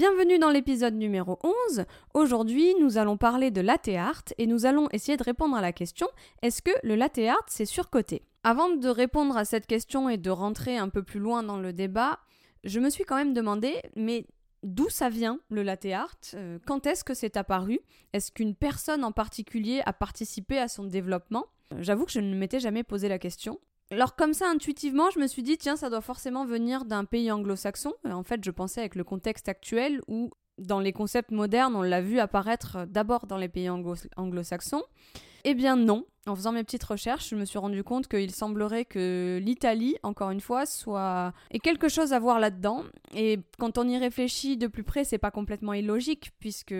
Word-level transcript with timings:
Bienvenue 0.00 0.38
dans 0.38 0.48
l'épisode 0.48 0.94
numéro 0.94 1.38
11. 1.68 1.84
Aujourd'hui, 2.14 2.74
nous 2.80 2.96
allons 2.96 3.18
parler 3.18 3.50
de 3.50 3.60
latte 3.60 4.32
et 4.38 4.46
nous 4.46 4.64
allons 4.64 4.88
essayer 4.92 5.18
de 5.18 5.22
répondre 5.22 5.54
à 5.54 5.60
la 5.60 5.74
question 5.74 6.08
est-ce 6.40 6.62
que 6.62 6.70
le 6.82 6.94
latte 6.94 7.18
art 7.18 7.44
c'est 7.48 7.66
surcoté? 7.66 8.22
Avant 8.42 8.70
de 8.70 8.88
répondre 8.88 9.36
à 9.36 9.44
cette 9.44 9.66
question 9.66 10.08
et 10.08 10.16
de 10.16 10.30
rentrer 10.30 10.78
un 10.78 10.88
peu 10.88 11.02
plus 11.02 11.20
loin 11.20 11.42
dans 11.42 11.58
le 11.58 11.74
débat, 11.74 12.18
je 12.64 12.80
me 12.80 12.88
suis 12.88 13.04
quand 13.04 13.16
même 13.16 13.34
demandé 13.34 13.74
mais 13.94 14.26
d'où 14.62 14.88
ça 14.88 15.10
vient 15.10 15.38
le 15.50 15.62
latte 15.62 15.84
euh, 16.32 16.58
Quand 16.66 16.86
est-ce 16.86 17.04
que 17.04 17.12
c'est 17.12 17.36
apparu? 17.36 17.78
Est-ce 18.14 18.32
qu'une 18.32 18.54
personne 18.54 19.04
en 19.04 19.12
particulier 19.12 19.82
a 19.84 19.92
participé 19.92 20.56
à 20.56 20.68
son 20.68 20.84
développement? 20.84 21.44
J'avoue 21.78 22.06
que 22.06 22.12
je 22.12 22.20
ne 22.20 22.34
m'étais 22.34 22.58
jamais 22.58 22.84
posé 22.84 23.10
la 23.10 23.18
question. 23.18 23.60
Alors 23.92 24.14
comme 24.14 24.34
ça, 24.34 24.48
intuitivement, 24.48 25.10
je 25.10 25.18
me 25.18 25.26
suis 25.26 25.42
dit, 25.42 25.58
tiens, 25.58 25.76
ça 25.76 25.90
doit 25.90 26.00
forcément 26.00 26.44
venir 26.44 26.84
d'un 26.84 27.04
pays 27.04 27.30
anglo-saxon. 27.32 27.92
En 28.04 28.22
fait, 28.22 28.44
je 28.44 28.50
pensais 28.50 28.80
avec 28.80 28.94
le 28.94 29.02
contexte 29.02 29.48
actuel 29.48 30.00
où, 30.06 30.30
dans 30.58 30.78
les 30.78 30.92
concepts 30.92 31.32
modernes, 31.32 31.74
on 31.74 31.82
l'a 31.82 32.00
vu 32.00 32.20
apparaître 32.20 32.86
d'abord 32.86 33.26
dans 33.26 33.36
les 33.36 33.48
pays 33.48 33.68
anglo-saxons. 33.68 34.84
Eh 35.44 35.54
bien 35.54 35.74
non. 35.74 36.06
En 36.26 36.36
faisant 36.36 36.52
mes 36.52 36.62
petites 36.62 36.84
recherches, 36.84 37.30
je 37.30 37.34
me 37.34 37.46
suis 37.46 37.58
rendu 37.58 37.82
compte 37.82 38.06
qu'il 38.06 38.30
semblerait 38.30 38.84
que 38.84 39.40
l'Italie, 39.42 39.96
encore 40.02 40.30
une 40.30 40.42
fois, 40.42 40.66
soit 40.66 41.32
ait 41.50 41.58
quelque 41.58 41.88
chose 41.88 42.12
à 42.12 42.18
voir 42.18 42.38
là-dedans. 42.38 42.84
Et 43.14 43.38
quand 43.58 43.78
on 43.78 43.88
y 43.88 43.96
réfléchit 43.96 44.56
de 44.56 44.66
plus 44.66 44.84
près, 44.84 45.02
c'est 45.02 45.18
pas 45.18 45.30
complètement 45.30 45.72
illogique, 45.72 46.32
puisque 46.38 46.74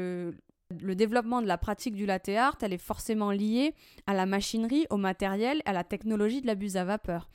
le 0.80 0.94
développement 0.94 1.42
de 1.42 1.46
la 1.46 1.58
pratique 1.58 1.94
du 1.94 2.06
latte 2.06 2.28
art, 2.28 2.56
elle 2.62 2.72
est 2.72 2.78
forcément 2.78 3.30
liée 3.30 3.74
à 4.06 4.14
la 4.14 4.26
machinerie, 4.26 4.86
au 4.90 4.96
matériel, 4.96 5.62
à 5.64 5.72
la 5.72 5.84
technologie 5.84 6.40
de 6.40 6.46
la 6.46 6.54
buse 6.54 6.76
à 6.76 6.84
vapeur. 6.84 7.28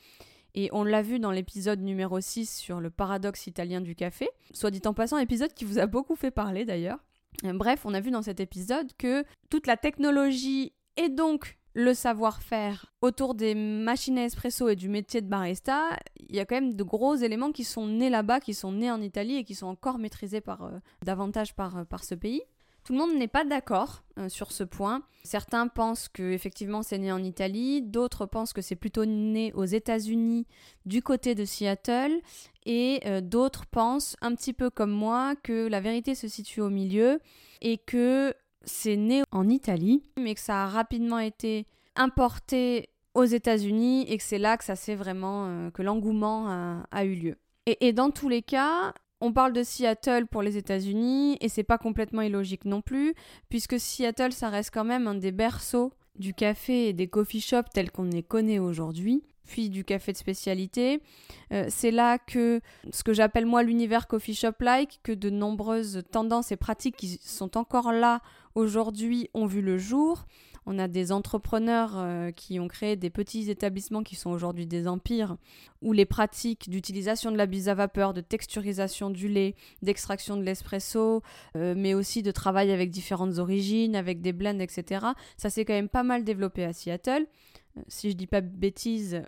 Et 0.53 0.69
on 0.71 0.85
l'a 0.85 1.01
vu 1.01 1.19
dans 1.19 1.31
l'épisode 1.31 1.81
numéro 1.81 2.19
6 2.21 2.49
sur 2.49 2.79
le 2.79 2.89
paradoxe 2.89 3.45
italien 3.45 3.81
du 3.81 3.93
café, 3.93 4.29
soit 4.53 4.71
dit 4.71 4.81
en 4.85 4.93
passant, 4.93 5.17
épisode 5.17 5.53
qui 5.53 5.65
vous 5.65 5.79
a 5.79 5.85
beaucoup 5.85 6.15
fait 6.15 6.31
parler 6.31 6.63
d'ailleurs. 6.63 6.99
Euh, 7.43 7.51
bref, 7.51 7.81
on 7.85 7.93
a 7.93 7.99
vu 7.99 8.09
dans 8.09 8.21
cet 8.21 8.39
épisode 8.39 8.91
que 8.97 9.25
toute 9.49 9.67
la 9.67 9.75
technologie 9.75 10.71
et 10.95 11.09
donc 11.09 11.57
le 11.73 11.93
savoir-faire 11.93 12.93
autour 13.01 13.35
des 13.35 13.53
machines 13.53 14.17
à 14.17 14.23
espresso 14.23 14.69
et 14.69 14.77
du 14.77 14.87
métier 14.87 15.19
de 15.19 15.27
barista, 15.27 15.89
il 16.29 16.33
y 16.33 16.39
a 16.39 16.45
quand 16.45 16.55
même 16.55 16.73
de 16.73 16.83
gros 16.83 17.15
éléments 17.15 17.51
qui 17.51 17.65
sont 17.65 17.85
nés 17.85 18.09
là-bas, 18.09 18.39
qui 18.39 18.53
sont 18.53 18.71
nés 18.71 18.89
en 18.89 19.01
Italie 19.01 19.35
et 19.35 19.43
qui 19.43 19.55
sont 19.55 19.67
encore 19.67 19.97
maîtrisés 19.97 20.39
par, 20.39 20.63
euh, 20.63 20.79
davantage 21.03 21.53
euh, 21.59 21.83
par 21.83 22.03
ce 22.05 22.15
pays. 22.15 22.41
Tout 22.85 22.93
le 22.93 22.99
monde 22.99 23.15
n'est 23.15 23.27
pas 23.27 23.43
d'accord 23.43 24.03
euh, 24.19 24.29
sur 24.29 24.51
ce 24.51 24.63
point. 24.63 25.01
Certains 25.23 25.67
pensent 25.67 26.07
que 26.07 26.31
effectivement 26.31 26.83
c'est 26.83 26.99
né 26.99 27.11
en 27.11 27.23
Italie, 27.23 27.81
d'autres 27.81 28.27
pensent 28.27 28.53
que 28.53 28.61
c'est 28.61 28.75
plutôt 28.75 29.05
né 29.05 29.51
aux 29.53 29.65
États-Unis 29.65 30.45
du 30.85 31.01
côté 31.01 31.33
de 31.33 31.45
Seattle 31.45 32.21
et 32.67 32.99
euh, 33.07 33.21
d'autres 33.21 33.65
pensent 33.65 34.15
un 34.21 34.35
petit 34.35 34.53
peu 34.53 34.69
comme 34.69 34.91
moi 34.91 35.35
que 35.35 35.67
la 35.67 35.81
vérité 35.81 36.13
se 36.13 36.27
situe 36.27 36.61
au 36.61 36.69
milieu 36.69 37.19
et 37.61 37.79
que 37.79 38.35
c'est 38.65 38.97
né 38.97 39.23
en 39.31 39.49
Italie 39.49 40.03
mais 40.15 40.35
que 40.35 40.41
ça 40.41 40.65
a 40.65 40.67
rapidement 40.67 41.19
été 41.19 41.65
importé 41.95 42.89
aux 43.15 43.25
États-Unis 43.25 44.05
et 44.07 44.17
que 44.19 44.23
c'est 44.23 44.37
là 44.37 44.57
que 44.57 44.63
ça 44.63 44.75
s'est 44.75 44.95
vraiment 44.95 45.47
euh, 45.47 45.71
que 45.71 45.81
l'engouement 45.81 46.83
a, 46.91 47.05
eu 47.05 47.15
lieu. 47.15 47.35
et, 47.65 47.93
dans 47.93 48.11
tous 48.11 48.29
les 48.29 48.43
cas, 48.43 48.93
on 49.21 49.31
parle 49.31 49.53
de 49.53 49.63
Seattle 49.63 50.27
pour 50.27 50.41
les 50.41 50.57
États-Unis 50.57 51.37
et 51.41 51.49
c'est 51.49 51.63
pas 51.63 51.77
complètement 51.77 52.21
illogique 52.21 52.65
non 52.65 52.81
plus, 52.81 53.13
puisque 53.49 53.79
Seattle 53.79 54.33
ça 54.33 54.49
reste 54.49 54.71
quand 54.73 54.83
même 54.83 55.07
un 55.07 55.15
des 55.15 55.31
berceaux 55.31 55.93
du 56.17 56.33
café 56.33 56.89
et 56.89 56.93
des 56.93 57.07
coffee 57.07 57.41
shops 57.41 57.69
tels 57.73 57.91
qu'on 57.91 58.03
les 58.03 58.23
connaît 58.23 58.59
aujourd'hui, 58.59 59.23
puis 59.45 59.69
du 59.69 59.83
café 59.83 60.11
de 60.11 60.17
spécialité. 60.17 61.01
Euh, 61.51 61.65
c'est 61.69 61.91
là 61.91 62.17
que 62.17 62.61
ce 62.91 63.03
que 63.03 63.13
j'appelle 63.13 63.45
moi 63.45 63.63
l'univers 63.63 64.07
coffee 64.07 64.33
shop-like, 64.33 64.99
que 65.03 65.11
de 65.11 65.29
nombreuses 65.29 66.03
tendances 66.11 66.51
et 66.51 66.57
pratiques 66.57 66.95
qui 66.95 67.19
sont 67.21 67.57
encore 67.57 67.91
là 67.91 68.21
aujourd'hui 68.55 69.29
ont 69.33 69.45
vu 69.45 69.61
le 69.61 69.77
jour. 69.77 70.25
On 70.65 70.79
a 70.79 70.87
des 70.87 71.11
entrepreneurs 71.11 71.93
euh, 71.95 72.31
qui 72.31 72.59
ont 72.59 72.67
créé 72.67 72.95
des 72.95 73.09
petits 73.09 73.49
établissements 73.51 74.03
qui 74.03 74.15
sont 74.15 74.31
aujourd'hui 74.31 74.65
des 74.65 74.87
empires, 74.87 75.37
où 75.81 75.93
les 75.93 76.05
pratiques 76.05 76.69
d'utilisation 76.69 77.31
de 77.31 77.37
la 77.37 77.45
bise 77.45 77.69
à 77.69 77.75
vapeur, 77.75 78.13
de 78.13 78.21
texturisation 78.21 79.09
du 79.09 79.27
lait, 79.27 79.55
d'extraction 79.83 80.37
de 80.37 80.43
l'espresso, 80.43 81.21
euh, 81.55 81.75
mais 81.77 81.93
aussi 81.93 82.23
de 82.23 82.31
travail 82.31 82.71
avec 82.71 82.89
différentes 82.89 83.37
origines, 83.37 83.95
avec 83.95 84.21
des 84.21 84.33
blends, 84.33 84.59
etc., 84.59 85.05
ça 85.37 85.49
s'est 85.49 85.65
quand 85.65 85.73
même 85.73 85.89
pas 85.89 86.03
mal 86.03 86.23
développé 86.23 86.63
à 86.63 86.73
Seattle. 86.73 87.27
Euh, 87.77 87.81
si 87.87 88.09
je 88.09 88.15
dis 88.15 88.27
pas 88.27 88.41
bêtises, 88.41 89.21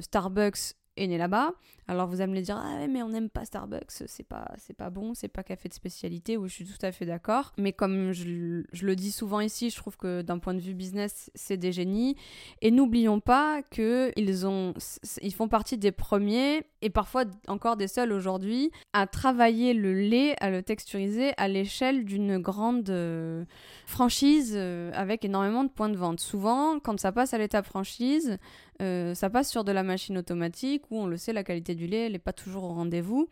Starbucks 0.00 0.76
est 0.96 1.06
né 1.06 1.18
là-bas. 1.18 1.52
Alors 1.88 2.08
vous 2.08 2.20
allez 2.20 2.32
me 2.32 2.40
dire 2.40 2.56
ah 2.56 2.86
mais 2.88 3.02
on 3.02 3.10
n'aime 3.10 3.30
pas 3.30 3.44
Starbucks, 3.44 3.90
c'est 3.90 4.26
pas 4.26 4.50
c'est 4.58 4.74
pas 4.74 4.90
bon, 4.90 5.14
c'est 5.14 5.28
pas 5.28 5.44
café 5.44 5.68
de 5.68 5.74
spécialité. 5.74 6.36
Oui, 6.36 6.48
je 6.48 6.54
suis 6.54 6.64
tout 6.64 6.84
à 6.84 6.90
fait 6.90 7.06
d'accord. 7.06 7.52
Mais 7.58 7.72
comme 7.72 8.12
je, 8.12 8.64
je, 8.72 8.86
le 8.86 8.96
dis 8.96 9.12
souvent 9.12 9.40
ici, 9.40 9.70
je 9.70 9.76
trouve 9.76 9.96
que 9.96 10.22
d'un 10.22 10.38
point 10.38 10.54
de 10.54 10.60
vue 10.60 10.74
business, 10.74 11.30
c'est 11.34 11.56
des 11.56 11.70
génies. 11.70 12.16
Et 12.60 12.72
n'oublions 12.72 13.20
pas 13.20 13.62
que 13.62 14.10
ils 14.16 14.46
ont 14.46 14.74
ils 15.22 15.32
font 15.34 15.48
partie 15.48 15.78
des 15.78 15.92
premiers 15.92 16.64
et 16.82 16.90
parfois 16.90 17.24
encore 17.46 17.76
des 17.76 17.88
seuls 17.88 18.12
aujourd'hui 18.12 18.72
à 18.92 19.06
travailler 19.06 19.72
le 19.72 19.92
lait, 19.94 20.34
à 20.40 20.50
le 20.50 20.62
texturiser 20.62 21.32
à 21.36 21.46
l'échelle 21.46 22.04
d'une 22.04 22.38
grande 22.38 22.90
euh, 22.90 23.44
franchise 23.86 24.54
euh, 24.56 24.90
avec 24.94 25.24
énormément 25.24 25.64
de 25.64 25.68
points 25.68 25.88
de 25.88 25.96
vente. 25.96 26.20
Souvent, 26.20 26.80
quand 26.80 26.98
ça 26.98 27.12
passe 27.12 27.32
à 27.32 27.38
l'étape 27.38 27.66
franchise, 27.66 28.38
euh, 28.82 29.14
ça 29.14 29.30
passe 29.30 29.50
sur 29.50 29.64
de 29.64 29.72
la 29.72 29.82
machine 29.82 30.18
automatique 30.18 30.84
où 30.90 30.98
on 30.98 31.06
le 31.06 31.16
sait, 31.16 31.32
la 31.32 31.44
qualité 31.44 31.74
du 31.74 31.86
lait 31.86 32.10
n'est 32.10 32.18
pas 32.18 32.32
toujours 32.32 32.64
au 32.64 32.68
rendez-vous. 32.68 33.28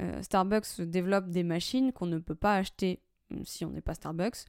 Euh, 0.00 0.22
Starbucks 0.22 0.80
développe 0.80 1.28
des 1.28 1.42
machines 1.42 1.92
qu'on 1.92 2.06
ne 2.06 2.18
peut 2.18 2.34
pas 2.34 2.56
acheter 2.56 3.00
euh, 3.32 3.36
si 3.44 3.64
on 3.64 3.70
n'est 3.70 3.80
pas 3.80 3.94
Starbucks, 3.94 4.44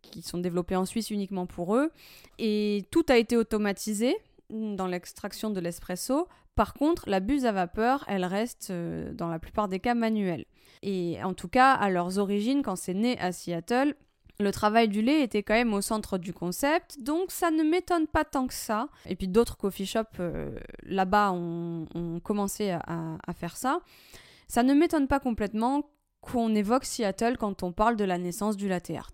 qui 0.00 0.22
sont 0.22 0.38
développées 0.38 0.76
en 0.76 0.84
Suisse 0.84 1.10
uniquement 1.10 1.46
pour 1.46 1.76
eux. 1.76 1.90
Et 2.38 2.86
tout 2.90 3.04
a 3.08 3.16
été 3.16 3.36
automatisé 3.36 4.16
dans 4.50 4.86
l'extraction 4.86 5.50
de 5.50 5.60
l'espresso. 5.60 6.28
Par 6.54 6.74
contre, 6.74 7.08
la 7.08 7.20
buse 7.20 7.46
à 7.46 7.52
vapeur, 7.52 8.04
elle 8.08 8.24
reste 8.24 8.70
dans 8.70 9.28
la 9.28 9.38
plupart 9.38 9.68
des 9.68 9.80
cas 9.80 9.94
manuelle. 9.94 10.44
Et 10.82 11.22
en 11.22 11.32
tout 11.32 11.48
cas, 11.48 11.72
à 11.72 11.88
leurs 11.88 12.18
origines, 12.18 12.62
quand 12.62 12.76
c'est 12.76 12.92
né 12.92 13.18
à 13.18 13.32
Seattle, 13.32 13.94
le 14.42 14.52
travail 14.52 14.88
du 14.88 15.02
lait 15.02 15.22
était 15.22 15.42
quand 15.42 15.54
même 15.54 15.72
au 15.74 15.80
centre 15.80 16.18
du 16.18 16.32
concept, 16.32 17.00
donc 17.00 17.30
ça 17.30 17.50
ne 17.50 17.62
m'étonne 17.62 18.06
pas 18.06 18.24
tant 18.24 18.46
que 18.46 18.54
ça. 18.54 18.88
Et 19.06 19.16
puis 19.16 19.28
d'autres 19.28 19.56
coffee 19.56 19.86
shops 19.86 20.20
euh, 20.20 20.54
là-bas 20.84 21.32
ont, 21.32 21.86
commencé 22.22 22.70
à, 22.70 23.32
faire 23.34 23.56
ça. 23.56 23.80
Ça 24.48 24.62
ne 24.62 24.74
m'étonne 24.74 25.08
pas 25.08 25.20
complètement 25.20 25.90
qu'on 26.20 26.54
évoque 26.54 26.84
Seattle 26.84 27.36
quand 27.38 27.62
on 27.62 27.72
parle 27.72 27.96
de 27.96 28.04
la 28.04 28.18
naissance 28.18 28.56
du 28.56 28.68
latte 28.68 28.90
art. 28.90 29.10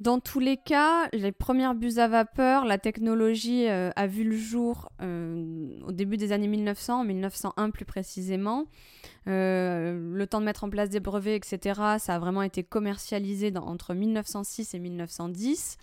Dans 0.00 0.18
tous 0.18 0.40
les 0.40 0.56
cas, 0.56 1.10
les 1.12 1.30
premières 1.30 1.74
buses 1.74 1.98
à 1.98 2.08
vapeur, 2.08 2.64
la 2.64 2.78
technologie 2.78 3.68
euh, 3.68 3.90
a 3.96 4.06
vu 4.06 4.24
le 4.24 4.34
jour 4.34 4.88
euh, 5.02 5.78
au 5.86 5.92
début 5.92 6.16
des 6.16 6.32
années 6.32 6.48
1900, 6.48 7.00
en 7.00 7.04
1901 7.04 7.68
plus 7.68 7.84
précisément. 7.84 8.64
Euh, 9.28 10.14
le 10.14 10.26
temps 10.26 10.40
de 10.40 10.46
mettre 10.46 10.64
en 10.64 10.70
place 10.70 10.88
des 10.88 11.00
brevets, 11.00 11.36
etc., 11.36 11.78
ça 11.98 12.14
a 12.14 12.18
vraiment 12.18 12.40
été 12.40 12.62
commercialisé 12.62 13.52
entre 13.58 13.92
1906 13.92 14.72
et 14.72 14.78
1910. 14.78 15.76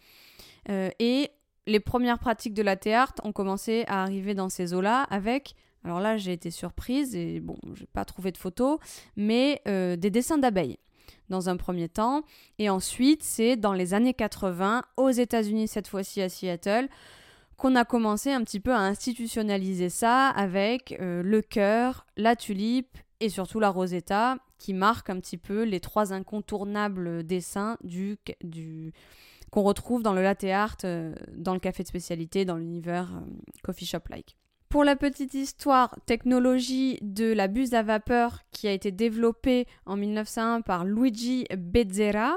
et 0.67 1.29
les 1.67 1.79
premières 1.79 2.17
pratiques 2.17 2.55
de 2.55 2.63
la 2.63 2.75
art 2.93 3.13
ont 3.23 3.33
commencé 3.33 3.83
à 3.87 4.01
arriver 4.01 4.33
dans 4.33 4.49
ces 4.49 4.73
eaux-là 4.73 5.03
avec 5.11 5.53
alors 5.83 6.01
là, 6.01 6.17
j'ai 6.17 6.33
été 6.33 6.51
surprise 6.51 7.15
et 7.15 7.39
bon, 7.39 7.55
j'ai 7.75 7.85
pas 7.85 8.03
trouvé 8.03 8.31
de 8.33 8.37
photos, 8.37 8.77
mais 9.15 9.61
des 9.65 10.09
dessins 10.09 10.39
d'abeilles 10.39 10.77
dans 11.29 11.49
un 11.49 11.57
premier 11.57 11.89
temps. 11.89 12.23
Et 12.59 12.69
ensuite, 12.69 13.23
c'est 13.23 13.55
dans 13.55 13.73
les 13.73 13.93
années 13.93 14.13
80, 14.13 14.83
aux 14.97 15.09
États-Unis, 15.09 15.67
cette 15.67 15.87
fois-ci 15.87 16.21
à 16.21 16.29
Seattle, 16.29 16.89
qu'on 17.57 17.75
a 17.75 17.85
commencé 17.85 18.31
un 18.31 18.43
petit 18.43 18.59
peu 18.59 18.71
à 18.71 18.79
institutionnaliser 18.79 19.89
ça 19.89 20.29
avec 20.29 20.95
euh, 20.99 21.23
le 21.23 21.41
cœur, 21.41 22.05
la 22.15 22.35
tulipe 22.35 22.97
et 23.19 23.29
surtout 23.29 23.59
la 23.59 23.69
Rosetta, 23.69 24.37
qui 24.59 24.73
marque 24.73 25.09
un 25.09 25.19
petit 25.19 25.37
peu 25.37 25.63
les 25.63 25.79
trois 25.79 26.13
incontournables 26.13 27.23
dessins 27.23 27.77
du, 27.83 28.17
du 28.43 28.93
qu'on 29.49 29.63
retrouve 29.63 30.03
dans 30.03 30.13
le 30.13 30.21
latte 30.21 30.43
art, 30.43 30.77
euh, 30.83 31.15
dans 31.31 31.53
le 31.53 31.59
café 31.59 31.83
de 31.83 31.87
spécialité, 31.87 32.45
dans 32.45 32.57
l'univers 32.57 33.13
euh, 33.15 33.21
coffee 33.63 33.85
shop-like. 33.85 34.35
Pour 34.69 34.83
la 34.83 34.97
petite 34.97 35.33
histoire, 35.33 35.95
technologie 36.05 36.99
de 37.01 37.31
la 37.31 37.47
buse 37.47 37.73
à 37.73 37.83
vapeur 37.83 38.39
qui 38.51 38.67
a 38.67 38.73
été 38.73 38.91
développée 38.91 39.65
en 39.85 39.95
1901 39.95 40.59
par 40.59 40.83
Luigi 40.83 41.45
Bezzera, 41.57 42.35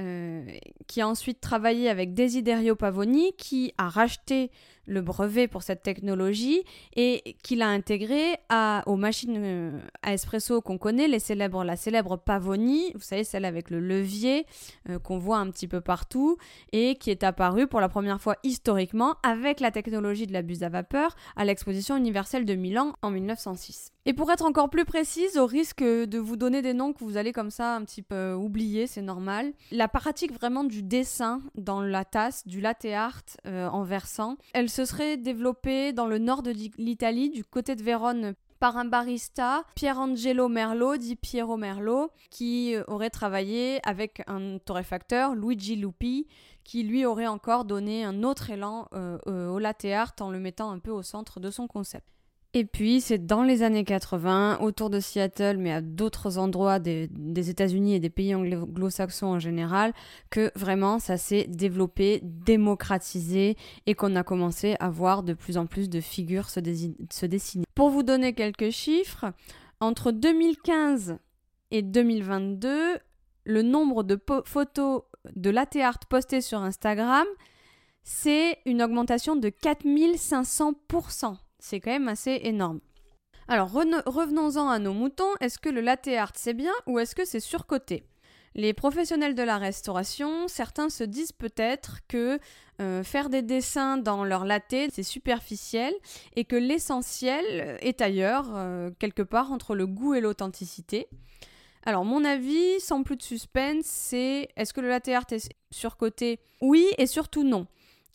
euh, 0.00 0.44
qui 0.88 1.00
a 1.00 1.06
ensuite 1.06 1.40
travaillé 1.40 1.88
avec 1.88 2.12
Desiderio 2.12 2.74
Pavoni, 2.74 3.34
qui 3.38 3.72
a 3.78 3.88
racheté 3.88 4.50
le 4.86 5.00
brevet 5.00 5.48
pour 5.48 5.62
cette 5.62 5.82
technologie 5.82 6.62
et 6.96 7.36
qu'il 7.42 7.62
a 7.62 7.68
intégré 7.68 8.36
à, 8.48 8.82
aux 8.86 8.96
machines 8.96 9.36
euh, 9.36 9.80
à 10.02 10.14
espresso 10.14 10.60
qu'on 10.60 10.78
connaît, 10.78 11.08
les 11.08 11.18
célèbres, 11.18 11.64
la 11.64 11.76
célèbre 11.76 12.16
Pavoni, 12.16 12.92
vous 12.94 13.00
savez, 13.00 13.24
celle 13.24 13.44
avec 13.44 13.70
le 13.70 13.80
levier 13.80 14.46
euh, 14.88 14.98
qu'on 14.98 15.18
voit 15.18 15.38
un 15.38 15.50
petit 15.50 15.68
peu 15.68 15.80
partout 15.80 16.36
et 16.72 16.96
qui 16.96 17.10
est 17.10 17.22
apparue 17.22 17.66
pour 17.66 17.80
la 17.80 17.88
première 17.88 18.20
fois 18.20 18.36
historiquement 18.42 19.16
avec 19.22 19.60
la 19.60 19.70
technologie 19.70 20.26
de 20.26 20.32
la 20.32 20.42
buse 20.42 20.62
à 20.62 20.68
vapeur 20.68 21.16
à 21.36 21.44
l'exposition 21.44 21.96
universelle 21.96 22.44
de 22.44 22.54
Milan 22.54 22.94
en 23.02 23.10
1906. 23.10 23.92
Et 24.06 24.14
pour 24.14 24.32
être 24.32 24.46
encore 24.46 24.70
plus 24.70 24.86
précise, 24.86 25.36
au 25.36 25.44
risque 25.44 25.82
de 25.82 26.18
vous 26.18 26.36
donner 26.36 26.62
des 26.62 26.72
noms 26.72 26.94
que 26.94 27.04
vous 27.04 27.18
allez 27.18 27.32
comme 27.32 27.50
ça 27.50 27.76
un 27.76 27.84
petit 27.84 28.00
peu 28.00 28.32
oublier, 28.32 28.86
c'est 28.86 29.02
normal, 29.02 29.52
la 29.70 29.88
pratique 29.88 30.32
vraiment 30.32 30.64
du 30.64 30.82
dessin 30.82 31.42
dans 31.54 31.82
la 31.82 32.06
tasse, 32.06 32.46
du 32.46 32.62
latte 32.62 32.86
art 32.86 33.20
euh, 33.46 33.68
en 33.68 33.82
versant, 33.82 34.38
elle 34.54 34.69
se 34.70 34.84
serait 34.84 35.16
développée 35.16 35.92
dans 35.92 36.06
le 36.06 36.18
nord 36.18 36.42
de 36.42 36.52
l'Italie, 36.78 37.30
du 37.30 37.44
côté 37.44 37.76
de 37.76 37.82
Vérone 37.82 38.34
par 38.58 38.76
un 38.76 38.84
barista, 38.84 39.64
Pierangelo 39.74 40.48
Merlo, 40.48 40.98
dit 40.98 41.16
Piero 41.16 41.56
Merlo, 41.56 42.10
qui 42.30 42.76
aurait 42.88 43.08
travaillé 43.08 43.80
avec 43.88 44.22
un 44.26 44.58
torréfacteur, 44.58 45.34
Luigi 45.34 45.76
Lupi, 45.76 46.26
qui 46.62 46.82
lui 46.82 47.06
aurait 47.06 47.26
encore 47.26 47.64
donné 47.64 48.04
un 48.04 48.22
autre 48.22 48.50
élan 48.50 48.86
euh, 48.92 49.18
euh, 49.26 49.48
au 49.48 49.58
latte 49.58 49.86
art 49.86 50.12
en 50.20 50.30
le 50.30 50.38
mettant 50.38 50.70
un 50.70 50.78
peu 50.78 50.90
au 50.90 51.02
centre 51.02 51.40
de 51.40 51.50
son 51.50 51.66
concept. 51.66 52.19
Et 52.52 52.64
puis, 52.64 53.00
c'est 53.00 53.24
dans 53.24 53.44
les 53.44 53.62
années 53.62 53.84
80, 53.84 54.58
autour 54.60 54.90
de 54.90 54.98
Seattle, 54.98 55.56
mais 55.56 55.70
à 55.70 55.80
d'autres 55.80 56.36
endroits 56.36 56.80
des, 56.80 57.08
États-Unis 57.48 57.94
et 57.94 58.00
des 58.00 58.10
pays 58.10 58.34
anglo-saxons 58.34 59.28
en 59.28 59.38
général, 59.38 59.92
que 60.30 60.50
vraiment 60.56 60.98
ça 60.98 61.16
s'est 61.16 61.46
développé, 61.48 62.20
démocratisé 62.24 63.56
et 63.86 63.94
qu'on 63.94 64.16
a 64.16 64.24
commencé 64.24 64.74
à 64.80 64.90
voir 64.90 65.22
de 65.22 65.32
plus 65.32 65.58
en 65.58 65.66
plus 65.66 65.88
de 65.88 66.00
figures 66.00 66.50
se, 66.50 66.58
dessiner. 66.58 67.66
Pour 67.76 67.90
vous 67.90 68.02
donner 68.02 68.32
quelques 68.32 68.70
chiffres, 68.70 69.26
entre 69.78 70.10
2015 70.10 71.18
et 71.70 71.82
2022, 71.82 72.98
le 73.44 73.62
nombre 73.62 74.02
de 74.02 74.18
photos 74.44 75.02
de 75.36 75.50
latte 75.50 75.76
art 75.76 76.00
postées 76.08 76.40
sur 76.40 76.58
Instagram, 76.58 77.26
c'est 78.02 78.58
une 78.66 78.82
augmentation 78.82 79.36
de 79.36 79.50
4500%. 79.50 81.36
C'est 81.60 81.78
quand 81.78 81.90
même 81.90 82.08
assez 82.08 82.40
énorme. 82.42 82.80
Alors 83.48 83.70
revenons-en 83.70 84.68
à 84.68 84.78
nos 84.78 84.92
moutons, 84.92 85.34
est-ce 85.40 85.58
que 85.58 85.68
le 85.68 85.80
latte 85.80 86.08
art 86.08 86.32
c'est 86.36 86.54
bien 86.54 86.72
ou 86.86 86.98
est-ce 86.98 87.14
que 87.14 87.24
c'est 87.24 87.40
surcoté? 87.40 88.04
Les 88.54 88.72
professionnels 88.72 89.34
de 89.36 89.42
la 89.42 89.58
restauration, 89.58 90.48
certains 90.48 90.88
se 90.88 91.04
disent 91.04 91.32
peut-être 91.32 91.98
que 92.08 92.40
euh, 92.80 93.04
faire 93.04 93.28
des 93.28 93.42
dessins 93.42 93.96
dans 93.96 94.24
leur 94.24 94.44
latte, 94.44 94.74
c'est 94.92 95.04
superficiel 95.04 95.94
et 96.34 96.44
que 96.44 96.56
l'essentiel 96.56 97.78
est 97.80 98.00
ailleurs, 98.00 98.50
euh, 98.54 98.90
quelque 98.98 99.22
part 99.22 99.52
entre 99.52 99.76
le 99.76 99.86
goût 99.86 100.14
et 100.14 100.20
l'authenticité. 100.20 101.08
Alors 101.84 102.04
mon 102.04 102.24
avis, 102.24 102.80
sans 102.80 103.02
plus 103.02 103.16
de 103.16 103.22
suspense, 103.22 103.84
c'est 103.84 104.48
est-ce 104.56 104.72
que 104.72 104.80
le 104.80 104.88
latte 104.88 105.08
art 105.08 105.26
est 105.30 105.50
surcoté? 105.70 106.40
Oui 106.60 106.86
et 106.98 107.06
surtout 107.06 107.44
non. 107.44 107.66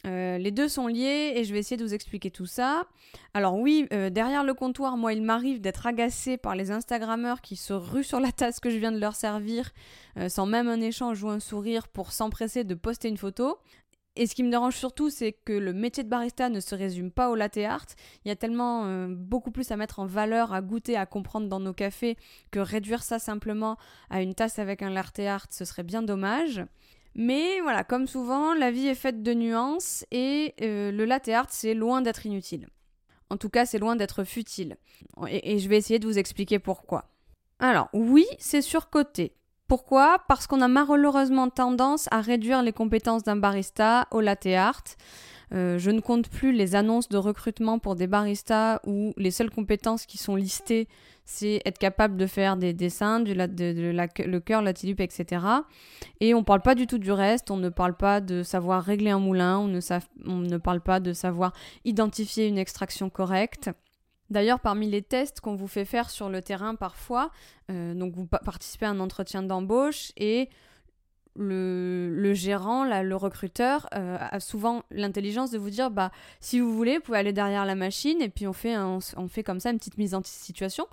Euh, 0.06 0.38
les 0.38 0.52
deux 0.52 0.68
sont 0.68 0.88
liés 0.88 1.34
et 1.36 1.44
je 1.44 1.54
vais 1.54 1.60
essayer 1.60 1.78
de 1.78 1.84
vous 1.84 1.94
expliquer 1.94 2.30
tout 2.30 2.46
ça. 2.46 2.86
Alors 3.34 3.58
oui, 3.58 3.88
euh, 3.92 4.10
derrière 4.10 4.44
le 4.44 4.54
comptoir, 4.54 4.98
moi, 4.98 5.14
il 5.14 5.24
m'arrive 5.24 5.62
d'être 5.62 5.88
agacé 5.88 6.38
par 6.38 6.56
les 6.56 6.72
Instagrammeurs 6.72 7.42
qui 7.42 7.56
se 7.56 7.74
ruent 7.74 8.04
sur 8.04 8.20
la 8.20 8.32
tasse 8.32 8.60
que 8.60 8.70
je 8.70 8.78
viens 8.78 8.92
de 8.92 9.00
leur 9.00 9.16
servir 9.16 9.72
euh, 10.18 10.30
sans 10.30 10.46
même 10.46 10.68
un 10.68 10.82
échange 10.82 11.24
ou 11.24 11.30
un 11.30 11.40
sourire 11.40 11.88
pour 11.88 12.12
s'empresser 12.12 12.64
de 12.64 12.76
poster 12.76 13.10
une 13.10 13.18
photo. 13.18 13.58
Et 14.18 14.28
ce 14.28 14.36
qui 14.36 14.44
me 14.44 14.50
dérange 14.50 14.78
surtout, 14.78 15.10
c'est 15.10 15.34
que 15.34 15.52
le 15.52 15.74
métier 15.74 16.02
de 16.02 16.08
barista 16.08 16.48
ne 16.48 16.62
se 16.62 16.74
résume 16.74 17.12
pas 17.12 17.30
au 17.30 17.36
latte 17.36 17.58
art. 17.58 17.86
Il 18.24 18.30
y 18.30 18.32
a 18.32 18.38
tellement 18.38 19.10
beaucoup 19.10 19.52
plus 19.52 19.72
à 19.72 19.76
mettre 19.76 20.00
en 20.00 20.06
valeur, 20.06 20.54
à 20.54 20.62
goûter, 20.62 20.96
à 20.96 21.06
comprendre 21.06 21.50
dans 21.50 21.60
nos 21.60 21.74
cafés 21.74 22.16
que 22.50 22.60
réduire 22.60 23.04
ça 23.04 23.20
simplement 23.20 23.76
à 24.10 24.22
une 24.22 24.34
tasse 24.34 24.58
avec 24.58 24.82
un 24.84 24.90
latte 24.90 25.20
art, 25.20 25.48
ce 25.50 25.66
serait 25.66 25.84
bien 25.84 26.02
dommage. 26.02 26.64
Mais 27.16 27.62
voilà, 27.62 27.86
comme 27.86 28.08
souvent, 28.08 28.54
la 28.54 28.72
vie 28.72 28.88
est 28.88 28.96
faite 28.96 29.24
de 29.24 29.34
nuances 29.34 30.06
et 30.12 30.54
euh, 30.62 30.92
le 30.92 31.06
latte 31.06 31.30
art, 31.30 31.48
c'est 31.50 31.74
loin 31.74 32.02
d'être 32.02 32.26
inutile. 32.26 32.68
En 33.30 33.38
tout 33.38 33.50
cas, 33.50 33.66
c'est 33.66 33.80
loin 33.80 33.96
d'être 33.96 34.26
futile. 34.26 34.76
Et, 35.30 35.60
je 35.60 35.70
vais 35.70 35.78
essayer 35.78 35.98
de 35.98 36.06
vous 36.06 36.20
expliquer 36.20 36.60
pourquoi. 36.60 37.06
Alors, 37.60 37.88
oui, 37.94 38.26
c'est 38.38 38.62
surcoté. 38.62 39.34
Pourquoi? 39.68 40.20
Parce 40.28 40.46
qu'on 40.46 40.62
a 40.62 40.68
malheureusement 40.68 41.50
tendance 41.50 42.08
à 42.12 42.22
réduire 42.22 42.62
les 42.62 42.74
compétences 42.74 43.24
d'un 43.24 43.38
barista 43.38 44.08
au 44.12 44.20
latte 44.20 44.46
art. 44.48 44.84
Euh, 45.54 45.78
je 45.78 45.92
ne 45.92 46.00
compte 46.00 46.30
plus 46.30 46.52
les 46.52 46.76
annonces 46.76 47.10
de 47.10 47.18
recrutement 47.18 47.80
pour 47.80 47.96
des 47.96 48.08
baristas 48.08 48.80
où 48.86 49.14
les 49.18 49.32
seules 49.32 49.52
compétences 49.52 50.06
qui 50.06 50.18
sont 50.18 50.36
listées, 50.36 50.88
c'est 51.26 51.62
être 51.66 51.78
capable 51.78 52.18
de 52.18 52.28
faire 52.28 52.58
des 52.58 52.74
dessins, 52.74 53.20
du 53.20 53.34
le 53.34 54.40
cœur, 54.40 54.62
la 54.62 54.74
tilupe, 54.74 55.00
etc. 55.00 55.46
Et 56.20 56.34
on 56.34 56.40
ne 56.40 56.46
parle 56.46 56.62
pas 56.62 56.76
du 56.76 56.88
tout 56.88 57.00
du 57.00 57.12
reste, 57.12 57.52
on 57.52 57.58
ne 57.58 57.70
parle 57.70 57.96
pas 57.96 58.22
de 58.22 58.44
savoir 58.44 58.84
régler 58.84 59.10
un 59.10 59.20
moulin, 59.20 59.58
on 59.60 59.68
ne, 59.68 59.80
on 60.26 60.38
ne 60.38 60.58
parle 60.58 60.82
pas 60.82 61.00
de 61.00 61.14
savoir 61.14 61.54
identifier 61.84 62.48
une 62.48 62.58
extraction 62.58 63.10
correcte. 63.10 63.72
D'ailleurs, 64.30 64.60
parmi 64.60 64.90
les 64.90 65.04
tests 65.04 65.40
qu'on 65.40 65.56
vous 65.56 65.68
fait 65.68 65.86
faire 65.86 66.10
sur 66.10 66.30
le 66.30 66.42
terrain 66.42 66.76
parfois, 66.76 67.32
euh, 67.70 67.94
donc 67.94 68.16
vous 68.16 68.26
participez 68.26 68.86
à 68.86 68.90
un 68.90 69.00
entretien 69.00 69.44
d'embauche 69.44 70.12
et 70.18 70.50
le, 71.38 72.34
gérant, 72.34 72.84
le 72.86 73.16
recruteur, 73.16 73.88
euh, 73.96 74.18
a 74.20 74.40
souvent 74.40 74.84
l'intelligence 74.92 75.52
de 75.52 75.58
vous 75.58 75.70
dire 75.70 75.92
bah 75.92 76.12
si 76.40 76.60
vous 76.60 76.74
voulez, 76.74 76.96
vous 76.98 77.04
pouvez 77.04 77.18
aller 77.18 77.34
derrière 77.34 77.66
la 77.66 77.76
machine 77.76 78.22
et 78.22 78.30
puis 78.30 78.48
on 78.48 78.54
fait, 78.54 78.78
on 78.78 79.28
fait 79.28 79.44
comme 79.44 79.60
ça 79.60 79.72
une 79.72 79.78
petite 79.78 79.98
mise 79.98 80.16
en 80.16 80.22
situation. 80.24 80.88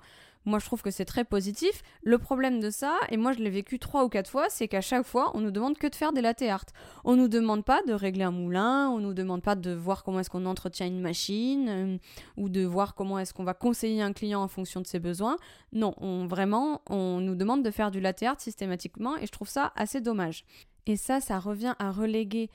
Moi, 0.45 0.59
je 0.59 0.65
trouve 0.65 0.81
que 0.81 0.91
c'est 0.91 1.05
très 1.05 1.23
positif. 1.23 1.83
Le 2.03 2.17
problème 2.17 2.59
de 2.59 2.69
ça, 2.69 2.97
et 3.09 3.17
moi 3.17 3.33
je 3.33 3.39
l'ai 3.39 3.49
vécu 3.49 3.79
trois 3.79 4.03
ou 4.03 4.09
quatre 4.09 4.29
fois, 4.29 4.47
c'est 4.49 4.67
qu'à 4.67 4.81
chaque 4.81 5.05
fois, 5.05 5.31
on 5.35 5.39
nous 5.39 5.51
demande 5.51 5.77
que 5.77 5.87
de 5.87 5.95
faire 5.95 6.11
des 6.11 6.21
latte 6.21 6.41
art. 6.41 6.65
On 7.05 7.15
nous 7.15 7.27
demande 7.27 7.63
pas 7.63 7.81
de 7.87 7.93
régler 7.93 8.23
un 8.23 8.31
moulin, 8.31 8.89
on 8.89 8.99
nous 8.99 9.13
demande 9.13 9.41
pas 9.41 9.55
de 9.55 9.71
voir 9.71 10.03
comment 10.03 10.19
est-ce 10.19 10.29
qu'on 10.29 10.45
entretient 10.45 10.87
une 10.87 11.01
machine, 11.01 11.69
euh, 11.69 11.97
ou 12.37 12.49
de 12.49 12.65
voir 12.65 12.95
comment 12.95 13.19
est-ce 13.19 13.33
qu'on 13.33 13.43
va 13.43 13.53
conseiller 13.53 14.01
un 14.01 14.13
client 14.13 14.41
en 14.41 14.47
fonction 14.47 14.81
de 14.81 14.87
ses 14.87 14.99
besoins. 14.99 15.37
Non, 15.71 15.93
on, 15.97 16.27
vraiment, 16.27 16.81
on 16.89 17.19
nous 17.19 17.35
demande 17.35 17.63
de 17.63 17.71
faire 17.71 17.91
du 17.91 18.01
latte 18.01 18.23
art 18.23 18.39
systématiquement, 18.39 19.17
et 19.17 19.25
je 19.25 19.31
trouve 19.31 19.49
ça 19.49 19.71
assez 19.75 20.01
dommage. 20.01 20.45
Et 20.85 20.97
ça, 20.97 21.21
ça 21.21 21.39
revient 21.39 21.75
à 21.79 21.91
reléguer 21.91 22.49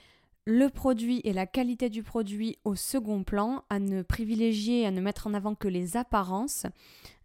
le 0.44 0.68
produit 0.70 1.20
et 1.24 1.34
la 1.34 1.46
qualité 1.46 1.90
du 1.90 2.02
produit 2.02 2.56
au 2.64 2.74
second 2.74 3.22
plan, 3.22 3.64
à 3.68 3.78
ne 3.78 4.00
privilégier, 4.00 4.86
à 4.86 4.90
ne 4.90 5.00
mettre 5.02 5.26
en 5.26 5.34
avant 5.34 5.54
que 5.54 5.68
les 5.68 5.98
apparences. 5.98 6.64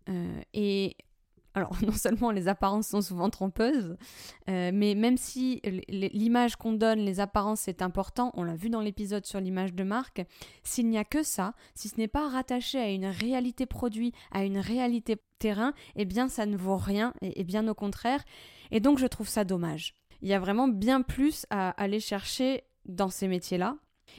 Euh, 0.10 0.42
et 0.54 0.96
alors, 1.56 1.76
non 1.86 1.92
seulement 1.92 2.32
les 2.32 2.48
apparences 2.48 2.88
sont 2.88 3.02
souvent 3.02 3.30
trompeuses, 3.30 3.96
euh, 4.50 4.72
mais 4.74 4.96
même 4.96 5.18
si 5.18 5.62
l'image 5.88 6.56
qu'on 6.56 6.74
donne, 6.74 7.00
les 7.00 7.20
apparences, 7.20 7.62
c'est 7.62 7.82
important, 7.82 8.32
on 8.36 8.44
l'a 8.44 8.56
vu 8.56 8.70
dans 8.70 8.82
l'épisode 8.82 9.26
sur 9.26 9.40
l'image 9.40 9.74
de 9.74 9.84
marque, 9.84 10.26
s'il 10.64 10.90
n'y 10.90 10.98
a 10.98 11.04
que 11.04 11.24
ça, 11.24 11.54
si 11.76 11.90
ce 11.90 11.98
n'est 11.98 12.08
pas 12.08 12.28
rattaché 12.30 12.80
à 12.80 12.90
une 12.90 13.06
réalité 13.06 13.66
produit, 13.66 14.14
à 14.32 14.44
une 14.44 14.58
réalité 14.58 15.18
terrain, 15.40 15.74
eh 15.96 16.06
bien 16.06 16.28
ça 16.28 16.46
ne 16.46 16.58
vaut 16.58 16.78
rien, 16.78 17.14
et, 17.22 17.44
bien 17.44 17.68
au 17.68 17.74
contraire. 17.74 18.24
Et 18.72 18.80
donc 18.80 18.98
je 18.98 19.08
trouve 19.08 19.28
ça 19.28 19.44
dommage. 19.44 19.94
Il 20.22 20.30
y 20.30 20.34
a 20.34 20.40
vraiment 20.40 20.68
bien 20.68 21.02
plus 21.02 21.46
à 21.50 21.70
aller 21.72 22.00
chercher 22.00 22.64
dans 22.86 23.10
ces 23.10 23.28
métiers-là. 23.28 23.76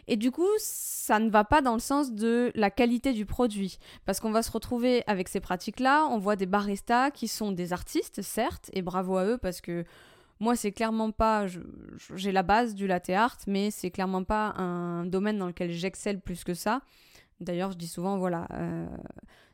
Et 0.06 0.16
du 0.16 0.30
coup, 0.30 0.48
ça 0.58 1.18
ne 1.18 1.30
va 1.30 1.44
pas 1.44 1.62
dans 1.62 1.74
le 1.74 1.80
sens 1.80 2.12
de 2.12 2.52
la 2.54 2.70
qualité 2.70 3.12
du 3.12 3.26
produit. 3.26 3.78
Parce 4.04 4.20
qu'on 4.20 4.30
va 4.30 4.42
se 4.42 4.50
retrouver 4.50 5.02
avec 5.06 5.28
ces 5.28 5.40
pratiques-là, 5.40 6.06
on 6.10 6.18
voit 6.18 6.36
des 6.36 6.46
baristas 6.46 7.10
qui 7.10 7.28
sont 7.28 7.52
des 7.52 7.72
artistes, 7.72 8.22
certes, 8.22 8.70
et 8.72 8.82
bravo 8.82 9.16
à 9.16 9.24
eux 9.24 9.38
parce 9.38 9.60
que 9.60 9.84
moi, 10.40 10.56
c'est 10.56 10.72
clairement 10.72 11.10
pas. 11.10 11.46
J'ai 12.14 12.32
la 12.32 12.42
base 12.42 12.74
du 12.74 12.86
latte 12.86 13.10
art, 13.10 13.38
mais 13.46 13.70
c'est 13.70 13.90
clairement 13.90 14.24
pas 14.24 14.54
un 14.56 15.06
domaine 15.06 15.38
dans 15.38 15.46
lequel 15.46 15.70
j'excelle 15.70 16.20
plus 16.20 16.44
que 16.44 16.54
ça. 16.54 16.80
D'ailleurs, 17.40 17.72
je 17.72 17.76
dis 17.76 17.88
souvent, 17.88 18.18
voilà, 18.18 18.46
euh, 18.52 18.86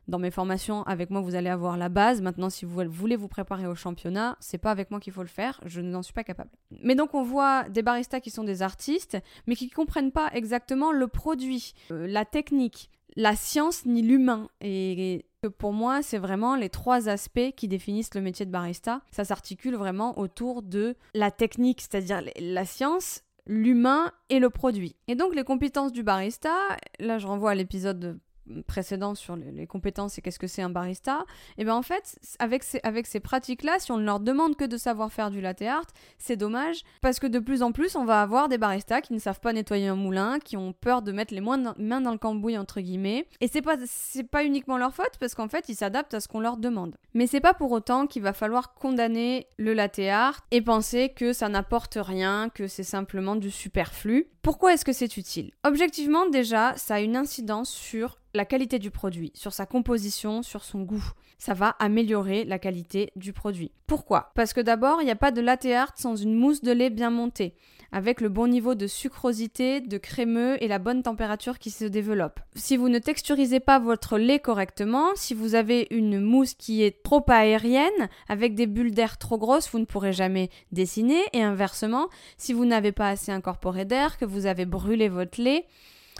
dans 0.07 0.19
mes 0.19 0.31
formations, 0.31 0.83
avec 0.83 1.09
moi, 1.09 1.21
vous 1.21 1.35
allez 1.35 1.49
avoir 1.49 1.77
la 1.77 1.89
base. 1.89 2.21
Maintenant, 2.21 2.49
si 2.49 2.65
vous 2.65 2.81
voulez 2.89 3.15
vous 3.15 3.27
préparer 3.27 3.67
au 3.67 3.75
championnat, 3.75 4.37
c'est 4.39 4.57
pas 4.57 4.71
avec 4.71 4.91
moi 4.91 4.99
qu'il 4.99 5.13
faut 5.13 5.21
le 5.21 5.27
faire. 5.27 5.59
Je 5.65 5.81
n'en 5.81 6.01
suis 6.01 6.13
pas 6.13 6.23
capable. 6.23 6.49
Mais 6.81 6.95
donc, 6.95 7.13
on 7.13 7.23
voit 7.23 7.67
des 7.69 7.81
baristas 7.81 8.19
qui 8.19 8.29
sont 8.29 8.43
des 8.43 8.61
artistes, 8.61 9.17
mais 9.47 9.55
qui 9.55 9.69
comprennent 9.69 10.11
pas 10.11 10.29
exactement 10.33 10.91
le 10.91 11.07
produit, 11.07 11.73
euh, 11.91 12.07
la 12.07 12.25
technique, 12.25 12.89
la 13.15 13.35
science 13.35 13.85
ni 13.85 14.01
l'humain. 14.01 14.49
Et 14.61 15.25
pour 15.57 15.73
moi, 15.73 16.01
c'est 16.01 16.17
vraiment 16.17 16.55
les 16.55 16.69
trois 16.69 17.09
aspects 17.09 17.51
qui 17.55 17.67
définissent 17.67 18.13
le 18.13 18.21
métier 18.21 18.45
de 18.45 18.51
barista. 18.51 19.01
Ça 19.11 19.25
s'articule 19.25 19.75
vraiment 19.75 20.17
autour 20.19 20.61
de 20.61 20.95
la 21.13 21.31
technique, 21.31 21.81
c'est-à-dire 21.81 22.21
la 22.39 22.65
science, 22.65 23.23
l'humain 23.45 24.11
et 24.29 24.39
le 24.39 24.49
produit. 24.49 24.95
Et 25.07 25.15
donc 25.15 25.35
les 25.35 25.43
compétences 25.43 25.91
du 25.91 26.03
barista, 26.03 26.53
là 26.99 27.17
je 27.17 27.27
renvoie 27.27 27.51
à 27.51 27.55
l'épisode 27.55 28.19
précédent 28.67 29.15
sur 29.15 29.35
les, 29.35 29.67
compétences 29.67 30.17
et 30.17 30.21
qu'est-ce 30.21 30.39
que 30.39 30.47
c'est 30.47 30.61
un 30.61 30.69
barista, 30.69 31.25
et 31.57 31.63
bien 31.63 31.75
en 31.75 31.81
fait, 31.81 32.19
avec 32.39 32.63
ces, 32.63 32.79
avec 32.83 33.07
ces 33.07 33.19
pratiques-là, 33.19 33.79
si 33.79 33.91
on 33.91 33.97
ne 33.97 34.05
leur 34.05 34.19
demande 34.19 34.55
que 34.55 34.65
de 34.65 34.77
savoir 34.77 35.11
faire 35.11 35.31
du 35.31 35.41
latte 35.41 35.61
art, 35.61 35.85
c'est 36.17 36.35
dommage 36.35 36.81
parce 37.01 37.19
que 37.19 37.27
de 37.27 37.39
plus 37.39 37.63
en 37.63 37.71
plus, 37.71 37.95
on 37.95 38.05
va 38.05 38.21
avoir 38.21 38.49
des 38.49 38.57
baristas 38.57 39.01
qui 39.01 39.13
ne 39.13 39.19
savent 39.19 39.39
pas 39.39 39.53
nettoyer 39.53 39.87
un 39.87 39.95
moulin, 39.95 40.39
qui 40.39 40.57
ont 40.57 40.73
peur 40.73 41.01
de 41.01 41.11
mettre 41.11 41.33
les 41.33 41.41
mains 41.41 41.57
dans 42.01 42.11
le 42.11 42.17
cambouis 42.17 42.57
entre 42.57 42.81
guillemets, 42.81 43.27
et 43.39 43.47
c'est 43.47 43.61
pas 43.61 43.77
c'est 43.85 44.23
pas 44.23 44.43
uniquement 44.43 44.77
leur 44.77 44.93
faute 44.93 45.17
parce 45.19 45.35
qu'en 45.35 45.47
fait, 45.47 45.69
ils 45.69 45.75
s'adaptent 45.75 46.13
à 46.13 46.19
ce 46.19 46.27
qu'on 46.27 46.39
leur 46.39 46.57
demande. 46.57 46.95
Mais 47.13 47.27
c'est 47.27 47.39
pas 47.39 47.53
pour 47.53 47.71
autant 47.71 48.07
qu'il 48.07 48.21
va 48.21 48.33
falloir 48.33 48.73
condamner 48.73 49.47
le 49.57 49.73
latte 49.73 49.99
art 49.99 50.41
et 50.51 50.61
penser 50.61 51.09
que 51.09 51.33
ça 51.33 51.49
n'apporte 51.49 51.97
rien, 52.01 52.49
que 52.49 52.67
c'est 52.67 52.83
simplement 52.83 53.35
du 53.35 53.51
superflu. 53.51 54.27
Pourquoi 54.41 54.73
est-ce 54.73 54.85
que 54.85 54.93
c'est 54.93 55.17
utile? 55.17 55.51
Objectivement, 55.63 56.27
déjà, 56.27 56.75
ça 56.75 56.95
a 56.95 56.99
une 56.99 57.15
incidence 57.15 57.69
sur 57.69 58.17
la 58.33 58.43
qualité 58.43 58.79
du 58.79 58.89
produit, 58.89 59.31
sur 59.35 59.53
sa 59.53 59.67
composition, 59.67 60.41
sur 60.41 60.63
son 60.63 60.81
goût. 60.81 61.11
Ça 61.37 61.53
va 61.53 61.75
améliorer 61.77 62.43
la 62.43 62.57
qualité 62.57 63.11
du 63.15 63.33
produit. 63.33 63.71
Pourquoi? 63.85 64.31
Parce 64.33 64.53
que 64.53 64.61
d'abord, 64.61 65.01
il 65.01 65.05
n'y 65.05 65.11
a 65.11 65.15
pas 65.15 65.31
de 65.31 65.41
latte 65.41 65.65
art 65.65 65.93
sans 65.95 66.15
une 66.15 66.33
mousse 66.33 66.61
de 66.61 66.71
lait 66.71 66.89
bien 66.89 67.11
montée, 67.11 67.53
avec 67.91 68.21
le 68.21 68.29
bon 68.29 68.47
niveau 68.47 68.75
de 68.75 68.87
sucrosité, 68.87 69.81
de 69.81 69.97
crémeux 69.97 70.61
et 70.63 70.67
la 70.67 70.79
bonne 70.79 71.03
température 71.03 71.59
qui 71.59 71.71
se 71.71 71.85
développe. 71.85 72.39
Si 72.55 72.77
vous 72.77 72.89
ne 72.89 72.99
texturisez 72.99 73.59
pas 73.59 73.79
votre 73.79 74.17
lait 74.17 74.39
correctement, 74.39 75.09
si 75.15 75.33
vous 75.33 75.55
avez 75.55 75.87
une 75.91 76.19
mousse 76.19 76.53
qui 76.53 76.83
est 76.83 77.03
trop 77.03 77.23
aérienne, 77.27 78.09
avec 78.29 78.55
des 78.55 78.67
bulles 78.67 78.93
d'air 78.93 79.17
trop 79.17 79.37
grosses, 79.37 79.69
vous 79.71 79.79
ne 79.79 79.85
pourrez 79.85 80.13
jamais 80.13 80.49
dessiner. 80.71 81.21
Et 81.33 81.43
inversement, 81.43 82.07
si 82.37 82.53
vous 82.53 82.65
n'avez 82.65 82.91
pas 82.91 83.09
assez 83.09 83.31
incorporé 83.31 83.85
d'air, 83.85 84.17
que 84.17 84.25
vous 84.25 84.45
avez 84.45 84.65
brûlé 84.65 85.09
votre 85.09 85.41
lait, 85.41 85.65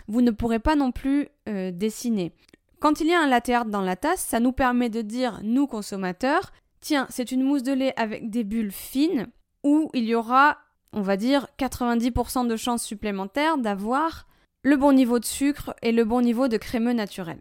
vous 0.08 0.20
ne 0.20 0.30
pourrez 0.30 0.58
pas 0.58 0.76
non 0.76 0.92
plus 0.92 1.28
euh, 1.48 1.70
dessiner. 1.70 2.32
Quand 2.80 3.00
il 3.00 3.06
y 3.06 3.14
a 3.14 3.20
un 3.20 3.28
latte 3.28 3.68
dans 3.68 3.80
la 3.80 3.96
tasse, 3.96 4.20
ça 4.20 4.40
nous 4.40 4.52
permet 4.52 4.90
de 4.90 5.02
dire, 5.02 5.40
nous 5.44 5.66
consommateurs, 5.66 6.52
tiens, 6.80 7.06
c'est 7.10 7.30
une 7.30 7.44
mousse 7.44 7.62
de 7.62 7.72
lait 7.72 7.94
avec 7.96 8.28
des 8.28 8.44
bulles 8.44 8.72
fines, 8.72 9.28
où 9.62 9.88
il 9.94 10.04
y 10.04 10.14
aura, 10.14 10.58
on 10.92 11.02
va 11.02 11.16
dire, 11.16 11.46
90% 11.58 12.46
de 12.46 12.56
chances 12.56 12.84
supplémentaires 12.84 13.58
d'avoir 13.58 14.26
le 14.62 14.76
bon 14.76 14.92
niveau 14.92 15.18
de 15.18 15.24
sucre 15.24 15.74
et 15.82 15.92
le 15.92 16.04
bon 16.04 16.20
niveau 16.20 16.48
de 16.48 16.56
crémeux 16.56 16.92
naturel. 16.92 17.38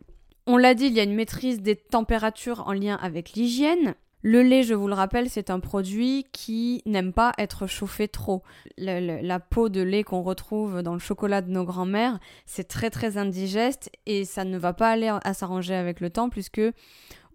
On 0.48 0.58
l'a 0.58 0.74
dit, 0.74 0.86
il 0.86 0.94
y 0.94 1.00
a 1.00 1.04
une 1.04 1.16
maîtrise 1.16 1.62
des 1.62 1.76
températures 1.76 2.68
en 2.68 2.74
lien 2.74 2.98
avec 3.02 3.34
l'hygiène. 3.34 3.96
Le 4.24 4.44
lait, 4.44 4.64
je 4.64 4.76
vous 4.76 4.88
le 4.88 4.94
rappelle, 4.94 5.30
c'est 5.30 5.50
un 5.50 5.60
produit 5.60 6.28
qui 6.32 6.84
n'aime 6.86 7.12
pas 7.12 7.32
être 7.40 7.66
chauffé 7.66 8.08
trop. 8.08 8.44
la 8.78 9.40
peau 9.40 9.70
de 9.70 9.82
lait 9.82 10.04
qu'on 10.04 10.22
retrouve 10.22 10.84
dans 10.84 10.94
le 10.94 11.00
chocolat 11.00 11.42
de 11.42 11.50
nos 11.50 11.64
grands-mères, 11.64 12.20
c'est 12.46 12.68
très 12.68 12.92
très 12.92 13.18
indigeste 13.18 13.90
et 14.06 14.26
ça 14.26 14.44
ne 14.44 14.60
va 14.60 14.74
pas 14.74 14.92
aller 14.92 15.12
à 15.24 15.34
s'arranger 15.34 15.74
avec 15.74 16.00
le 16.00 16.12
temps 16.12 16.30
puisque 16.30 16.62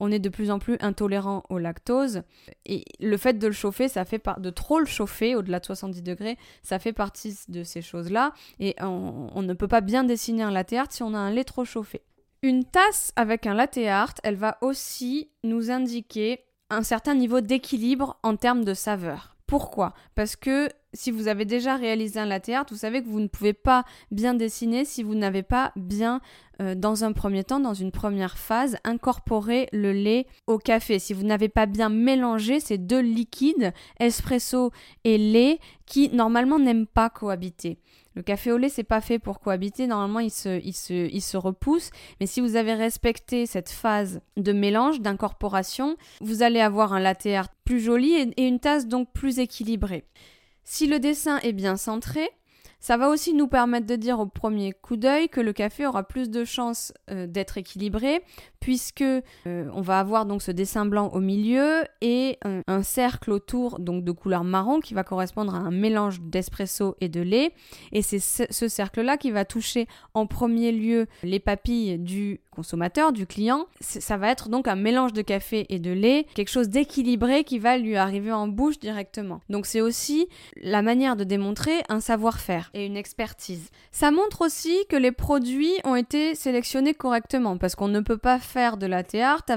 on 0.00 0.10
est 0.10 0.18
de 0.18 0.28
plus 0.28 0.50
en 0.50 0.58
plus 0.58 0.76
intolérant 0.80 1.42
au 1.48 1.58
lactose 1.58 2.22
et 2.64 2.84
le 3.00 3.16
fait 3.16 3.34
de 3.34 3.46
le 3.46 3.52
chauffer, 3.52 3.88
ça 3.88 4.04
fait 4.04 4.22
de 4.38 4.50
trop 4.50 4.78
le 4.78 4.86
chauffer 4.86 5.34
au-delà 5.34 5.60
de 5.60 5.64
70 5.64 6.02
degrés, 6.02 6.36
ça 6.62 6.78
fait 6.78 6.92
partie 6.92 7.36
de 7.48 7.62
ces 7.62 7.82
choses-là 7.82 8.32
et 8.60 8.74
on, 8.80 9.42
ne 9.42 9.54
peut 9.54 9.68
pas 9.68 9.80
bien 9.80 10.04
dessiner 10.04 10.42
un 10.42 10.50
latte 10.50 10.72
art 10.72 10.86
si 10.90 11.02
on 11.02 11.14
a 11.14 11.18
un 11.18 11.30
lait 11.30 11.44
trop 11.44 11.64
chauffé. 11.64 12.02
Une 12.42 12.64
tasse 12.64 13.12
avec 13.16 13.46
un 13.46 13.54
latte 13.54 13.78
art, 13.78 14.14
elle 14.22 14.36
va 14.36 14.58
aussi 14.60 15.30
nous 15.42 15.70
indiquer 15.70 16.44
un 16.70 16.82
certain 16.82 17.14
niveau 17.14 17.40
d'équilibre 17.40 18.18
en 18.22 18.36
termes 18.36 18.64
de 18.64 18.74
saveur. 18.74 19.35
Pourquoi? 19.46 19.94
Parce 20.16 20.34
que 20.34 20.68
si 20.92 21.12
vous 21.12 21.28
avez 21.28 21.44
déjà 21.44 21.76
réalisé 21.76 22.18
un 22.18 22.26
latte 22.26 22.48
art, 22.48 22.66
vous 22.68 22.76
savez 22.76 23.02
que 23.02 23.08
vous 23.08 23.20
ne 23.20 23.28
pouvez 23.28 23.52
pas 23.52 23.84
bien 24.10 24.34
dessiner 24.34 24.84
si 24.84 25.04
vous 25.04 25.14
n'avez 25.14 25.44
pas 25.44 25.72
bien, 25.76 26.20
euh, 26.60 26.74
dans 26.74 27.04
un 27.04 27.12
premier 27.12 27.44
temps, 27.44 27.60
dans 27.60 27.74
une 27.74 27.92
première 27.92 28.38
phase, 28.38 28.76
incorporé 28.82 29.68
le 29.72 29.92
lait 29.92 30.26
au 30.48 30.58
café. 30.58 30.98
Si 30.98 31.12
vous 31.12 31.22
n'avez 31.22 31.48
pas 31.48 31.66
bien 31.66 31.90
mélangé 31.90 32.58
ces 32.58 32.78
deux 32.78 33.00
liquides, 33.00 33.72
espresso 34.00 34.72
et 35.04 35.18
lait, 35.18 35.60
qui 35.84 36.08
normalement 36.08 36.58
n'aiment 36.58 36.86
pas 36.86 37.10
cohabiter. 37.10 37.78
Le 38.16 38.22
café 38.22 38.50
au 38.50 38.56
lait, 38.56 38.70
c'est 38.70 38.82
pas 38.82 39.02
fait 39.02 39.18
pour 39.18 39.40
cohabiter. 39.40 39.86
Normalement, 39.86 40.20
il 40.20 40.30
se, 40.30 40.58
se, 40.72 41.20
se 41.20 41.36
repousse. 41.36 41.90
Mais 42.18 42.26
si 42.26 42.40
vous 42.40 42.56
avez 42.56 42.72
respecté 42.72 43.44
cette 43.44 43.68
phase 43.68 44.22
de 44.38 44.52
mélange, 44.52 45.02
d'incorporation, 45.02 45.96
vous 46.22 46.42
allez 46.42 46.60
avoir 46.60 46.94
un 46.94 47.00
latte 47.00 47.26
art 47.26 47.48
plus 47.66 47.80
joli 47.80 48.14
et 48.14 48.46
une 48.46 48.60
tasse 48.60 48.86
donc 48.86 49.12
plus 49.12 49.38
équilibrée. 49.38 50.04
Si 50.64 50.86
le 50.86 50.98
dessin 50.98 51.38
est 51.40 51.52
bien 51.52 51.76
centré, 51.76 52.30
ça 52.80 52.96
va 52.96 53.08
aussi 53.08 53.34
nous 53.34 53.48
permettre 53.48 53.86
de 53.86 53.96
dire 53.96 54.20
au 54.20 54.26
premier 54.26 54.72
coup 54.72 54.96
d'œil 54.96 55.28
que 55.28 55.40
le 55.40 55.52
café 55.52 55.86
aura 55.86 56.04
plus 56.04 56.30
de 56.30 56.44
chances 56.44 56.92
euh, 57.10 57.26
d'être 57.26 57.58
équilibré 57.58 58.22
puisque 58.60 59.02
euh, 59.02 59.22
on 59.46 59.80
va 59.80 59.98
avoir 59.98 60.26
donc 60.26 60.42
ce 60.42 60.50
dessin 60.50 60.86
blanc 60.86 61.08
au 61.12 61.20
milieu 61.20 61.84
et 62.00 62.38
un, 62.44 62.82
cercle 62.82 63.32
autour 63.32 63.78
donc 63.78 64.04
de 64.04 64.12
couleur 64.12 64.44
marron 64.44 64.80
qui 64.80 64.94
va 64.94 65.04
correspondre 65.04 65.54
à 65.54 65.58
un 65.58 65.70
mélange 65.70 66.20
d'espresso 66.20 66.96
et 67.00 67.08
de 67.08 67.20
lait 67.20 67.52
et 67.92 68.02
c'est 68.02 68.18
ce, 68.18 68.68
cercle 68.68 69.02
là 69.02 69.16
qui 69.16 69.30
va 69.30 69.44
toucher 69.44 69.86
en 70.14 70.26
premier 70.26 70.70
lieu 70.72 71.06
les 71.22 71.40
papilles 71.40 71.98
du 71.98 72.40
consommateur, 72.56 73.12
du 73.12 73.26
client. 73.26 73.66
Ça 73.80 74.16
va 74.16 74.30
être 74.30 74.48
donc 74.48 74.66
un 74.66 74.74
mélange 74.74 75.12
de 75.12 75.22
café 75.22 75.66
et 75.68 75.78
de 75.78 75.92
lait, 75.92 76.26
quelque 76.34 76.50
chose 76.50 76.68
d'équilibré 76.68 77.44
qui 77.44 77.60
va 77.60 77.78
lui 77.78 77.96
arriver 77.96 78.32
en 78.32 78.48
bouche 78.48 78.80
directement. 78.80 79.40
Donc 79.48 79.66
c'est 79.66 79.80
aussi 79.80 80.26
la 80.60 80.82
manière 80.82 81.14
de 81.14 81.22
démontrer 81.22 81.84
un 81.88 82.00
savoir-faire 82.00 82.70
et 82.74 82.86
une 82.86 82.96
expertise. 82.96 83.70
Ça 83.92 84.10
montre 84.10 84.44
aussi 84.44 84.74
que 84.88 84.96
les 84.96 85.12
produits 85.12 85.74
ont 85.84 85.94
été 85.94 86.34
sélectionnés 86.34 86.94
correctement 86.94 87.58
parce 87.58 87.76
qu'on 87.76 87.88
ne 87.88 88.00
peut 88.00 88.18
pas 88.18 88.40
faire 88.40 88.76
de 88.76 88.86
la 88.86 89.04
théâtre 89.04 89.52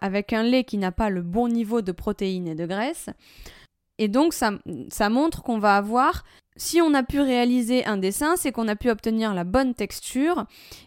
avec 0.00 0.32
un 0.32 0.42
lait 0.44 0.64
qui 0.64 0.78
n'a 0.78 0.92
pas 0.92 1.10
le 1.10 1.22
bon 1.22 1.48
niveau 1.48 1.82
de 1.82 1.92
protéines 1.92 2.46
et 2.46 2.54
de 2.54 2.66
graisse. 2.66 3.08
Et 3.98 4.08
donc 4.08 4.32
ça, 4.34 4.52
ça 4.90 5.08
montre 5.08 5.42
qu'on 5.42 5.58
va 5.58 5.76
avoir 5.76 6.24
si 6.56 6.80
on 6.80 6.94
a 6.94 7.02
pu 7.02 7.20
réaliser 7.20 7.84
un 7.86 7.96
dessin, 7.96 8.36
c'est 8.36 8.52
qu'on 8.52 8.68
a 8.68 8.76
pu 8.76 8.90
obtenir 8.90 9.34
la 9.34 9.44
bonne 9.44 9.74
texture 9.74 10.44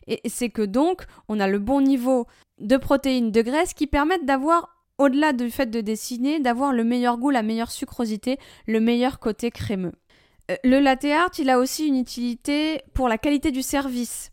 et 0.07 0.21
c'est 0.25 0.49
que 0.49 0.61
donc 0.61 1.05
on 1.27 1.39
a 1.39 1.47
le 1.47 1.59
bon 1.59 1.81
niveau 1.81 2.27
de 2.59 2.77
protéines, 2.77 3.31
de 3.31 3.41
graisse 3.41 3.73
qui 3.73 3.87
permettent 3.87 4.25
d'avoir, 4.25 4.69
au-delà 4.97 5.33
du 5.33 5.49
fait 5.49 5.69
de 5.69 5.81
dessiner, 5.81 6.39
d'avoir 6.39 6.71
le 6.71 6.83
meilleur 6.83 7.17
goût, 7.17 7.31
la 7.31 7.43
meilleure 7.43 7.71
sucrosité, 7.71 8.37
le 8.67 8.79
meilleur 8.79 9.19
côté 9.19 9.51
crémeux. 9.51 9.93
Euh, 10.51 10.55
le 10.63 10.79
latte 10.79 11.05
art, 11.05 11.31
il 11.39 11.49
a 11.49 11.59
aussi 11.59 11.87
une 11.87 11.97
utilité 11.97 12.81
pour 12.93 13.09
la 13.09 13.17
qualité 13.17 13.51
du 13.51 13.61
service. 13.61 14.31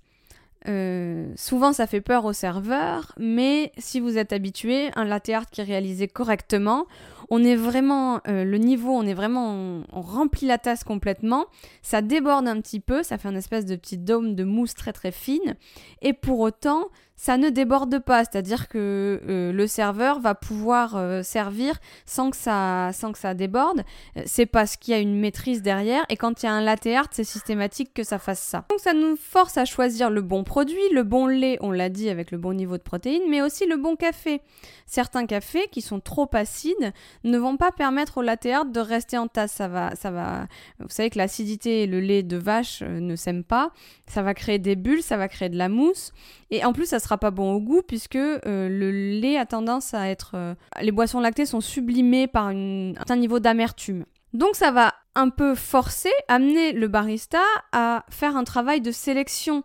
Euh, 0.68 1.32
souvent, 1.36 1.72
ça 1.72 1.86
fait 1.86 2.00
peur 2.00 2.24
aux 2.24 2.32
serveurs, 2.32 3.12
mais 3.18 3.72
si 3.78 4.00
vous 4.00 4.18
êtes 4.18 4.32
habitué, 4.32 4.90
un 4.94 5.04
latte 5.04 5.28
art 5.30 5.50
qui 5.50 5.60
est 5.60 5.64
réalisé 5.64 6.08
correctement, 6.08 6.86
on 7.30 7.42
est 7.42 7.56
vraiment, 7.56 8.20
euh, 8.28 8.44
le 8.44 8.58
niveau, 8.58 8.90
on 8.90 9.04
est 9.04 9.14
vraiment, 9.14 9.82
on, 9.92 10.00
remplit 10.00 10.46
la 10.46 10.58
tasse 10.58 10.84
complètement, 10.84 11.46
ça 11.80 12.02
déborde 12.02 12.46
un 12.46 12.60
petit 12.60 12.80
peu, 12.80 13.02
ça 13.02 13.18
fait 13.18 13.28
un 13.28 13.34
espèce 13.34 13.66
de 13.66 13.76
petit 13.76 13.98
dôme 13.98 14.34
de 14.34 14.44
mousse 14.44 14.74
très 14.74 14.92
très 14.92 15.12
fine, 15.12 15.56
et 16.00 16.12
pour 16.12 16.40
autant, 16.40 16.88
ça 17.16 17.36
ne 17.36 17.50
déborde 17.50 17.98
pas, 18.00 18.24
c'est-à-dire 18.24 18.68
que 18.68 19.20
euh, 19.28 19.52
le 19.52 19.66
serveur 19.66 20.18
va 20.18 20.34
pouvoir 20.34 20.96
euh, 20.96 21.22
servir 21.22 21.78
sans 22.04 22.30
que 22.30 22.36
ça, 22.36 22.90
sans 22.92 23.12
que 23.12 23.18
ça 23.18 23.34
déborde. 23.34 23.82
Euh, 24.16 24.22
c'est 24.26 24.46
parce 24.46 24.76
qu'il 24.76 24.92
y 24.92 24.96
a 24.96 25.00
une 25.00 25.18
maîtrise 25.18 25.62
derrière 25.62 26.04
et 26.08 26.16
quand 26.16 26.42
il 26.42 26.46
y 26.46 26.48
a 26.48 26.52
un 26.52 26.62
latte 26.62 26.86
art, 26.86 27.06
c'est 27.12 27.24
systématique 27.24 27.94
que 27.94 28.02
ça 28.02 28.18
fasse 28.18 28.40
ça. 28.40 28.64
Donc 28.70 28.80
ça 28.80 28.92
nous 28.92 29.16
force 29.16 29.56
à 29.56 29.64
choisir 29.64 30.10
le 30.10 30.22
bon 30.22 30.42
produit, 30.42 30.82
le 30.92 31.04
bon 31.04 31.26
lait, 31.26 31.58
on 31.60 31.70
l'a 31.70 31.90
dit 31.90 32.08
avec 32.08 32.30
le 32.30 32.38
bon 32.38 32.54
niveau 32.54 32.76
de 32.76 32.82
protéines, 32.82 33.28
mais 33.28 33.42
aussi 33.42 33.66
le 33.66 33.76
bon 33.76 33.94
café. 33.94 34.40
Certains 34.86 35.26
cafés 35.26 35.68
qui 35.70 35.80
sont 35.80 36.00
trop 36.00 36.28
acides 36.32 36.92
ne 37.24 37.38
vont 37.38 37.56
pas 37.56 37.70
permettre 37.72 38.18
au 38.18 38.22
latte 38.22 38.46
art 38.46 38.64
de 38.64 38.80
rester 38.80 39.16
en 39.16 39.28
tasse. 39.28 39.52
Ça 39.52 39.68
va, 39.68 39.94
ça 39.94 40.10
va. 40.10 40.46
Vous 40.80 40.88
savez 40.88 41.10
que 41.10 41.18
l'acidité 41.18 41.82
et 41.82 41.86
le 41.86 42.00
lait 42.00 42.22
de 42.22 42.36
vache 42.36 42.82
ne 42.82 43.14
s'aiment 43.16 43.44
pas. 43.44 43.70
Ça 44.08 44.22
va 44.22 44.34
créer 44.34 44.58
des 44.58 44.76
bulles, 44.76 45.02
ça 45.02 45.16
va 45.16 45.28
créer 45.28 45.48
de 45.48 45.56
la 45.56 45.68
mousse. 45.68 46.12
Et 46.50 46.64
en 46.64 46.72
plus, 46.74 46.86
ça 46.86 46.98
sera 47.02 47.18
pas 47.18 47.30
bon 47.30 47.52
au 47.52 47.60
goût 47.60 47.82
puisque 47.86 48.16
euh, 48.16 48.38
le 48.44 48.90
lait 48.90 49.36
a 49.36 49.46
tendance 49.46 49.94
à 49.94 50.08
être. 50.08 50.32
Euh, 50.34 50.54
les 50.80 50.92
boissons 50.92 51.20
lactées 51.20 51.46
sont 51.46 51.60
sublimées 51.60 52.26
par 52.26 52.48
un 52.48 52.92
certain 52.94 53.16
niveau 53.16 53.40
d'amertume. 53.40 54.04
Donc 54.32 54.56
ça 54.56 54.70
va 54.70 54.94
un 55.14 55.28
peu 55.28 55.54
forcer, 55.54 56.12
amener 56.28 56.72
le 56.72 56.88
barista 56.88 57.42
à 57.72 58.04
faire 58.08 58.36
un 58.36 58.44
travail 58.44 58.80
de 58.80 58.90
sélection, 58.90 59.62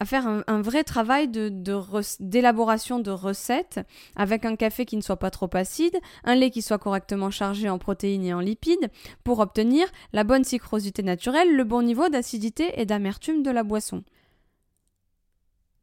à 0.00 0.04
faire 0.04 0.26
un, 0.26 0.60
vrai 0.60 0.84
travail 0.84 1.28
d'élaboration 1.28 2.98
de, 2.98 3.04
de 3.04 3.10
recettes 3.10 3.80
avec 4.16 4.44
un 4.44 4.56
café 4.56 4.84
qui 4.84 4.96
ne 4.96 5.00
soit 5.00 5.16
pas 5.16 5.30
trop 5.30 5.48
acide, 5.54 5.96
un 6.24 6.34
lait 6.34 6.50
qui 6.50 6.60
soit 6.60 6.78
correctement 6.78 7.30
chargé 7.30 7.70
en 7.70 7.78
protéines 7.78 8.24
et 8.24 8.34
en 8.34 8.40
lipides 8.40 8.90
pour 9.24 9.38
obtenir 9.38 9.86
la 10.12 10.24
bonne 10.24 10.44
sucrosité 10.44 11.02
naturelle, 11.02 11.54
le 11.54 11.64
bon 11.64 11.82
niveau 11.82 12.08
d'acidité 12.08 12.72
et 12.80 12.84
d'amertume 12.84 13.42
de 13.42 13.50
la 13.50 13.62
boisson. 13.62 14.02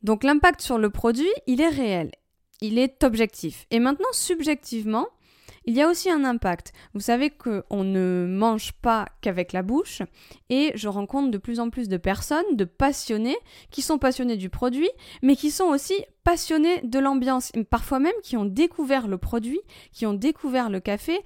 Donc 0.01 0.23
l'impact 0.23 0.61
sur 0.61 0.77
le 0.77 0.89
produit, 0.89 1.31
il 1.47 1.61
est 1.61 1.69
réel, 1.69 2.11
il 2.61 2.77
est 2.77 3.03
objectif. 3.03 3.65
Et 3.71 3.79
maintenant, 3.79 4.07
subjectivement, 4.11 5.07
il 5.65 5.75
y 5.75 5.81
a 5.81 5.87
aussi 5.87 6.09
un 6.09 6.23
impact. 6.23 6.73
Vous 6.93 7.01
savez 7.01 7.29
qu'on 7.29 7.83
ne 7.83 8.25
mange 8.27 8.71
pas 8.71 9.07
qu'avec 9.21 9.53
la 9.53 9.61
bouche 9.61 10.01
et 10.49 10.71
je 10.75 10.87
rencontre 10.87 11.31
de 11.31 11.37
plus 11.37 11.59
en 11.59 11.69
plus 11.69 11.89
de 11.89 11.97
personnes, 11.97 12.55
de 12.55 12.65
passionnés, 12.65 13.37
qui 13.69 13.81
sont 13.81 13.97
passionnés 13.97 14.37
du 14.37 14.49
produit, 14.49 14.89
mais 15.21 15.35
qui 15.35 15.51
sont 15.51 15.65
aussi 15.65 15.93
passionnés 16.23 16.81
de 16.83 16.99
l'ambiance, 16.99 17.51
parfois 17.69 17.99
même 17.99 18.13
qui 18.23 18.37
ont 18.37 18.45
découvert 18.45 19.07
le 19.07 19.17
produit, 19.17 19.59
qui 19.91 20.05
ont 20.05 20.13
découvert 20.13 20.69
le 20.69 20.79
café 20.79 21.19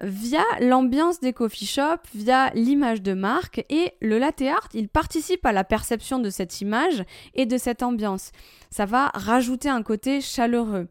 via 0.00 0.42
l'ambiance 0.60 1.20
des 1.20 1.32
coffee 1.32 1.66
shops, 1.66 2.08
via 2.14 2.50
l'image 2.54 3.02
de 3.02 3.12
marque 3.12 3.64
et 3.68 3.92
le 4.00 4.18
latte 4.18 4.42
art, 4.42 4.68
il 4.74 4.88
participe 4.88 5.44
à 5.46 5.52
la 5.52 5.64
perception 5.64 6.18
de 6.18 6.30
cette 6.30 6.60
image 6.60 7.04
et 7.34 7.46
de 7.46 7.58
cette 7.58 7.82
ambiance. 7.82 8.32
Ça 8.70 8.86
va 8.86 9.08
rajouter 9.14 9.68
un 9.68 9.82
côté 9.82 10.20
chaleureux. 10.20 10.88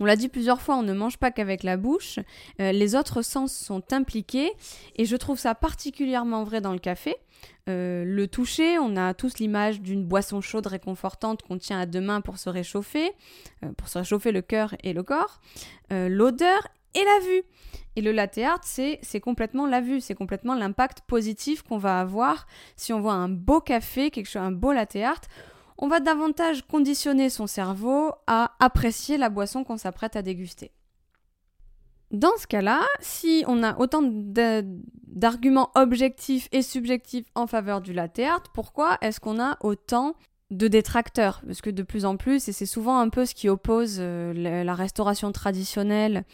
On 0.00 0.04
l'a 0.04 0.16
dit 0.16 0.28
plusieurs 0.28 0.60
fois, 0.60 0.76
on 0.76 0.82
ne 0.82 0.92
mange 0.92 1.18
pas 1.18 1.30
qu'avec 1.30 1.62
la 1.62 1.76
bouche, 1.76 2.18
euh, 2.60 2.72
les 2.72 2.96
autres 2.96 3.22
sens 3.22 3.56
sont 3.56 3.92
impliqués 3.92 4.52
et 4.96 5.04
je 5.04 5.16
trouve 5.16 5.38
ça 5.38 5.54
particulièrement 5.54 6.42
vrai 6.42 6.60
dans 6.60 6.72
le 6.72 6.78
café. 6.78 7.14
Euh, 7.68 8.04
le 8.04 8.26
toucher, 8.26 8.78
on 8.78 8.96
a 8.96 9.14
tous 9.14 9.38
l'image 9.38 9.80
d'une 9.80 10.04
boisson 10.04 10.40
chaude 10.40 10.66
réconfortante 10.66 11.42
qu'on 11.42 11.58
tient 11.58 11.78
à 11.78 11.86
deux 11.86 12.00
mains 12.00 12.20
pour 12.20 12.38
se 12.38 12.50
réchauffer, 12.50 13.12
euh, 13.64 13.72
pour 13.76 13.88
se 13.88 13.98
réchauffer 13.98 14.32
le 14.32 14.42
cœur 14.42 14.74
et 14.82 14.92
le 14.92 15.02
corps. 15.02 15.40
L'odeur 15.90 16.66
et 16.94 17.04
la 17.04 17.18
vue. 17.26 17.42
Et 17.96 18.02
le 18.02 18.10
latte 18.10 18.38
art, 18.38 18.60
c'est 18.64 19.20
complètement 19.20 19.66
la 19.66 19.80
vue, 19.80 20.00
c'est 20.00 20.14
complètement 20.14 20.54
l'impact 20.54 21.02
positif 21.06 21.62
qu'on 21.62 21.78
va 21.78 22.00
avoir 22.00 22.46
si 22.76 22.92
on 22.92 23.00
voit 23.00 23.12
un 23.12 23.28
beau 23.28 23.60
café, 23.60 24.10
quelque 24.10 24.26
chose, 24.26 24.42
un 24.42 24.52
beau 24.52 24.72
latte 24.72 24.96
art. 24.96 25.20
On 25.78 25.88
va 25.88 26.00
davantage 26.00 26.66
conditionner 26.66 27.30
son 27.30 27.46
cerveau 27.46 28.12
à 28.26 28.52
apprécier 28.58 29.16
la 29.16 29.28
boisson 29.28 29.64
qu'on 29.64 29.76
s'apprête 29.76 30.16
à 30.16 30.22
déguster. 30.22 30.72
Dans 32.10 32.36
ce 32.36 32.46
cas-là, 32.46 32.80
si 33.00 33.44
on 33.48 33.62
a 33.62 33.76
autant 33.78 34.02
d'arguments 34.02 35.70
objectifs 35.74 36.48
et 36.52 36.62
subjectifs 36.62 37.26
en 37.34 37.46
faveur 37.46 37.80
du 37.80 37.92
latte 37.92 38.20
art, 38.20 38.42
pourquoi 38.52 38.98
est-ce 39.00 39.18
qu'on 39.18 39.40
a 39.40 39.56
autant 39.60 40.14
de 40.54 40.68
détracteurs, 40.68 41.42
parce 41.46 41.60
que 41.60 41.70
de 41.70 41.82
plus 41.82 42.04
en 42.04 42.16
plus, 42.16 42.48
et 42.48 42.52
c'est 42.52 42.66
souvent 42.66 42.98
un 42.98 43.08
peu 43.08 43.26
ce 43.26 43.34
qui 43.34 43.48
oppose 43.48 43.96
euh, 43.98 44.32
la, 44.32 44.74
restauration 44.74 45.32
traditionnelle, 45.32 46.24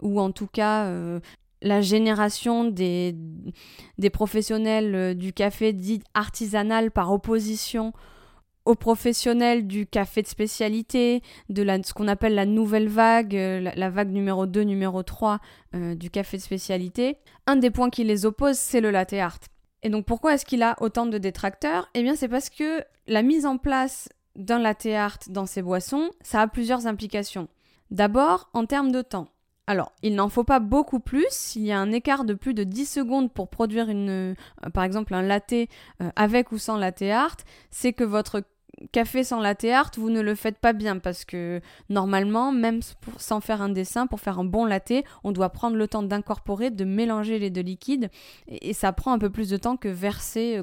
ou 0.00 0.20
en 0.20 0.32
tout 0.32 0.46
cas 0.46 0.86
euh, 0.86 1.18
la 1.62 1.80
génération 1.80 2.64
des, 2.64 3.16
des 3.98 4.10
professionnels 4.10 4.94
euh, 4.94 5.14
du 5.14 5.32
café 5.32 5.72
dit 5.72 6.02
artisanal 6.12 6.90
par 6.90 7.10
opposition 7.10 7.92
aux 8.66 8.74
professionnels 8.74 9.66
du 9.66 9.86
café 9.86 10.20
de 10.20 10.26
spécialité, 10.26 11.22
de 11.48 11.62
la, 11.62 11.82
ce 11.82 11.94
qu'on 11.94 12.06
appelle 12.06 12.34
la 12.34 12.44
nouvelle 12.44 12.88
vague, 12.88 13.32
la, 13.32 13.74
la, 13.74 13.90
vague 13.90 14.10
numéro 14.10 14.44
2, 14.44 14.60
numéro 14.60 15.02
3 15.02 15.40
du 15.72 16.10
café 16.10 16.36
de 16.36 16.42
spécialité. 16.42 17.16
Un 17.46 17.56
des 17.56 17.70
points 17.70 17.88
qui 17.88 18.04
les 18.04 18.26
oppose, 18.26 18.58
c'est 18.58 18.82
le 18.82 18.90
latte 18.90 19.14
art. 19.14 19.38
Et 19.82 19.90
donc 19.90 20.04
pourquoi 20.04 20.34
est-ce 20.34 20.44
qu'il 20.44 20.62
a 20.62 20.76
autant 20.80 21.06
de 21.06 21.18
détracteurs? 21.18 21.88
Eh 21.94 22.02
bien 22.02 22.14
c'est 22.14 22.28
parce 22.28 22.50
que 22.50 22.84
la 23.06 23.22
mise 23.22 23.46
en 23.46 23.58
place 23.58 24.08
d'un 24.36 24.58
latte 24.58 24.86
art 24.86 25.18
dans 25.28 25.46
ces 25.46 25.62
boissons, 25.62 26.10
ça 26.22 26.42
a 26.42 26.46
plusieurs 26.46 26.86
implications. 26.86 27.48
D'abord, 27.90 28.48
en 28.52 28.66
termes 28.66 28.92
de 28.92 29.02
temps. 29.02 29.28
Alors, 29.66 29.92
il 30.02 30.14
n'en 30.14 30.28
faut 30.28 30.44
pas 30.44 30.58
beaucoup 30.58 31.00
plus. 31.00 31.26
S'il 31.30 31.62
y 31.62 31.72
a 31.72 31.78
un 31.78 31.92
écart 31.92 32.24
de 32.24 32.34
plus 32.34 32.54
de 32.54 32.64
10 32.64 32.86
secondes 32.86 33.32
pour 33.32 33.48
produire 33.48 33.86
euh, 33.88 34.34
par 34.74 34.84
exemple 34.84 35.14
un 35.14 35.22
latte 35.22 35.52
euh, 35.52 36.10
avec 36.16 36.50
ou 36.52 36.58
sans 36.58 36.76
latte 36.76 37.02
art, 37.02 37.36
c'est 37.70 37.92
que 37.92 38.04
votre 38.04 38.42
café 38.92 39.24
sans 39.24 39.40
latte 39.40 39.64
art, 39.64 39.90
vous 39.96 40.10
ne 40.10 40.20
le 40.20 40.34
faites 40.34 40.58
pas 40.58 40.72
bien 40.72 40.98
parce 40.98 41.24
que 41.24 41.60
normalement, 41.88 42.52
même 42.52 42.80
sans 43.18 43.40
faire 43.40 43.62
un 43.62 43.68
dessin, 43.68 44.06
pour 44.06 44.20
faire 44.20 44.38
un 44.38 44.44
bon 44.44 44.64
latte, 44.64 44.92
on 45.24 45.32
doit 45.32 45.50
prendre 45.50 45.76
le 45.76 45.88
temps 45.88 46.02
d'incorporer, 46.02 46.70
de 46.70 46.84
mélanger 46.84 47.38
les 47.38 47.50
deux 47.50 47.60
liquides 47.60 48.10
et, 48.48 48.72
ça 48.72 48.92
prend 48.92 49.12
un 49.12 49.18
peu 49.18 49.30
plus 49.30 49.50
de 49.50 49.56
temps 49.56 49.76
que 49.76 49.88
verser 49.88 50.56
euh, 50.58 50.62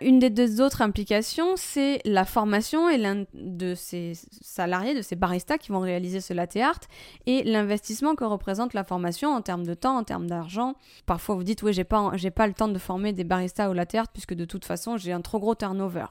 une 0.00 0.18
des 0.18 0.30
deux 0.30 0.60
autres 0.60 0.80
implications, 0.80 1.54
c'est 1.56 2.00
la 2.04 2.24
formation 2.24 2.88
et 2.88 2.96
l'un 2.96 3.24
de 3.34 3.74
ces 3.74 4.12
salariés, 4.40 4.94
de 4.94 5.02
ces 5.02 5.16
baristas 5.16 5.58
qui 5.58 5.70
vont 5.70 5.80
réaliser 5.80 6.20
ce 6.20 6.32
latte 6.32 6.56
art 6.56 6.80
et 7.26 7.44
l'investissement 7.44 8.14
que 8.14 8.24
représente 8.24 8.74
la 8.74 8.84
formation 8.84 9.30
en 9.30 9.42
termes 9.42 9.66
de 9.66 9.74
temps, 9.74 9.96
en 9.96 10.04
termes 10.04 10.26
d'argent. 10.26 10.74
Parfois, 11.04 11.34
vous 11.34 11.44
dites, 11.44 11.62
oui, 11.62 11.72
j'ai 11.72 11.84
pas, 11.84 12.12
j'ai 12.14 12.30
pas 12.30 12.46
le 12.46 12.54
temps 12.54 12.68
de 12.68 12.78
former 12.78 13.12
des 13.12 13.24
baristas 13.24 13.68
au 13.68 13.74
latte 13.74 13.94
art 13.94 14.08
puisque 14.08 14.34
de 14.34 14.44
toute 14.44 14.64
façon, 14.64 14.96
j'ai 14.96 15.12
un 15.12 15.20
trop 15.20 15.38
gros 15.38 15.54
turnover. 15.54 16.06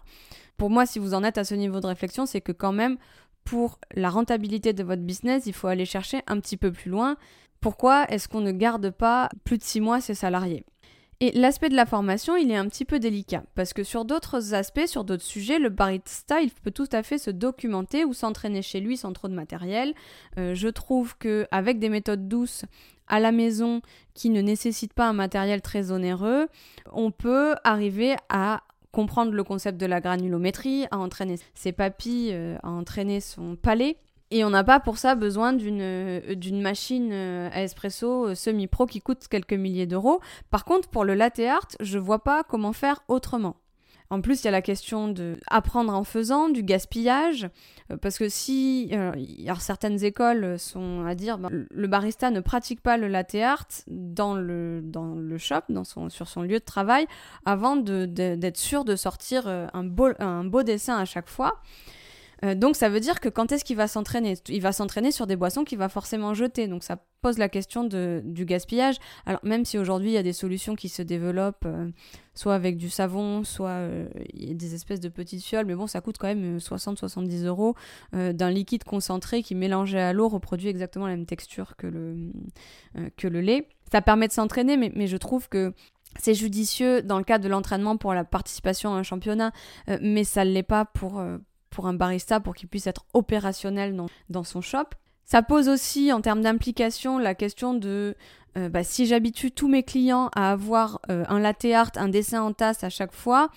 Pour 0.58 0.70
moi, 0.70 0.86
si 0.86 1.00
vous 1.00 1.14
en 1.14 1.24
êtes 1.24 1.38
à 1.38 1.44
ce 1.44 1.56
niveau 1.56 1.80
de 1.80 1.88
réflexion, 1.88 2.26
c'est 2.26 2.42
que 2.42 2.52
quand 2.52 2.72
même, 2.72 2.98
pour 3.44 3.80
la 3.94 4.10
rentabilité 4.10 4.74
de 4.74 4.84
votre 4.84 5.02
business, 5.02 5.44
il 5.46 5.54
faut 5.54 5.68
aller 5.68 5.86
chercher 5.86 6.22
un 6.28 6.40
petit 6.40 6.58
peu 6.58 6.72
plus 6.72 6.92
loin. 6.92 7.18
Pourquoi 7.62 8.06
est-ce 8.12 8.28
qu'on 8.28 8.42
ne 8.42 8.52
garde 8.52 8.92
pas 8.92 9.30
plus 9.44 9.58
de 9.58 9.64
six 9.64 9.82
mois 9.82 10.02
ses 10.02 10.14
salariés? 10.14 10.66
Et 11.22 11.32
l'aspect 11.32 11.70
de 11.70 11.76
la 11.76 11.86
formation, 11.86 12.36
il 12.36 12.52
est 12.52 12.58
un 12.58 12.68
petit 12.68 12.84
peu 12.84 13.00
délicat, 13.00 13.44
parce 13.56 13.72
que 13.74 13.84
sur 13.84 14.04
d'autres 14.04 14.54
aspects, 14.54 14.86
sur 14.86 15.06
d'autres 15.06 15.24
sujets, 15.24 15.60
le 15.60 15.70
barista, 15.70 16.42
il 16.42 16.52
peut 16.52 16.72
tout 16.72 16.90
à 16.92 17.04
fait 17.04 17.18
se 17.18 17.32
documenter 17.32 18.04
ou 18.04 18.14
s'entraîner 18.14 18.62
chez 18.62 18.82
lui 18.82 18.98
sans 18.98 19.14
trop 19.14 19.30
de 19.30 19.34
matériel. 19.34 19.94
Euh, 20.38 20.54
je 20.56 20.68
trouve 20.68 21.18
que 21.18 21.48
avec 21.52 21.80
des 21.80 21.90
méthodes 21.90 22.28
douces 22.28 22.66
à 23.08 23.20
la 23.20 23.32
maison 23.32 23.82
qui 24.14 24.30
ne 24.30 24.42
nécessitent 24.42 24.94
pas 24.94 25.08
un 25.08 25.14
matériel 25.14 25.62
très 25.62 25.92
onéreux, 25.92 26.48
on 26.92 27.12
peut 27.12 27.56
arriver 27.64 28.16
à 28.30 28.64
comprendre 28.92 29.32
le 29.32 29.44
concept 29.44 29.80
de 29.80 29.86
la 29.86 30.02
granulométrie, 30.02 30.86
à 30.92 30.98
entraîner 30.98 31.36
ses 31.54 31.72
papilles, 31.72 32.32
euh, 32.34 32.58
à 32.64 32.70
entraîner 32.70 33.22
son 33.22 33.56
palais 33.56 33.98
et 34.32 34.44
on 34.44 34.50
n'a 34.50 34.64
pas 34.64 34.80
pour 34.80 34.98
ça 34.98 35.16
besoin 35.16 35.54
d'une 35.54 35.82
euh, 35.82 36.52
machine 36.52 37.12
euh, 37.12 37.50
à 37.54 37.62
espresso 37.62 38.28
euh, 38.28 38.36
semi-pro 38.36 38.88
qui 38.88 39.02
coûte 39.02 39.28
quelques 39.30 39.54
milliers 39.54 39.86
d'euros. 39.86 40.20
Par 40.50 40.66
contre, 40.66 40.90
pour 40.90 41.04
le 41.04 41.14
latte 41.14 41.40
art, 41.40 41.68
je 41.80 42.00
vois 42.00 42.24
pas 42.24 42.44
comment 42.44 42.74
faire 42.74 43.02
autrement. 43.08 43.58
En 44.12 44.22
plus, 44.22 44.42
il 44.42 44.46
y 44.46 44.48
a 44.48 44.52
la 44.52 44.62
question 44.62 45.08
de 45.08 45.38
en 45.50 46.04
faisant, 46.04 46.50
du 46.50 46.62
gaspillage, 46.62 47.50
parce 48.04 48.20
que 48.20 48.30
si 48.30 48.92
alors 49.46 49.62
certaines 49.62 50.04
écoles 50.04 50.60
sont 50.60 51.04
à 51.08 51.16
dire 51.16 51.40
ben, 51.40 51.50
le 51.52 51.88
barista 51.88 52.30
ne 52.30 52.40
pratique 52.40 52.82
pas 52.82 52.98
le 52.98 53.08
latte 53.08 53.34
art 53.34 53.66
dans 53.88 54.36
le 54.36 54.82
dans 54.84 55.16
le 55.16 55.38
shop, 55.40 55.62
dans 55.70 55.84
son 55.84 56.10
sur 56.10 56.28
son 56.28 56.44
lieu 56.44 56.60
de 56.60 56.64
travail, 56.64 57.08
avant 57.46 57.78
d'être 57.78 58.58
sûr 58.58 58.86
de 58.86 58.96
sortir 58.96 59.48
un 59.48 59.84
beau 59.84 60.10
un 60.20 60.44
beau 60.44 60.62
dessin 60.62 60.98
à 61.00 61.06
chaque 61.06 61.28
fois. 61.28 61.64
Euh, 62.44 62.56
donc 62.56 62.76
ça 62.76 62.90
veut 62.90 63.00
dire 63.00 63.20
que 63.20 63.30
quand 63.30 63.52
est-ce 63.52 63.64
qu'il 63.64 63.78
va 63.78 63.88
s'entraîner? 63.88 64.36
Il 64.50 64.62
va 64.62 64.72
s'entraîner 64.72 65.12
sur 65.12 65.28
des 65.28 65.36
boissons 65.36 65.64
qu'il 65.64 65.78
va 65.78 65.90
forcément 65.90 66.34
jeter. 66.34 66.68
Donc 66.68 66.84
ça 66.84 66.98
pose 67.22 67.38
la 67.38 67.50
question 67.50 67.84
du 67.84 68.46
gaspillage. 68.46 68.98
Alors 69.26 69.40
même 69.44 69.66
si 69.66 69.78
aujourd'hui 69.78 70.10
il 70.10 70.14
y 70.14 70.18
a 70.18 70.24
des 70.24 70.34
solutions 70.34 70.76
qui 70.76 70.90
se 70.90 71.02
développent, 71.02 71.66
euh, 71.66 71.90
soit 72.34 72.54
avec 72.54 72.78
du 72.78 72.90
savon, 72.90 73.44
soit 73.44 73.70
euh, 73.70 74.08
des 74.34 74.76
espèces 74.76 75.00
de 75.00 75.10
petites 75.10 75.44
fioles, 75.44 75.66
mais 75.66 75.76
bon 75.76 75.88
ça 75.88 76.02
coûte 76.02 76.18
quand 76.20 76.28
même 76.28 76.58
60-70 76.58 77.46
euros 77.46 77.76
d'un 78.14 78.52
liquide 78.52 78.84
concentré 78.84 79.42
qui 79.42 79.56
mélangé 79.56 80.00
à 80.00 80.14
l'eau 80.14 80.28
reproduit 80.28 80.70
exactement 80.70 81.08
la 81.08 81.16
même 81.16 81.26
texture 81.26 81.76
que 81.78 81.88
le, 81.88 83.40
lait. 83.42 83.68
Ça 83.92 84.02
permet 84.02 84.28
de 84.28 84.34
s'entraîner, 84.34 84.78
mais, 84.78 84.92
mais 84.96 85.08
je 85.08 85.18
trouve 85.18 85.50
que 85.50 85.74
c'est 86.20 86.34
judicieux 86.34 87.02
dans 87.02 87.18
le 87.18 87.24
cadre 87.24 87.44
de 87.44 87.50
l'entraînement 87.50 87.98
pour 87.98 88.14
la 88.14 88.24
participation 88.24 88.94
à 88.94 88.98
un 88.98 89.04
championnat, 89.04 89.52
mais 90.02 90.24
ça 90.24 90.46
ne 90.46 90.52
l'est 90.52 90.64
pas 90.64 90.86
pour, 90.86 91.22
pour 91.76 91.88
un 91.88 91.94
barista 91.94 92.40
pour 92.40 92.56
qu'il 92.56 92.70
puisse 92.70 92.88
être 92.88 93.06
opérationnel 93.14 93.96
dans, 93.96 94.08
dans 94.30 94.46
son 94.46 94.62
shop. 94.62 94.86
Ça 95.26 95.42
pose 95.42 95.68
aussi 95.68 96.14
en 96.14 96.22
termes 96.22 96.42
d'implication 96.42 97.20
la 97.20 97.36
question 97.36 97.74
de 97.74 98.16
euh, 98.58 98.70
bah, 98.70 98.84
si 98.84 99.06
j'habitue 99.06 99.52
tous 99.52 99.68
mes 99.68 99.84
clients 99.84 100.30
à 100.36 100.52
avoir 100.52 101.02
euh, 101.10 101.26
un 101.28 101.40
latte 101.40 101.66
art, 101.66 101.92
un 101.96 102.08
dessin 102.08 102.42
en 102.42 102.54
tasse 102.54 102.84
à 102.84 102.90
chaque 102.90 103.14
fois, 103.14 103.50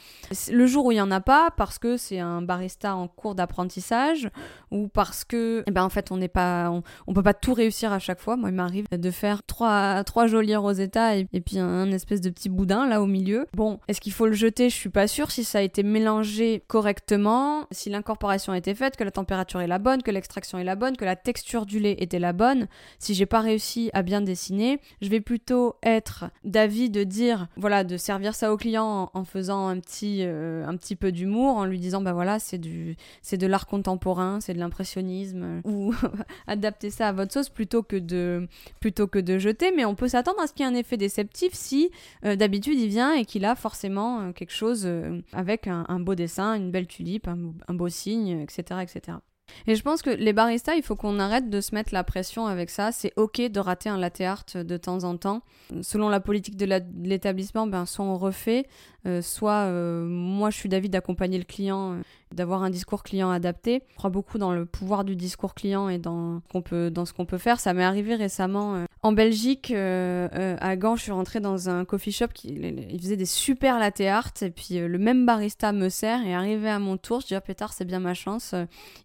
le 0.51 0.67
jour 0.67 0.87
où 0.87 0.93
il 0.93 0.97
n'y 0.97 1.01
en 1.01 1.11
a 1.11 1.21
pas, 1.21 1.51
parce 1.57 1.79
que 1.79 1.97
c'est 1.97 2.19
un 2.19 2.43
barista 2.43 2.97
en 2.97 3.07
cours 3.07 3.35
d'apprentissage, 3.35 4.29
ou 4.71 4.89
parce 4.89 5.25
que, 5.25 5.63
eh 5.67 5.71
ben, 5.71 5.83
en 5.83 5.89
fait, 5.89 6.11
on 6.11 6.17
n'est 6.17 6.29
pas, 6.29 6.71
on, 7.07 7.15
peut 7.15 7.23
pas 7.23 7.35
tout 7.35 7.55
réussir 7.55 7.93
à 7.93 7.99
chaque 7.99 8.21
fois. 8.21 8.37
Moi, 8.37 8.51
il 8.51 8.55
m'arrive 8.55 8.87
de 8.91 9.11
faire 9.11 9.43
trois, 9.45 10.03
trois 10.05 10.27
jolis 10.27 10.57
Rosetta 10.57 11.17
et, 11.17 11.25
puis 11.25 11.59
un, 11.59 11.91
espèce 11.93 12.21
de 12.21 12.31
petit 12.31 12.49
boudin 12.49 12.87
là 12.87 13.01
au 13.01 13.07
milieu. 13.07 13.47
Bon, 13.55 13.81
est-ce 13.89 14.01
qu'il 14.01 14.13
faut 14.13 14.27
le 14.27 14.33
jeter? 14.33 14.69
Je 14.69 14.75
suis 14.75 14.89
pas 14.89 15.07
sûre. 15.07 15.31
Si 15.31 15.45
ça 15.45 15.59
a 15.59 15.63
été 15.63 15.83
mélangé 15.83 16.63
correctement, 16.67 17.67
si 17.71 17.91
l'incorporation 17.91 18.53
a 18.53 18.59
été 18.59 18.75
faite, 18.75 18.97
que 18.97 19.05
la 19.05 19.11
température 19.11 19.61
est 19.61 19.67
la 19.67 19.79
bonne, 19.79 20.03
que 20.03 20.11
l'extraction 20.11 20.59
est 20.59 20.65
la 20.65 20.77
bonne, 20.77 20.97
que 20.97 21.05
la 21.05 21.17
texture 21.17 21.67
du 21.67 21.79
lait 21.79 21.97
était 21.99 22.19
la 22.19 22.33
bonne, 22.33 22.69
si 22.99 23.15
j'ai 23.15 23.27
pas 23.27 23.41
réussi 23.41 23.91
à 23.95 24.03
bien 24.03 24.21
dessiner, 24.21 24.81
Je 25.01 25.09
vais 25.09 25.21
plutôt 25.21 25.77
être 25.83 26.27
d'avis 26.45 26.91
de 26.91 27.05
dire, 27.05 27.49
voilà, 27.57 27.85
de 27.85 27.97
servir 27.97 28.35
ça 28.35 28.53
au 28.53 28.57
client 28.57 29.11
en, 29.13 29.25
faisant 29.25 29.69
un 29.69 29.79
petit, 29.79 30.19
euh, 30.23 30.67
un 30.67 30.77
petit 30.77 30.97
peu 30.97 31.13
d'humour, 31.13 31.57
en 31.57 31.65
lui 31.65 31.79
disant, 31.79 32.01
bah 32.01 32.13
voilà, 32.13 32.39
c'est 32.39 32.59
du, 32.59 32.97
c'est 33.23 33.37
de 33.37 33.47
l'art 33.47 33.67
contemporain, 33.67 34.41
c'est 34.41 34.55
de 34.55 34.59
l'impressionnisme, 34.59 35.61
ou 35.65 35.95
adapter 36.47 36.91
ça 36.91 37.09
à 37.09 37.13
votre 37.13 37.33
sauce 37.33 37.49
plutôt 37.49 37.83
que 37.83 37.97
de, 37.97 38.49
plutôt 38.81 39.07
que 39.07 39.19
de 39.19 39.39
jeter. 39.39 39.73
Mais 39.77 39.85
on 39.85 39.95
peut 39.95 40.09
s'attendre 40.09 40.41
à 40.41 40.47
ce 40.47 40.53
qu'il 40.53 40.67
y 40.67 40.69
ait 40.69 40.73
un 40.73 40.77
effet 40.77 40.97
déceptif 40.97 41.53
si 41.53 41.91
euh, 42.25 42.37
d'habitude 42.37 42.79
il 42.79 42.89
vient 42.89 43.15
et 43.15 43.25
qu'il 43.25 43.45
a 43.45 43.55
forcément 43.55 44.21
euh, 44.21 44.33
quelque 44.33 44.53
chose 44.53 44.89
avec 45.33 45.67
un, 45.67 46.01
beau 46.01 46.15
dessin, 46.15 46.55
une 46.55 46.71
belle 46.71 46.87
tulipe, 46.87 47.29
un, 47.29 47.39
un 47.67 47.75
beau 47.75 47.89
signe, 47.89 48.41
etc., 48.41 48.81
etc. 48.83 49.19
Et 49.67 49.75
je 49.75 49.83
pense 49.83 50.03
que 50.03 50.11
les 50.11 50.33
baristas, 50.33 50.75
il 50.75 50.83
faut 50.83 50.97
qu'on 50.97 51.19
arrête 51.19 51.51
de 51.51 51.61
se 51.61 51.75
mettre 51.75 51.93
la 51.93 52.05
pression 52.05 52.47
avec 52.47 52.71
ça. 52.71 52.93
C'est 52.93 53.13
ok 53.17 53.41
de 53.41 53.61
rater 53.61 53.89
un 53.89 53.99
latte 53.99 54.21
art 54.21 54.45
de 54.55 54.77
temps 54.77 55.05
en 55.05 55.17
temps. 55.17 55.43
Selon 55.83 56.09
la 56.09 56.21
politique 56.21 56.57
de 56.57 56.67
l'établissement, 57.03 57.67
ben, 57.67 57.87
soit 57.87 58.05
on 58.05 58.17
refait, 58.17 58.67
euh, 59.07 59.23
soit 59.23 59.67
euh, 59.67 60.05
moi 60.05 60.51
je 60.51 60.57
suis 60.57 60.69
d'avis 60.69 60.89
d'accompagner 60.89 61.39
le 61.39 61.45
client, 61.45 61.93
euh, 61.93 62.03
d'avoir 62.33 62.63
un 62.63 62.71
discours 62.71 63.03
client 63.03 63.31
adapté. 63.31 63.83
Je 63.91 63.97
crois 63.97 64.11
beaucoup 64.11 64.39
dans 64.39 64.53
le 64.53 64.67
pouvoir 64.67 65.05
du 65.05 65.17
discours 65.17 65.55
client 65.55 65.89
et 65.89 65.99
dans, 65.99 66.41
qu'on 66.51 66.63
peut, 66.63 66.91
dans 66.91 67.05
ce 67.05 67.13
qu'on 67.13 67.27
peut 67.27 67.39
faire. 67.39 67.61
Ça 67.61 67.75
m'est 67.75 67.85
arrivé 67.85 68.15
récemment 68.15 68.85
en 69.03 69.13
Belgique, 69.13 69.73
à 69.73 70.77
Gand, 70.77 70.97
je 70.97 71.03
suis 71.03 71.13
rentrée 71.13 71.41
dans 71.41 71.69
un 71.69 71.85
coffee 71.85 72.13
shop 72.13 72.29
qui 72.35 72.59
faisait 73.01 73.17
des 73.17 73.27
super 73.27 73.79
latte 73.79 74.01
art 74.01 74.33
et 74.43 74.51
puis 74.51 74.79
le 74.79 74.99
même 74.99 75.25
barista 75.25 75.73
me 75.73 75.89
sert 75.89 76.27
et 76.27 76.35
arrivé 76.35 76.69
à 76.69 76.79
mon 76.79 76.97
tour, 76.97 77.21
je 77.21 77.29
dis 77.29 77.37
oh 77.37 77.41
pétard 77.41 77.73
c'est 77.73 77.85
bien 77.85 78.01
ma 78.01 78.15
chance, 78.15 78.55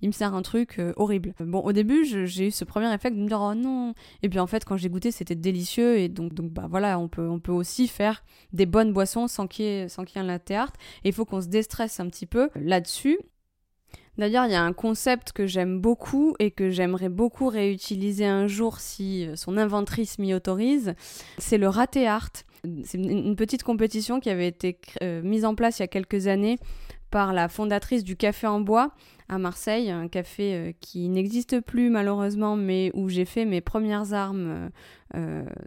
il 0.01 0.07
me 0.07 0.13
sert 0.13 0.33
un 0.33 0.41
truc 0.41 0.81
horrible. 0.95 1.33
Bon 1.39 1.59
au 1.59 1.71
début 1.71 2.05
j'ai 2.05 2.47
eu 2.47 2.51
ce 2.51 2.65
premier 2.65 2.91
effet 2.93 3.11
de 3.11 3.15
me 3.15 3.27
dire 3.27 3.39
oh 3.41 3.53
non 3.53 3.93
et 4.23 4.29
puis 4.29 4.39
en 4.39 4.47
fait 4.47 4.65
quand 4.65 4.77
j'ai 4.77 4.89
goûté 4.89 5.11
c'était 5.11 5.35
délicieux 5.35 5.97
et 5.97 6.09
donc 6.09 6.33
donc 6.33 6.51
bah 6.51 6.67
voilà 6.69 6.97
on 6.99 7.07
peut 7.07 7.27
on 7.27 7.39
peut 7.39 7.51
aussi 7.51 7.87
faire 7.87 8.23
des 8.51 8.65
bonnes 8.65 8.93
boissons 8.93 9.27
sans 9.27 9.47
qu'il 9.47 9.65
y 9.65 9.67
ait 9.67 9.87
sans 9.89 10.05
qu'il 10.05 10.17
y 10.17 10.19
ait 10.19 10.23
un 10.25 10.27
latte 10.27 10.51
art. 10.51 10.73
Et 11.03 11.09
il 11.09 11.13
faut 11.13 11.25
qu'on 11.25 11.41
se 11.41 11.47
déstresse 11.47 11.99
un 11.99 12.07
petit 12.07 12.25
peu 12.25 12.49
là-dessus. 12.55 13.12
D'ailleurs, 14.17 14.45
il 14.45 14.51
y 14.51 14.55
a 14.55 14.63
un 14.63 14.73
concept 14.73 15.31
que 15.31 15.47
j'aime 15.47 15.79
beaucoup 15.79 16.35
et 16.39 16.51
que 16.51 16.69
j'aimerais 16.69 17.09
beaucoup 17.09 17.47
réutiliser 17.47 18.25
un 18.25 18.47
jour 18.47 18.79
si 18.79 19.25
euh, 19.25 19.35
son 19.35 19.57
inventrice 19.57 20.19
m'y 20.19 20.33
autorise. 20.33 20.93
C'est 21.39 21.57
le 21.57 21.67
ratte 21.67 21.97
art. 21.97 22.29
C'est 22.83 22.97
une 22.97 23.35
petite 23.35 23.63
compétition 23.63 24.19
qui 24.19 24.29
avait 24.29 24.47
été 24.47 24.79
euh, 25.01 25.21
mise 25.21 25.43
en 25.43 25.55
place 25.55 25.79
il 25.79 25.81
y 25.81 25.83
a 25.83 25.87
quelques 25.87 26.27
années 26.27 26.57
par 27.11 27.33
la 27.33 27.49
fondatrice 27.49 28.03
du 28.03 28.15
Café 28.15 28.47
en 28.47 28.61
Bois 28.61 28.91
à 29.29 29.37
Marseille, 29.37 29.91
un 29.91 30.07
café 30.07 30.53
euh, 30.53 30.71
qui 30.79 31.09
n'existe 31.09 31.59
plus 31.59 31.89
malheureusement, 31.89 32.55
mais 32.55 32.91
où 32.93 33.09
j'ai 33.09 33.25
fait 33.25 33.45
mes 33.45 33.61
premières 33.61 34.13
armes 34.13 34.69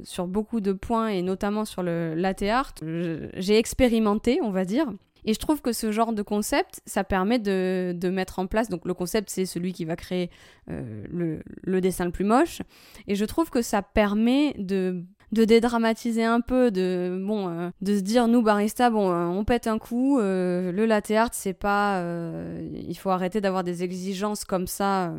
sur 0.02 0.26
beaucoup 0.26 0.61
de 0.61 0.72
points 0.72 1.06
et 1.06 1.22
notamment 1.22 1.64
sur 1.64 1.85
le 1.85 2.14
latte 2.14 2.42
art. 2.42 2.74
J'ai 2.82 3.59
expérimenté, 3.59 4.40
on 4.42 4.50
va 4.50 4.64
dire. 4.64 4.88
Et 5.26 5.34
je 5.34 5.38
trouve 5.38 5.60
que 5.60 5.72
ce 5.72 5.90
genre 5.90 6.12
de 6.12 6.22
concept, 6.22 6.80
ça 6.86 7.04
permet 7.04 7.38
de, 7.38 8.08
mettre 8.10 8.38
en 8.38 8.46
place. 8.46 8.68
Donc 8.68 8.86
le 8.86 8.94
concept, 8.94 9.28
c'est 9.28 9.44
celui 9.44 9.72
qui 9.72 9.84
va 9.84 9.96
créer 9.96 10.30
euh, 10.70 11.42
le, 11.64 11.80
dessin 11.80 12.04
le 12.04 12.12
plus 12.12 12.24
moche. 12.24 12.62
Et 13.08 13.16
je 13.16 13.24
trouve 13.24 13.50
que 13.50 13.60
ça 13.60 13.82
permet 13.82 14.54
de 14.56 15.04
de 15.32 15.44
dédramatiser 15.44 16.24
un 16.24 16.40
peu, 16.40 16.70
de 16.70 17.20
bon, 17.22 17.48
euh, 17.48 17.70
de 17.80 17.96
se 17.96 18.00
dire 18.00 18.28
nous 18.28 18.42
barista, 18.42 18.90
bon, 18.90 19.10
euh, 19.10 19.26
on 19.26 19.44
pète 19.44 19.66
un 19.66 19.78
coup, 19.78 20.18
euh, 20.18 20.72
le 20.72 20.86
latte 20.86 21.10
art 21.10 21.30
c'est 21.32 21.52
pas, 21.52 22.02
il 22.88 22.94
faut 22.94 23.10
arrêter 23.10 23.40
d'avoir 23.40 23.64
des 23.64 23.82
exigences 23.82 24.44
comme 24.44 24.66
ça 24.66 25.12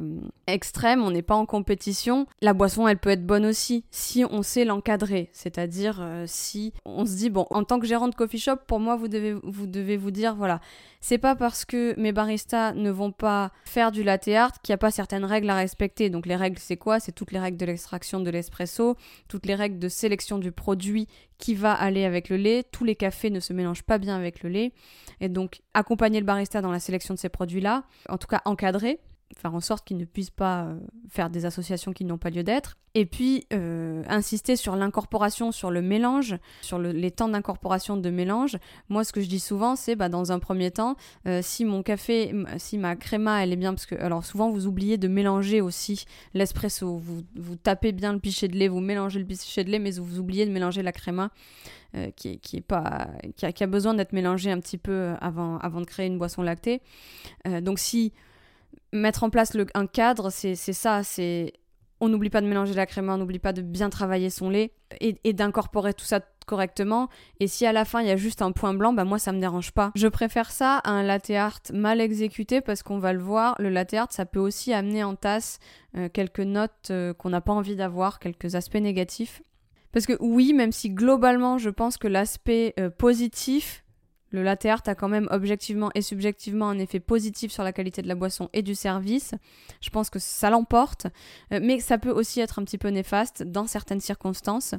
extrêmes, 0.48 1.04
on 1.04 1.12
n'est 1.12 1.22
pas 1.22 1.36
en 1.36 1.46
compétition. 1.46 2.26
La 2.42 2.54
boisson, 2.54 2.88
elle 2.88 2.98
peut 2.98 3.10
être 3.10 3.26
bonne 3.26 3.46
aussi 3.46 3.84
si 3.92 4.24
on 4.30 4.44
sait 4.44 4.66
l'encadrer, 4.66 5.30
c'est-à-dire 5.34 6.06
si 6.26 6.74
on 6.86 7.06
se 7.06 7.16
dit 7.16 7.30
bon, 7.30 7.46
en 7.50 7.64
tant 7.64 7.80
que 7.80 7.88
gérant 7.88 8.08
de 8.08 8.16
coffee 8.16 8.40
shop, 8.40 8.58
pour 8.68 8.80
moi 8.80 8.96
vous 8.96 9.08
devez 9.08 9.34
vous 9.44 9.68
devez 9.68 9.98
vous 9.98 10.12
dire 10.12 10.36
voilà, 10.36 10.62
c'est 11.00 11.18
pas 11.18 11.36
parce 11.36 11.66
que 11.66 11.98
mes 12.00 12.12
baristas 12.12 12.74
ne 12.74 12.90
vont 12.90 13.12
pas 13.12 13.52
faire 13.66 13.92
du 13.92 14.04
latte 14.04 14.28
art 14.30 14.62
qu'il 14.62 14.72
n'y 14.74 14.76
a 14.76 14.80
pas 14.80 14.92
certaines 14.92 15.26
règles 15.26 15.50
à 15.50 15.56
respecter. 15.56 16.10
Donc 16.10 16.26
les 16.26 16.36
règles, 16.36 16.60
c'est 16.60 16.78
quoi? 16.78 17.00
C'est 17.00 17.12
toutes 17.12 17.32
les 17.32 17.40
règles 17.40 17.58
de 17.58 17.66
l'extraction 17.66 18.20
de 18.20 18.30
l'espresso, 18.30 18.96
toutes 19.28 19.46
les 19.46 19.56
règles 19.56 19.80
de 19.80 19.90
sélection 19.98 20.38
du 20.38 20.52
produit 20.52 21.08
qui 21.38 21.54
va 21.56 21.74
aller 21.74 22.06
avec 22.06 22.30
le 22.30 22.38
lait. 22.38 22.64
Tous 22.72 22.84
les 22.84 22.96
cafés 22.96 23.30
ne 23.30 23.40
se 23.40 23.54
mélangent 23.54 23.84
pas 23.84 23.98
bien 23.98 24.16
avec 24.16 24.44
le 24.44 24.50
lait. 24.50 24.74
Et 25.20 25.30
donc 25.30 25.62
accompagner 25.74 26.20
le 26.20 26.26
barista 26.26 26.62
dans 26.62 26.72
la 26.72 26.80
sélection 26.80 27.14
de 27.14 27.20
ces 27.20 27.30
produits-là, 27.30 27.84
en 28.10 28.18
tout 28.18 28.28
cas 28.28 28.42
encadrer, 28.46 29.00
faire 29.36 29.54
en 29.54 29.60
sorte 29.60 29.86
qu'ils 29.86 29.98
ne 29.98 30.06
puissent 30.06 30.30
pas 30.30 30.64
euh, 30.64 30.80
faire 31.10 31.30
des 31.30 31.46
associations 31.46 31.94
qui 31.94 32.06
n'ont 32.06 32.18
pas 32.18 32.30
lieu 32.30 32.44
d'être. 32.44 32.78
Et 32.96 33.06
puis 33.06 33.46
euh, 33.54 34.02
insister 34.08 34.56
sur 34.56 34.76
l'incorporation, 34.76 35.52
sur 35.52 35.70
le 35.70 35.82
mélange, 35.82 36.38
sur 36.62 36.80
les 36.80 37.12
temps 37.12 37.28
d'incorporation 37.28 37.98
de 37.98 38.10
mélange. 38.10 38.58
Moi, 38.90 39.04
ce 39.04 39.14
que 39.14 39.22
je 39.22 39.28
dis 39.28 39.40
souvent, 39.40 39.76
c'est 39.76 39.96
bah, 39.96 40.10
dans 40.10 40.32
un 40.32 40.40
premier 40.40 40.72
temps, 40.72 40.96
euh, 41.28 41.42
si 41.44 41.66
mon 41.66 41.84
café, 41.84 42.34
si 42.58 42.78
ma 42.78 42.96
créma, 42.96 43.44
elle 43.44 43.54
est 43.54 43.58
bien, 43.58 43.74
parce 43.74 43.86
que 43.86 43.96
alors 43.96 44.26
souvent 44.26 44.50
vous 44.50 44.66
oubliez 44.66 44.98
de 44.98 45.08
mélanger 45.08 45.62
aussi 45.62 46.06
l'espresso. 46.34 46.98
Vous, 46.98 47.22
vous 47.36 47.56
tapez 47.56 47.92
bien 47.92 48.14
le 48.14 48.20
pichet 48.20 48.48
de 48.48 48.58
lait, 48.58 48.68
vous 48.68 48.80
mélangez 48.80 49.20
le 49.20 49.26
pichet 49.26 49.64
de 49.64 49.70
lait, 49.70 49.80
mais 49.80 49.92
vous 49.92 50.20
oubliez 50.20 50.46
de 50.46 50.52
mélanger 50.52 50.82
la 50.82 50.92
créma. 50.92 51.30
qui, 52.16 52.40
qui, 52.40 52.58
est 52.58 52.62
pas, 52.62 53.08
a, 53.42 53.52
qui, 53.52 53.64
a, 53.64 53.68
besoin 53.68 53.94
d'être 53.94 54.14
mélangé 54.14 54.52
un 54.52 54.60
petit 54.60 54.78
peu 54.78 55.14
avant, 55.20 55.58
avant 55.60 55.82
de 55.82 55.86
créer 55.86 56.06
une 56.08 56.18
boisson 56.18 56.42
lactée. 56.42 56.82
donc 57.62 57.80
si 57.80 58.12
mettre 58.94 59.24
en 59.24 59.30
place 59.30 59.56
un 59.74 59.88
cadre, 59.88 60.30
c'est 60.30 60.56
ça, 60.56 61.04
c'est 61.04 61.54
on 62.00 62.10
n'oublie 62.10 62.30
pas 62.30 62.42
de 62.42 62.48
mélanger 62.48 62.74
la 62.74 62.86
crème, 62.86 63.10
on 63.10 63.18
n'oublie 63.18 63.40
pas 63.40 63.54
de 63.54 63.62
bien 63.62 63.90
travailler 63.90 64.30
son 64.30 64.50
lait 64.50 64.72
et, 65.02 65.34
d'incorporer 65.34 65.94
tout 65.94 66.06
ça 66.06 66.22
correctement. 66.46 67.10
Et 67.40 67.48
si 67.48 67.66
à 67.66 67.74
la 67.74 67.86
fin 67.86 68.02
il 68.02 68.08
y 68.08 68.12
a 68.12 68.16
juste 68.16 68.42
un 68.42 68.52
point 68.52 68.74
blanc, 68.74 68.94
bah 68.94 69.04
moi 69.04 69.20
ça 69.20 69.32
me 69.32 69.40
dérange 69.40 69.72
pas. 69.72 69.92
Je 69.96 70.08
préfère 70.08 70.52
ça 70.52 70.78
à 70.78 70.92
un 70.92 71.04
latte 71.04 71.30
art 71.32 71.60
mal 71.74 72.00
exécuté 72.00 72.62
parce 72.62 72.84
qu'on 72.84 73.00
va 73.00 73.14
le 73.14 73.20
voir, 73.20 73.56
le 73.60 73.70
latte 73.70 73.94
art 73.94 74.12
ça 74.12 74.26
peut 74.26 74.40
aussi 74.40 74.74
amener 74.74 75.04
en 75.04 75.16
tasse 75.16 75.60
euh, 75.98 76.08
quelques 76.08 76.40
notes 76.40 76.90
euh, 76.92 77.14
qu'on 77.14 77.30
n'a 77.30 77.42
pas 77.42 77.54
envie 77.54 77.76
d'avoir, 77.76 78.20
quelques 78.20 78.56
aspects 78.56 78.76
négatifs. 78.76 79.42
Parce 79.92 80.06
que 80.06 80.14
oui, 80.20 80.54
même 80.54 80.72
si 80.72 80.92
globalement 80.92 81.58
je 81.58 81.70
pense 81.70 81.98
que 81.98 82.08
l'aspect 82.08 82.74
euh, 82.80 82.90
positif 82.90 83.84
le 84.32 84.44
latte 84.44 84.66
art 84.66 84.82
a 84.88 84.96
quand 84.96 85.08
même 85.08 85.28
objectivement 85.32 85.90
et 85.96 86.02
subjectivement 86.02 86.70
un 86.70 86.80
effet 86.80 87.00
positif 87.00 87.52
sur 87.52 87.64
la 87.64 87.74
qualité 87.74 88.02
de 88.02 88.08
la 88.08 88.16
boisson 88.16 88.50
et 88.54 88.62
du 88.62 88.76
service. 88.76 89.34
Je 89.82 89.90
pense 89.90 90.10
que 90.10 90.20
ça 90.20 90.50
l'emporte, 90.50 91.08
euh, 91.54 91.60
mais 91.62 91.80
ça 91.80 91.98
peut 91.98 92.12
aussi 92.12 92.40
être 92.40 92.60
un 92.60 92.64
petit 92.64 92.78
peu 92.78 92.90
néfaste 92.90 93.44
dans 93.44 93.68
certaines 93.68 94.02
circonstances. 94.02 94.76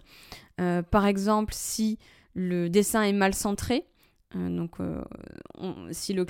Euh, 0.61 0.83
par 0.83 1.07
exemple, 1.07 1.53
si 1.55 1.99
le 2.35 2.69
dessin 2.69 3.03
est 3.03 3.13
mal 3.13 3.35
centré, 3.35 3.85
donc, 4.35 4.77
si 5.91 6.13
le, 6.13 6.25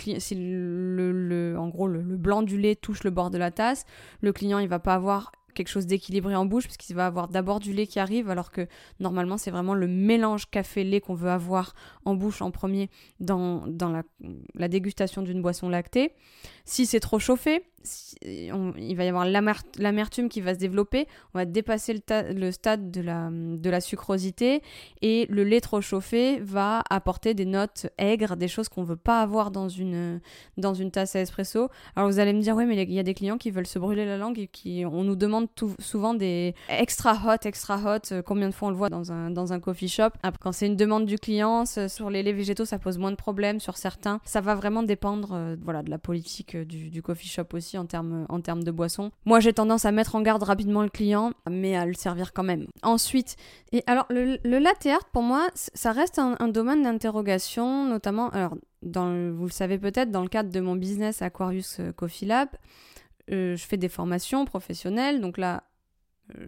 blanc 2.16 2.42
du 2.42 2.56
lait 2.56 2.76
touche 2.76 3.02
le 3.02 3.10
bord 3.10 3.30
de 3.30 3.38
la 3.38 3.50
tasse, 3.50 3.86
le 4.20 4.32
client 4.32 4.60
il 4.60 4.68
va 4.68 4.78
pas 4.78 4.94
avoir 4.94 5.32
quelque 5.58 5.68
chose 5.68 5.86
d'équilibré 5.86 6.36
en 6.36 6.46
bouche, 6.46 6.64
parce 6.64 6.76
qu'il 6.76 6.94
va 6.94 7.06
avoir 7.06 7.26
d'abord 7.26 7.58
du 7.58 7.72
lait 7.72 7.88
qui 7.88 7.98
arrive, 7.98 8.30
alors 8.30 8.52
que 8.52 8.68
normalement 9.00 9.36
c'est 9.36 9.50
vraiment 9.50 9.74
le 9.74 9.88
mélange 9.88 10.48
café-lait 10.48 11.00
qu'on 11.00 11.14
veut 11.14 11.30
avoir 11.30 11.74
en 12.04 12.14
bouche 12.14 12.40
en 12.42 12.52
premier 12.52 12.90
dans, 13.18 13.64
la 14.54 14.68
dégustation 14.68 15.22
d'une 15.22 15.42
boisson 15.42 15.68
lactée. 15.68 16.12
Si 16.64 16.86
c'est 16.86 17.00
trop 17.00 17.18
chauffé, 17.18 17.64
il 18.22 18.94
va 18.96 19.04
y 19.04 19.08
avoir 19.08 19.24
l'amertume 19.24 20.28
qui 20.28 20.40
va 20.40 20.54
se 20.54 20.58
développer, 20.58 21.06
on 21.34 21.38
va 21.38 21.44
dépasser 21.44 21.94
le, 22.10 22.50
stade 22.50 22.90
de 22.90 23.70
la, 23.70 23.80
sucrosité 23.80 24.62
et 25.02 25.26
le 25.30 25.44
lait 25.44 25.60
trop 25.60 25.80
chauffé 25.80 26.40
va 26.40 26.82
apporter 26.90 27.34
des 27.34 27.44
notes 27.44 27.86
aigres, 27.98 28.36
des 28.36 28.48
choses 28.48 28.68
qu'on 28.68 28.82
ne 28.82 28.86
veut 28.86 28.96
pas 28.96 29.20
avoir 29.20 29.50
dans 29.50 29.68
une, 29.68 30.20
tasse 30.92 31.16
à 31.16 31.20
espresso. 31.20 31.68
Alors 31.96 32.08
vous 32.10 32.18
allez 32.18 32.32
me 32.32 32.40
dire, 32.40 32.56
oui, 32.56 32.66
mais 32.66 32.82
il 32.82 32.92
y 32.92 32.98
a 32.98 33.02
des 33.02 33.14
clients 33.14 33.38
qui 33.38 33.50
veulent 33.50 33.66
se 33.66 33.78
brûler 33.78 34.04
la 34.04 34.18
langue 34.18 34.38
et 34.38 34.48
qui, 34.48 34.84
on 34.84 35.04
nous 35.04 35.16
demande 35.16 35.48
souvent 35.78 36.14
des 36.14 36.54
extra 36.68 37.12
hot, 37.12 37.46
extra 37.46 37.76
hot, 37.76 38.12
euh, 38.12 38.22
combien 38.22 38.48
de 38.48 38.54
fois 38.54 38.68
on 38.68 38.70
le 38.70 38.76
voit 38.76 38.90
dans 38.90 39.12
un, 39.12 39.60
coffee 39.60 39.88
shop. 39.88 40.10
Quand 40.40 40.52
c'est 40.52 40.66
une 40.66 40.76
demande 40.76 41.06
du 41.06 41.18
client, 41.18 41.64
sur 41.66 42.10
les 42.10 42.22
laits 42.22 42.34
végétaux, 42.34 42.64
ça 42.64 42.78
pose 42.78 42.98
moins 42.98 43.10
de 43.10 43.16
problèmes, 43.16 43.60
sur 43.60 43.76
certains, 43.76 44.20
ça 44.24 44.40
va 44.40 44.54
vraiment 44.54 44.82
dépendre 44.82 45.32
euh, 45.32 45.56
voilà, 45.62 45.82
de 45.82 45.90
la 45.90 45.98
politique 45.98 46.54
euh, 46.54 46.64
du 46.64 47.02
coffee 47.02 47.28
shop 47.28 47.46
aussi 47.52 47.67
en 47.76 47.84
termes 47.84 48.24
en 48.28 48.40
termes 48.40 48.62
de 48.62 48.70
boisson. 48.70 49.10
Moi, 49.24 49.40
j'ai 49.40 49.52
tendance 49.52 49.84
à 49.84 49.92
mettre 49.92 50.14
en 50.14 50.22
garde 50.22 50.42
rapidement 50.42 50.82
le 50.82 50.88
client, 50.88 51.32
mais 51.50 51.76
à 51.76 51.84
le 51.84 51.94
servir 51.94 52.32
quand 52.32 52.44
même. 52.44 52.66
Ensuite, 52.82 53.36
et 53.72 53.82
alors 53.86 54.06
le, 54.08 54.38
le 54.44 54.58
latte 54.58 54.86
art, 54.86 55.04
pour 55.12 55.22
moi, 55.22 55.48
ça 55.54 55.92
reste 55.92 56.18
un, 56.18 56.48
domaine 56.48 56.82
d'interrogation, 56.82 57.84
notamment, 57.84 58.30
alors, 58.30 58.54
vous 58.82 59.44
le 59.44 59.50
savez 59.50 59.78
peut-être, 59.78 60.10
dans 60.10 60.22
le 60.22 60.28
cadre 60.28 60.50
de 60.50 60.60
mon 60.60 60.76
business 60.76 61.20
Aquarius 61.20 61.80
euh, 61.80 61.92
Coffee 61.92 62.26
Lab, 62.26 62.48
euh, 63.30 63.56
je 63.56 63.64
fais 63.66 63.76
des 63.76 63.88
formations 63.88 64.44
professionnelles, 64.44 65.20
donc 65.20 65.36
là, 65.36 65.64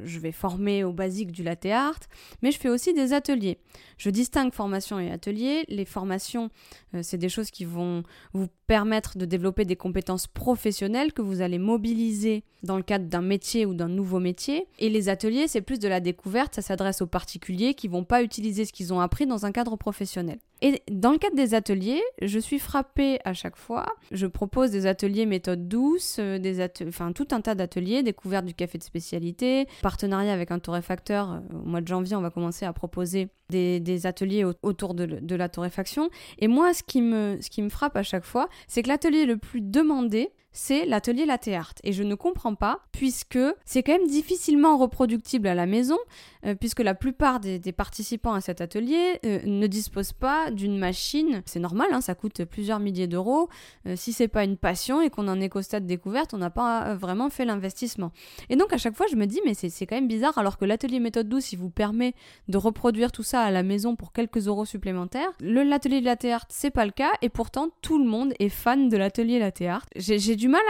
je 0.04 0.18
vais 0.18 0.32
former 0.32 0.84
au 0.84 0.92
basique 0.92 1.32
du 1.32 1.42
latte 1.42 1.66
art, 1.66 2.00
mais 2.42 2.50
je 2.50 2.58
fais 2.58 2.68
aussi 2.68 2.92
des 2.92 3.12
ateliers. 3.12 3.58
Je 3.98 4.10
distingue 4.10 4.52
formation 4.52 4.98
et 4.98 5.10
atelier. 5.10 5.64
Les 5.68 5.84
formations, 5.84 6.50
euh, 6.94 7.00
c'est 7.02 7.18
des 7.18 7.28
choses 7.28 7.50
qui 7.50 7.64
vont 7.64 8.02
vous 8.32 8.48
permettre 8.66 9.18
de 9.18 9.24
développer 9.24 9.64
des 9.64 9.76
compétences 9.76 10.26
professionnelles 10.26 11.12
que 11.12 11.22
vous 11.22 11.40
allez 11.40 11.58
mobiliser 11.58 12.44
dans 12.62 12.76
le 12.76 12.82
cadre 12.82 13.06
d'un 13.06 13.22
métier 13.22 13.66
ou 13.66 13.74
d'un 13.74 13.88
nouveau 13.88 14.20
métier. 14.20 14.66
Et 14.78 14.88
les 14.88 15.08
ateliers, 15.08 15.48
c'est 15.48 15.62
plus 15.62 15.78
de 15.78 15.88
la 15.88 16.00
découverte, 16.00 16.54
ça 16.54 16.62
s'adresse 16.62 17.02
aux 17.02 17.06
particuliers 17.06 17.74
qui 17.74 17.88
vont 17.88 18.04
pas 18.04 18.22
utiliser 18.22 18.64
ce 18.64 18.72
qu'ils 18.72 18.92
ont 18.92 19.00
appris 19.00 19.26
dans 19.26 19.46
un 19.46 19.52
cadre 19.52 19.76
professionnel. 19.76 20.38
Et 20.62 20.82
dans 20.90 21.12
le 21.12 21.18
cadre 21.18 21.36
des 21.36 21.54
ateliers, 21.54 22.02
je 22.20 22.38
suis 22.38 22.58
frappée 22.58 23.18
à 23.24 23.32
chaque 23.32 23.56
fois. 23.56 23.86
Je 24.10 24.26
propose 24.26 24.70
des 24.70 24.84
ateliers 24.84 25.24
méthode 25.24 25.68
douce, 25.68 26.16
euh, 26.18 26.38
des 26.38 26.66
enfin 26.86 27.12
tout 27.12 27.28
un 27.30 27.40
tas 27.40 27.54
d'ateliers, 27.54 28.02
découverte 28.02 28.44
du 28.44 28.52
café 28.52 28.76
de 28.76 28.82
spécialité, 28.82 29.66
partenariat 29.82 30.32
avec 30.32 30.50
un 30.50 30.58
torréfacteur. 30.58 31.42
Au 31.52 31.66
mois 31.66 31.80
de 31.80 31.88
janvier, 31.88 32.16
on 32.16 32.20
va 32.20 32.30
commencer 32.30 32.64
à 32.64 32.72
proposer 32.72 33.28
des, 33.50 34.06
ateliers 34.06 34.44
autour 34.62 34.94
de, 34.94 35.06
de, 35.06 35.34
la 35.34 35.48
torréfaction. 35.48 36.10
Et 36.38 36.48
moi, 36.48 36.72
ce 36.72 36.82
qui 36.82 37.02
me, 37.02 37.38
ce 37.40 37.50
qui 37.50 37.62
me 37.62 37.68
frappe 37.68 37.96
à 37.96 38.02
chaque 38.02 38.24
fois, 38.24 38.48
c'est 38.68 38.82
que 38.82 38.88
l'atelier 38.88 39.26
le 39.26 39.36
plus 39.36 39.60
demandé, 39.60 40.30
c'est 40.52 40.84
l'atelier 40.84 41.26
latte 41.26 41.48
art. 41.48 41.74
Et 41.84 41.92
je 41.92 42.02
ne 42.02 42.14
comprends 42.14 42.54
pas, 42.54 42.80
puisque 42.92 43.38
c'est 43.64 43.82
quand 43.82 43.92
même 43.92 44.06
difficilement 44.06 44.76
reproductible 44.76 45.46
à 45.46 45.54
la 45.54 45.66
maison, 45.66 45.98
euh, 46.46 46.54
puisque 46.54 46.80
la 46.80 46.94
plupart 46.94 47.40
des, 47.40 47.60
participants 47.72 48.32
à 48.32 48.40
cet 48.40 48.60
atelier 48.60 49.20
euh, 49.24 49.40
ne 49.44 49.66
disposent 49.66 50.12
pas 50.12 50.50
d'une 50.50 50.78
machine. 50.78 51.42
C'est 51.46 51.60
normal, 51.60 51.88
hein, 51.92 52.00
ça 52.00 52.14
coûte 52.14 52.44
plusieurs 52.44 52.80
milliers 52.80 53.06
d'euros. 53.06 53.48
Euh, 53.86 53.94
si 53.96 54.12
c'est 54.12 54.28
pas 54.28 54.44
une 54.44 54.56
passion 54.56 55.00
et 55.00 55.10
qu'on 55.10 55.28
en 55.28 55.40
est 55.40 55.48
qu'au 55.48 55.62
stade 55.62 55.86
découverte, 55.86 56.34
on 56.34 56.38
n'a 56.38 56.50
pas 56.50 56.94
vraiment 56.94 57.30
fait 57.30 57.44
l'investissement. 57.44 58.12
Et 58.48 58.56
donc 58.56 58.72
à 58.72 58.78
chaque 58.78 58.96
fois, 58.96 59.06
je 59.10 59.16
me 59.16 59.26
dis, 59.26 59.40
mais 59.44 59.54
c'est 59.54 59.86
quand 59.86 59.94
même 59.94 60.08
bizarre, 60.08 60.36
alors 60.38 60.58
que 60.58 60.64
l'atelier 60.64 61.00
méthode 61.00 61.28
douce, 61.28 61.52
il 61.52 61.58
vous 61.58 61.70
permet 61.70 62.14
de 62.48 62.56
reproduire 62.58 63.12
tout 63.12 63.22
ça 63.22 63.42
à 63.42 63.50
la 63.50 63.62
maison 63.62 63.96
pour 63.96 64.12
quelques 64.12 64.48
euros 64.48 64.64
supplémentaires. 64.64 65.30
L'atelier 65.40 66.00
de 66.00 66.06
latte 66.06 66.24
art, 66.24 66.46
c'est 66.48 66.70
pas 66.70 66.84
le 66.84 66.92
cas, 66.92 67.12
et 67.22 67.28
pourtant 67.28 67.68
tout 67.82 67.98
le 67.98 68.08
monde 68.08 68.32
est 68.38 68.48
fan 68.48 68.88
de 68.88 68.96
l'atelier 68.96 69.38
latte 69.38 69.62
art. 69.62 69.86
J'ai 69.96 70.36
du 70.36 70.48
mal 70.48 70.60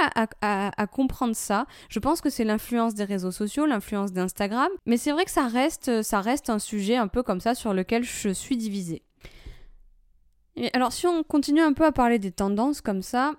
à, 0.42 0.86
comprendre 0.86 1.36
ça. 1.36 1.66
Je 1.88 1.98
pense 1.98 2.20
que 2.20 2.30
c'est 2.30 2.44
l'influence 2.44 2.94
des 2.94 3.04
réseaux 3.04 3.30
sociaux, 3.30 3.66
l'influence 3.66 4.12
d'Instagram, 4.12 4.68
mais 4.86 4.96
c'est 4.96 5.12
vrai 5.12 5.24
que 5.24 5.30
ça 5.30 5.46
reste, 5.46 5.59
ça 5.68 6.20
reste 6.20 6.50
un 6.50 6.58
sujet 6.58 6.96
un 6.96 7.08
peu 7.08 7.22
comme 7.22 7.40
ça 7.40 7.54
sur 7.54 7.74
lequel 7.74 8.04
je 8.04 8.30
suis 8.30 8.56
divisée. 8.56 9.02
Et 10.56 10.70
alors 10.72 10.92
si 10.92 11.06
on 11.06 11.22
continue 11.22 11.60
un 11.60 11.72
peu 11.72 11.84
à 11.84 11.92
parler 11.92 12.18
des 12.18 12.32
tendances 12.32 12.80
comme 12.80 13.02
ça, 13.02 13.32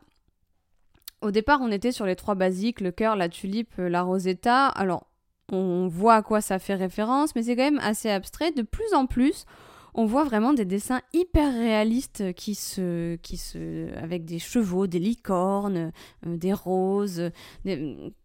au 1.21 1.31
départ 1.31 1.59
on 1.61 1.71
était 1.71 1.91
sur 1.91 2.05
les 2.05 2.15
trois 2.15 2.35
basiques, 2.35 2.81
le 2.81 2.91
cœur, 2.91 3.15
la 3.15 3.29
tulipe, 3.29 3.75
la 3.77 4.01
rosetta. 4.01 4.67
Alors 4.67 5.07
on 5.51 5.87
voit 5.87 6.15
à 6.15 6.21
quoi 6.21 6.41
ça 6.41 6.59
fait 6.59 6.75
référence, 6.75 7.35
mais 7.35 7.43
c'est 7.43 7.55
quand 7.55 7.63
même 7.63 7.79
assez 7.79 8.09
abstrait. 8.09 8.51
De 8.51 8.61
plus 8.61 8.93
en 8.93 9.05
plus, 9.05 9.45
on 9.93 10.05
voit 10.05 10.23
vraiment 10.23 10.53
des 10.53 10.65
dessins 10.65 11.01
hyper 11.13 11.53
réalistes 11.53 12.33
qui 12.33 12.55
se, 12.55 13.15
qui 13.17 13.37
se, 13.37 13.93
avec 13.97 14.25
des 14.25 14.39
chevaux, 14.39 14.87
des 14.87 14.99
licornes, 14.99 15.91
euh, 16.25 16.37
des 16.37 16.53
roses, 16.53 17.29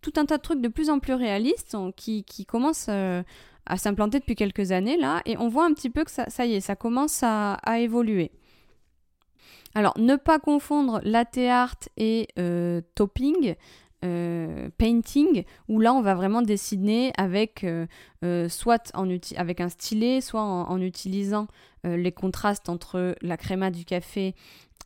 tout 0.01 0.13
un 0.17 0.25
tas 0.25 0.37
de 0.37 0.43
trucs 0.43 0.61
de 0.61 0.69
plus 0.69 0.91
en 0.91 1.01
plus 1.01 1.15
réalistes 1.15 1.77
qui, 1.97 2.25
qui 2.25 2.47
commencent 2.47 2.87
euh, 2.89 3.23
à 3.67 3.77
s'implanter 3.77 4.19
depuis 4.21 4.35
quelques 4.35 4.73
années 4.73 4.97
là, 4.97 5.23
et 5.27 5.37
on 5.39 5.49
voit 5.49 5.65
un 5.65 5.73
petit 5.73 5.91
peu 5.91 6.05
que 6.05 6.11
ça, 6.11 6.29
ça 6.29 6.47
y 6.47 6.55
est, 6.55 6.61
ça 6.61 6.77
commence 6.77 7.21
à, 7.23 7.59
évoluer. 7.79 8.31
Alors, 9.75 9.93
ne 9.99 10.17
pas 10.17 10.39
confondre 10.39 11.01
latte 11.05 11.39
art 11.39 11.77
et 11.97 12.29
euh, 12.39 12.81
topping. 12.95 13.55
Euh, 14.05 14.69
painting 14.77 15.45
où 15.69 15.81
là 15.81 15.95
on 15.95 16.03
va 16.03 16.15
vraiment 16.15 16.43
dessiner 16.43 17.13
avec 17.17 17.65
euh, 17.65 18.49
soit 18.49 18.93
en 18.95 19.09
avec 19.37 19.61
un 19.63 19.71
stylet, 19.71 20.21
soit 20.21 20.43
en, 20.43 20.81
utilisant 20.83 21.49
les 21.83 22.13
contrastes 22.13 22.69
entre 22.69 23.17
la 23.23 23.39
créma 23.39 23.71
du 23.71 23.87
café 23.87 24.35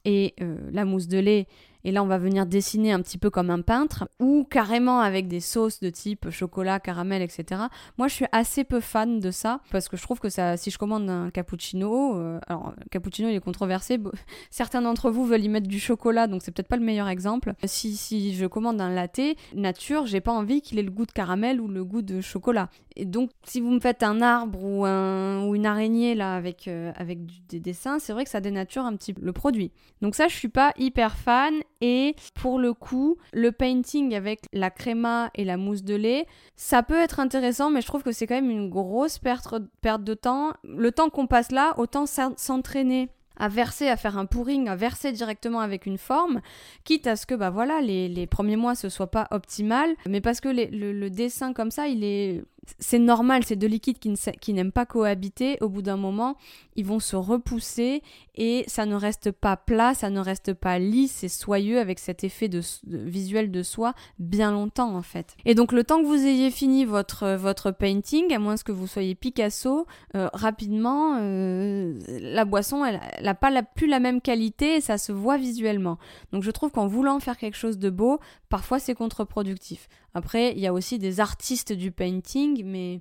et 0.05 0.37
la 0.71 0.85
mousse 0.85 1.09
de 1.09 1.19
lait 1.19 1.49
et 1.85 1.93
là 1.93 2.03
on 2.03 2.07
va 2.07 2.19
venir 2.19 2.47
dessiner 2.47 2.93
un 2.93 3.01
petit 3.01 3.19
peu 3.19 3.31
comme 3.31 3.51
un 3.51 3.61
peintre, 3.61 4.09
ou 4.19 4.47
carrément 4.49 5.01
avec 5.01 5.29
des 5.29 5.41
sauces 5.41 5.81
de 5.81 5.91
type 5.91 6.31
chocolat, 6.31 6.81
caramel, 6.81 7.23
etc. 7.23 7.63
Moi 7.99 8.09
je 8.09 8.15
suis 8.15 8.27
assez 8.33 8.65
peu 8.65 8.81
fan 8.81 9.21
de 9.21 9.31
ça, 9.31 9.61
parce 9.71 9.89
que 9.89 9.97
je 9.97 10.03
trouve 10.03 10.21
que 10.21 10.29
ça, 10.29 10.57
si 10.57 10.71
je 10.71 10.79
commande 10.79 11.09
un 11.09 11.31
cappuccino, 11.31 12.17
euh, 12.17 12.39
alors 12.47 12.75
cappuccino 12.91 13.29
il 13.29 13.35
est 13.35 13.41
controversé, 13.41 13.99
certains 14.51 14.83
d'entre 14.83 15.11
vous 15.11 15.25
veulent 15.25 15.45
y 15.45 15.49
mettre 15.49 15.69
du 15.69 15.81
chocolat, 15.81 16.27
donc 16.27 16.43
c'est 16.43 16.51
peut-être 16.51 16.69
pas 16.69 16.77
le 16.77 16.85
meilleur 16.85 17.09
exemple. 17.09 17.55
Si, 17.65 17.97
si 17.97 18.35
je 18.35 18.47
commande 18.47 18.81
un 18.81 18.91
latte 18.91 19.21
nature, 19.55 20.07
j'ai 20.07 20.21
pas 20.21 20.33
envie 20.33 20.61
qu'il 20.63 20.79
ait 20.79 20.83
le 20.83 20.91
goût 20.91 21.07
de 21.07 21.13
caramel 21.13 21.61
ou 21.61 21.69
le 21.69 21.85
goût 21.85 22.03
de 22.03 22.21
chocolat. 22.21 22.69
Et 22.97 23.05
donc 23.05 23.31
si 23.45 23.61
vous 23.61 23.71
me 23.71 23.81
faites 23.81 24.03
un 24.03 24.21
arbre 24.21 24.63
ou, 24.63 24.85
un, 24.85 25.47
ou 25.47 25.55
une 25.55 25.67
araignée 25.67 26.15
là 26.15 26.35
avec, 26.35 26.69
euh, 26.69 26.93
avec 26.97 27.19
des 27.49 27.61
dessins, 27.61 27.99
c'est 27.99 28.13
vrai 28.13 28.25
que 28.25 28.31
ça 28.31 28.41
dénature 28.41 28.85
un 28.85 28.97
petit 28.97 29.15
peu 29.15 29.23
le 29.25 29.33
produit. 29.33 29.73
Donc 30.03 30.15
ça 30.15 30.29
je 30.29 30.35
suis 30.35 30.49
pas 30.49 30.73
hyper 30.77 31.17
fan 31.17 31.55
et 31.81 32.15
pour 32.35 32.59
le 32.59 32.75
coup, 32.75 33.17
le 33.33 33.53
painting 33.53 34.15
avec 34.15 34.41
la 34.53 34.71
créma 34.71 35.31
et 35.35 35.45
la 35.45 35.57
mousse 35.57 35.83
de 35.83 35.95
lait, 35.95 36.27
ça 36.57 36.83
peut 36.83 36.99
être 36.99 37.21
intéressant, 37.21 37.71
mais 37.71 37.81
je 37.81 37.87
trouve 37.87 38.03
que 38.03 38.13
c'est 38.13 38.27
quand 38.27 38.35
même 38.35 38.51
une 38.51 38.69
grosse 38.69 39.19
perte, 39.19 39.55
de 39.55 40.15
temps. 40.15 40.53
Le 40.65 40.93
temps 40.93 41.11
qu'on 41.11 41.27
passe 41.27 41.53
là, 41.53 41.75
autant 41.79 42.05
s'entraîner 42.07 43.09
à 43.37 43.49
verser, 43.49 43.89
à 43.89 43.97
faire 43.97 44.19
un 44.19 44.27
pouring, 44.27 44.69
à 44.69 44.77
verser 44.77 45.13
directement 45.13 45.61
avec 45.61 45.87
une 45.87 45.97
forme, 45.97 46.43
quitte 46.85 47.07
à 47.07 47.17
ce 47.17 47.25
que 47.25 47.35
bah 47.35 47.49
voilà 47.49 47.81
les, 47.81 48.27
premiers 48.27 48.57
mois 48.57 48.75
ce 48.75 48.91
soit 48.91 49.11
pas 49.11 49.29
optimal, 49.31 49.95
mais 50.07 50.21
parce 50.21 50.41
que 50.41 50.49
le, 50.49 51.09
dessin 51.09 51.55
comme 51.55 51.71
ça, 51.71 51.89
il 51.89 52.05
est 52.05 52.45
c'est 52.79 52.99
normal, 52.99 53.45
c'est 53.45 53.57
deux 53.57 53.67
liquides 53.67 53.99
qui, 53.99 54.53
n'aiment 54.53 54.73
pas 54.73 54.87
cohabiter. 54.87 55.59
Au 55.61 55.69
bout 55.69 55.83
d'un 55.83 55.97
moment, 55.97 56.37
ils 56.77 56.85
vont 56.85 57.01
se 57.01 57.17
repousser 57.17 58.03
et 58.37 58.65
ça 58.67 58.87
ne 58.87 58.95
reste 58.95 59.33
pas 59.33 59.57
plat, 59.57 59.95
ça 59.95 60.11
ne 60.11 60.21
reste 60.21 60.55
pas 60.55 60.79
lisse 60.79 61.25
et 61.25 61.29
soyeux 61.29 61.79
avec 61.79 61.99
cet 61.99 62.25
effet 62.25 62.49
visuel 62.87 63.51
de 63.51 63.63
soi 63.63 63.95
bien 64.19 64.53
longtemps 64.53 64.95
en 64.95 65.03
fait. 65.03 65.37
Et 65.45 65.55
donc 65.55 65.73
le 65.73 65.85
temps 65.85 66.01
que 66.01 66.07
vous 66.07 66.27
ayez 66.27 66.51
fini 66.51 66.85
votre, 66.85 67.71
painting, 67.73 68.33
à 68.33 68.39
moins 68.39 68.57
que 68.57 68.73
vous 68.73 68.87
soyez 68.87 69.15
Picasso, 69.15 69.87
euh, 70.15 70.29
rapidement, 70.33 71.19
euh, 71.21 71.99
la 72.09 72.45
boisson, 72.45 72.85
elle 72.85 73.01
n'a 73.23 73.35
pas 73.35 73.51
plus 73.63 73.87
la 73.87 74.01
même 74.01 74.21
qualité 74.21 74.77
et 74.77 74.81
ça 74.81 74.99
se 74.99 75.13
voit 75.13 75.37
visuellement. 75.37 75.99
Donc 76.33 76.43
je 76.43 76.51
trouve 76.51 76.71
qu'en 76.71 76.87
voulant 76.87 77.21
faire 77.21 77.37
quelque 77.37 77.57
chose 77.57 77.79
de 77.79 77.91
beau, 77.91 78.21
parfois 78.51 78.79
c'est 78.79 78.95
contre-productif. 78.95 79.89
Après, 80.13 80.53
il 80.53 80.59
y 80.59 80.67
a 80.67 80.73
aussi 80.75 80.99
des 80.99 81.21
artistes 81.21 81.73
du 81.73 81.91
painting, 81.93 82.63
mais 82.67 83.01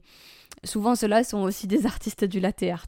souvent 0.63 0.95
ceux-là 0.95 1.25
sont 1.25 1.39
aussi 1.39 1.67
des 1.67 1.85
artistes 1.85 2.23
du 2.23 2.39
latte 2.39 2.63
art. 2.63 2.87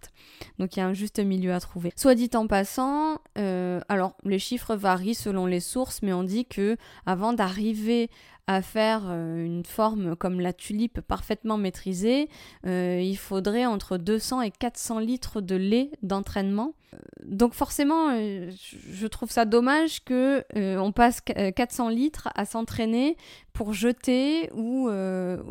Donc 0.59 0.75
il 0.75 0.79
y 0.79 0.81
a 0.81 0.87
un 0.87 0.93
juste 0.93 1.19
milieu 1.19 1.53
à 1.53 1.59
trouver. 1.59 1.91
Soit 1.97 2.15
dit 2.15 2.29
en 2.35 2.47
passant, 2.47 3.19
euh, 3.37 3.81
alors 3.89 4.15
les 4.23 4.39
chiffres 4.39 4.75
varient 4.75 5.15
selon 5.15 5.45
les 5.45 5.59
sources, 5.59 6.01
mais 6.01 6.13
on 6.13 6.23
dit 6.23 6.45
que 6.45 6.77
avant 7.05 7.33
d'arriver 7.33 8.09
à 8.47 8.61
faire 8.61 9.03
euh, 9.05 9.45
une 9.45 9.65
forme 9.65 10.15
comme 10.15 10.39
la 10.39 10.53
tulipe 10.53 11.01
parfaitement 11.01 11.57
maîtrisée, 11.57 12.29
euh, 12.65 12.99
il 13.01 13.17
faudrait 13.17 13.65
entre 13.65 13.97
200 13.97 14.41
et 14.41 14.51
400 14.51 14.99
litres 14.99 15.41
de 15.41 15.55
lait 15.55 15.91
d'entraînement. 16.01 16.73
Euh, 16.93 16.97
donc 17.23 17.53
forcément, 17.53 18.09
je 18.11 19.07
trouve 19.07 19.31
ça 19.31 19.45
dommage 19.45 20.03
que 20.03 20.43
on 20.55 20.91
passe 20.91 21.21
400 21.21 21.89
litres 21.89 22.29
à 22.35 22.45
s'entraîner 22.45 23.15
pour 23.53 23.73
jeter 23.73 24.51
ou, 24.53 24.89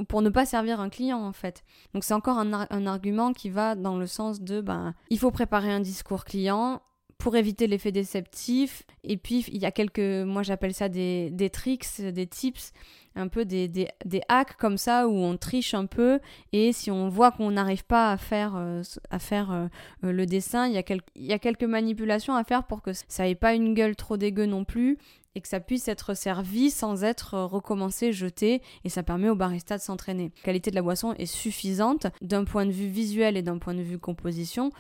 pour 0.09 0.23
ne 0.23 0.29
pas 0.29 0.45
servir 0.45 0.81
un 0.81 0.91
client 0.91 1.21
en 1.25 1.33
fait. 1.33 1.63
Donc 1.95 2.05
c'est 2.05 2.15
encore 2.15 2.39
un, 2.39 2.87
argument 2.87 3.33
qui 3.33 3.51
va 3.51 3.75
dans 3.75 3.97
le 3.97 4.07
sens 4.07 4.41
de 4.41 4.61
ben 4.61 4.95
il 5.09 5.19
faut 5.19 5.31
préparer 5.31 5.73
un 5.73 5.81
discours 5.81 6.25
client, 6.25 6.83
pour 7.21 7.37
éviter 7.37 7.67
l'effet 7.67 7.93
déceptif. 7.93 8.83
Et 9.05 9.17
puis, 9.17 9.45
il 9.49 9.59
y 9.59 9.67
a 9.67 9.71
quelques, 9.71 10.01
moi 10.01 10.43
j'appelle 10.43 10.75
ça 10.75 10.89
des, 10.89 11.31
des 11.31 11.51
tricks, 11.51 12.01
des 12.01 12.27
tips, 12.27 12.73
un 13.17 13.29
peu 13.29 13.45
des, 13.45 13.69
des, 13.69 13.89
des, 14.05 14.21
hacks 14.29 14.57
comme 14.57 14.79
ça 14.79 15.09
où 15.09 15.15
on 15.15 15.37
triche 15.37 15.75
un 15.75 15.87
peu. 15.87 16.21
Et 16.53 16.73
si 16.73 16.91
on 16.91 17.09
voit 17.09 17.33
qu'on 17.33 17.51
n'arrive 17.51 17.85
pas 17.85 18.13
à 18.13 18.17
faire, 18.17 18.55
euh, 18.57 18.83
à 19.11 19.19
faire 19.19 19.51
euh, 19.51 19.67
euh, 20.05 20.13
le 20.13 20.27
dessin, 20.27 20.67
il 20.67 20.75
y, 20.75 20.79
a 20.79 20.83
y 21.17 21.33
a 21.33 21.39
quelques 21.39 21.65
manipulations 21.65 22.35
à 22.35 22.45
faire 22.45 22.65
pour 22.65 22.83
que 22.83 22.93
ça 23.09 23.29
ait 23.29 23.35
pas 23.35 23.55
une 23.55 23.75
gueule 23.75 23.97
trop 23.97 24.17
dégueu 24.17 24.47
non 24.47 24.65
plus 24.65 24.99
et 25.35 25.41
que 25.41 25.49
ça 25.49 25.61
puisse 25.61 25.87
être 25.87 26.15
servi 26.15 26.71
sans 26.71 27.05
être 27.05 27.39
recommencé, 27.39 28.13
jeté, 28.13 28.63
et 28.83 28.89
ça 28.89 29.05
permet 29.05 29.29
au 29.29 29.37
barista 29.37 29.77
de 29.77 29.83
s'entraîner. 29.83 30.33
La 30.39 30.43
qualité 30.43 30.71
de 30.71 30.75
la 30.75 30.83
boisson 30.83 31.15
est 31.15 31.27
suffisante 31.27 32.09
d'un 32.21 32.45
point 32.45 32.67
de 32.67 32.73
vue 32.73 32.89
visuel 32.89 33.37
et 33.37 33.43
d'un 33.43 33.59
point 33.59 33.75
de 33.75 33.83
vue 33.83 33.99
composition 33.99 34.73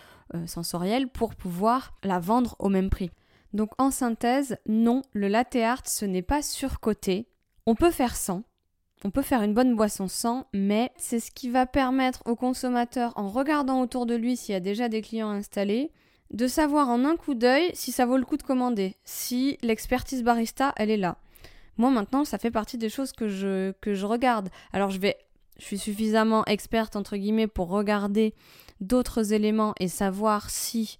sensorielle 0.46 1.06
pour 1.06 1.36
pouvoir 1.36 1.94
la 2.02 2.18
vendre 2.18 2.56
au 2.58 2.68
même 2.68 2.90
prix. 2.90 3.12
Donc 3.52 3.70
en 3.78 3.90
synthèse, 3.90 4.58
non, 4.66 5.02
le 5.12 5.28
latte 5.28 5.56
art 5.56 5.82
ce 5.86 6.04
n'est 6.04 6.22
pas 6.22 6.42
surcoté. 6.42 7.29
On 7.66 7.74
peut 7.74 7.90
faire 7.90 8.16
sans, 8.16 8.42
on 9.04 9.10
peut 9.10 9.22
faire 9.22 9.42
une 9.42 9.54
bonne 9.54 9.76
boisson 9.76 10.08
sans, 10.08 10.46
mais 10.52 10.90
c'est 10.96 11.20
ce 11.20 11.30
qui 11.30 11.48
va 11.48 11.66
permettre 11.66 12.22
au 12.26 12.36
consommateur, 12.36 13.12
en 13.16 13.28
regardant 13.28 13.80
autour 13.80 14.06
de 14.06 14.14
lui 14.14 14.36
s'il 14.36 14.52
y 14.52 14.56
a 14.56 14.60
déjà 14.60 14.88
des 14.88 15.00
clients 15.00 15.30
installés, 15.30 15.90
de 16.30 16.46
savoir 16.46 16.88
en 16.88 17.04
un 17.04 17.16
coup 17.16 17.34
d'œil 17.34 17.70
si 17.74 17.92
ça 17.92 18.06
vaut 18.06 18.18
le 18.18 18.24
coup 18.24 18.36
de 18.36 18.42
commander, 18.42 18.96
si 19.04 19.58
l'expertise 19.62 20.22
barista, 20.22 20.72
elle 20.76 20.90
est 20.90 20.96
là. 20.96 21.16
Moi 21.76 21.90
maintenant, 21.90 22.24
ça 22.24 22.38
fait 22.38 22.50
partie 22.50 22.78
des 22.78 22.90
choses 22.90 23.12
que 23.12 23.28
je, 23.28 23.72
que 23.80 23.94
je 23.94 24.04
regarde. 24.06 24.50
Alors 24.72 24.90
je 24.90 24.98
vais 24.98 25.16
je 25.58 25.66
suis 25.66 25.78
suffisamment 25.78 26.44
experte 26.46 26.96
entre 26.96 27.16
guillemets 27.16 27.46
pour 27.46 27.68
regarder 27.68 28.34
d'autres 28.80 29.34
éléments 29.34 29.74
et 29.78 29.88
savoir 29.88 30.48
si 30.48 30.98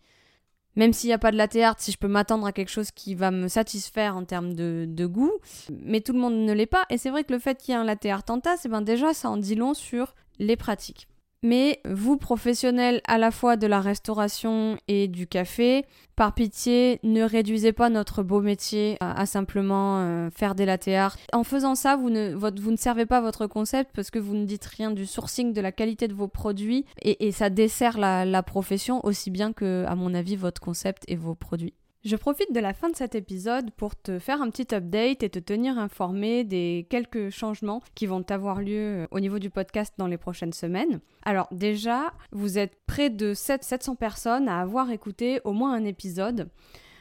même 0.77 0.93
s'il 0.93 1.09
n'y 1.09 1.15
a 1.15 1.19
pas 1.19 1.33
de 1.33 1.37
latte 1.37 1.57
art, 1.57 1.75
si 1.79 1.93
je 1.93 1.99
peux 1.99 2.09
m'attendre 2.09 2.47
à 2.47 2.53
quelque 2.53 2.71
chose 2.71 2.91
qui 2.91 3.15
va 3.15 3.31
me 3.31 3.49
satisfaire 3.49 4.17
en 4.17 4.25
termes 4.25 4.55
de, 4.55 5.07
goût, 5.07 5.33
mais 5.71 6.01
tout 6.01 6.13
le 6.13 6.19
monde 6.19 6.35
ne 6.35 6.53
l'est 6.53 6.67
pas. 6.67 6.85
Et 6.91 6.99
c'est 6.99 7.11
vrai 7.11 7.25
que 7.25 7.33
le 7.33 7.39
fait 7.39 7.59
qu'il 7.61 7.73
y 7.73 7.77
ait 7.77 7.81
un 7.81 7.85
latte 7.85 8.07
art 8.07 8.23
en 8.29 8.41
tasse, 8.41 8.63
eh 8.65 8.69
ben 8.69 8.83
déjà, 8.83 9.13
ça 9.13 9.31
en 9.31 9.37
dit 9.37 9.57
long 9.57 9.75
sur 9.75 10.15
les 10.39 10.57
pratiques. 10.57 11.10
Mais 11.42 11.81
vous, 11.88 12.18
professionnels 12.18 13.00
à 13.07 13.16
la 13.16 13.31
fois 13.31 13.57
de 13.57 13.66
la 13.66 13.81
restauration 13.81 14.76
et 14.88 15.09
du 15.09 15.26
café, 15.26 15.87
par 16.14 16.35
pitié, 16.35 17.00
ne 17.03 17.22
réduisez 17.22 17.72
pas 17.72 17.88
notre 17.88 18.22
beau 18.22 18.42
métier 18.42 18.98
à, 19.00 19.24
simplement 19.24 20.00
euh, 20.00 20.29
faire 20.31 20.55
des 20.55 20.66
latte 20.66 20.88
art. 20.88 21.16
En 21.33 21.42
faisant 21.42 21.74
ça, 21.74 21.96
vous 21.96 22.11
ne, 22.11 22.37
servez 22.76 23.07
pas 23.07 23.22
votre 23.22 23.46
concept 23.46 23.90
parce 23.94 24.11
que 24.11 24.18
vous 24.18 24.35
ne 24.35 24.44
dites 24.44 24.66
rien 24.66 24.90
du 24.90 25.07
sourcing, 25.07 25.55
de 25.55 25.61
la 25.62 25.72
qualité 25.72 26.09
de 26.09 26.14
vos 26.14 26.29
produits 26.29 26.85
et, 27.00 27.33
ça 27.33 27.48
dessert 27.48 27.96
la, 27.96 28.26
la 28.26 28.42
profession 28.42 29.05
aussi 29.07 29.31
bien 29.31 29.55
que, 29.55 29.87
à 29.88 29.94
mon 29.94 30.12
avis, 30.12 30.37
votre 30.37 30.61
concept 30.61 31.05
et 31.09 31.16
vos 31.16 31.35
produits. 31.35 31.74
Je 32.03 32.17
profite 32.17 32.51
de 32.55 32.61
la 32.61 32.73
fin 32.73 32.89
de 32.89 32.97
cet 32.97 33.15
épisode 33.15 33.73
pour 33.73 33.95
te 33.95 34.19
faire 34.19 34.41
un 34.41 34.49
petit 34.49 34.75
update 34.75 35.23
et 35.23 35.29
te 35.29 35.39
tenir 35.39 35.79
informé 35.79 36.45
des 36.45 36.87
quelques 36.89 37.29
changements 37.29 37.83
qui 37.95 38.07
vont 38.07 38.25
avoir 38.31 38.63
lieu 38.63 39.03
euh, 39.03 39.07
au 39.11 39.21
niveau 39.21 39.39
du 39.39 39.51
podcast 39.51 39.93
dans 39.99 40.07
les 40.07 40.17
prochaines 40.17 40.55
semaines. 40.55 41.01
Alors 41.27 41.47
déjà, 41.51 42.15
vous 42.33 42.57
êtes 42.57 42.79
près 42.87 43.11
de 43.11 43.35
700 43.35 43.97
personnes 43.97 44.49
à 44.49 44.63
avoir 44.63 44.91
écouté 44.91 45.43
au 45.45 45.53
moins 45.53 45.75
un 45.75 45.85
épisode. 45.85 46.49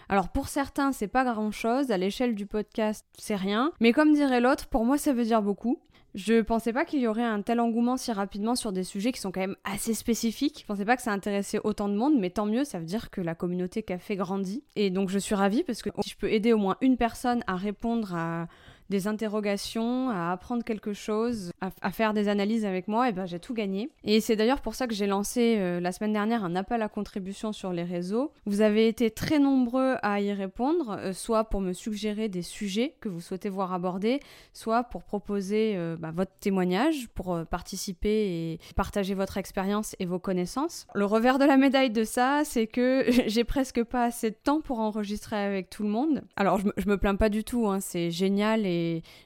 Alors 0.09 0.27
pour 0.27 0.49
certains, 0.49 0.91
c'est 0.91 1.07
pas 1.07 1.23
grand 1.23 1.51
chose, 1.51 1.91
à 1.91 1.97
l'échelle 1.97 2.35
du 2.35 2.45
podcast, 2.45 3.05
c'est 3.17 3.37
rien, 3.37 3.71
mais 3.79 3.93
comme 3.93 4.13
dirait 4.13 4.41
l'autre, 4.41 4.67
pour 4.67 4.83
moi 4.83 4.97
ça 4.97 5.13
veut 5.13 5.23
dire 5.23 5.41
beaucoup. 5.41 5.79
Je 6.15 6.41
pensais 6.41 6.73
pas 6.73 6.85
qu'il 6.85 6.99
y 6.99 7.07
aurait 7.07 7.23
un 7.23 7.41
tel 7.41 7.59
engouement 7.59 7.95
si 7.95 8.11
rapidement 8.11 8.55
sur 8.55 8.71
des 8.71 8.83
sujets 8.83 9.11
qui 9.11 9.21
sont 9.21 9.31
quand 9.31 9.41
même 9.41 9.55
assez 9.63 9.93
spécifiques. 9.93 10.59
Je 10.61 10.65
pensais 10.65 10.85
pas 10.85 10.95
que 10.95 11.03
ça 11.03 11.11
intéressait 11.11 11.59
autant 11.63 11.87
de 11.87 11.95
monde, 11.95 12.19
mais 12.19 12.31
tant 12.31 12.45
mieux, 12.45 12.63
ça 12.63 12.79
veut 12.79 12.85
dire 12.85 13.11
que 13.11 13.21
la 13.21 13.35
communauté 13.35 13.83
café 13.83 14.15
grandit. 14.15 14.63
Et 14.75 14.89
donc 14.89 15.09
je 15.09 15.19
suis 15.19 15.35
ravie 15.35 15.63
parce 15.63 15.81
que 15.81 15.89
si 16.01 16.09
je 16.09 16.17
peux 16.17 16.31
aider 16.31 16.51
au 16.51 16.57
moins 16.57 16.77
une 16.81 16.97
personne 16.97 17.43
à 17.45 17.55
répondre 17.55 18.15
à 18.15 18.47
des 18.89 19.07
interrogations, 19.07 20.09
à 20.09 20.31
apprendre 20.31 20.63
quelque 20.63 20.93
chose, 20.93 21.51
à, 21.61 21.91
faire 21.91 22.13
des 22.13 22.27
analyses 22.27 22.65
avec 22.65 22.87
moi, 22.87 23.09
et 23.09 23.11
ben 23.11 23.25
j'ai 23.25 23.39
tout 23.39 23.53
gagné. 23.53 23.89
Et 24.03 24.19
c'est 24.21 24.35
d'ailleurs 24.35 24.61
pour 24.61 24.75
ça 24.75 24.87
que 24.87 24.93
j'ai 24.93 25.07
lancé 25.07 25.57
euh, 25.57 25.79
la 25.79 25.91
semaine 25.91 26.13
dernière 26.13 26.43
un 26.43 26.55
appel 26.55 26.81
à 26.81 26.89
contribution 26.89 27.53
sur 27.53 27.71
les 27.71 27.83
réseaux. 27.83 28.31
Vous 28.45 28.61
avez 28.61 28.87
été 28.87 29.11
très 29.11 29.39
nombreux 29.39 29.95
à 30.01 30.21
y 30.21 30.33
répondre, 30.33 30.97
euh, 30.99 31.13
soit 31.13 31.45
pour 31.45 31.61
me 31.61 31.73
suggérer 31.73 32.29
des 32.29 32.41
sujets 32.41 32.95
que 32.99 33.09
vous 33.09 33.21
souhaitez 33.21 33.49
voir 33.49 33.73
abordés, 33.73 34.19
soit 34.53 34.83
pour 34.83 35.03
proposer 35.03 35.73
euh, 35.75 35.95
bah, 35.99 36.11
votre 36.11 36.31
témoignage, 36.39 37.09
pour 37.13 37.39
participer 37.45 38.09
et 38.09 38.59
partager 38.75 39.13
votre 39.13 39.37
expérience 39.37 39.95
et 39.99 40.05
vos 40.05 40.19
connaissances. 40.19 40.87
Le 40.95 41.05
revers 41.05 41.37
de 41.37 41.45
la 41.45 41.57
médaille 41.57 41.91
de 41.91 42.03
ça, 42.03 42.41
c'est 42.43 42.67
que 42.67 43.05
j'ai 43.27 43.43
presque 43.43 43.83
pas 43.83 44.05
assez 44.05 44.31
de 44.31 44.35
temps 44.35 44.61
pour 44.61 44.79
enregistrer 44.79 45.37
avec 45.37 45.69
tout 45.69 45.83
le 45.83 45.89
monde. 45.89 46.23
Alors 46.35 46.59
je 46.59 46.65
me, 46.65 46.73
me 46.85 46.97
plains 46.97 47.15
pas 47.15 47.29
du 47.29 47.43
tout, 47.43 47.67
hein, 47.67 47.79
c'est 47.79 48.09
génial 48.09 48.65
et 48.65 48.78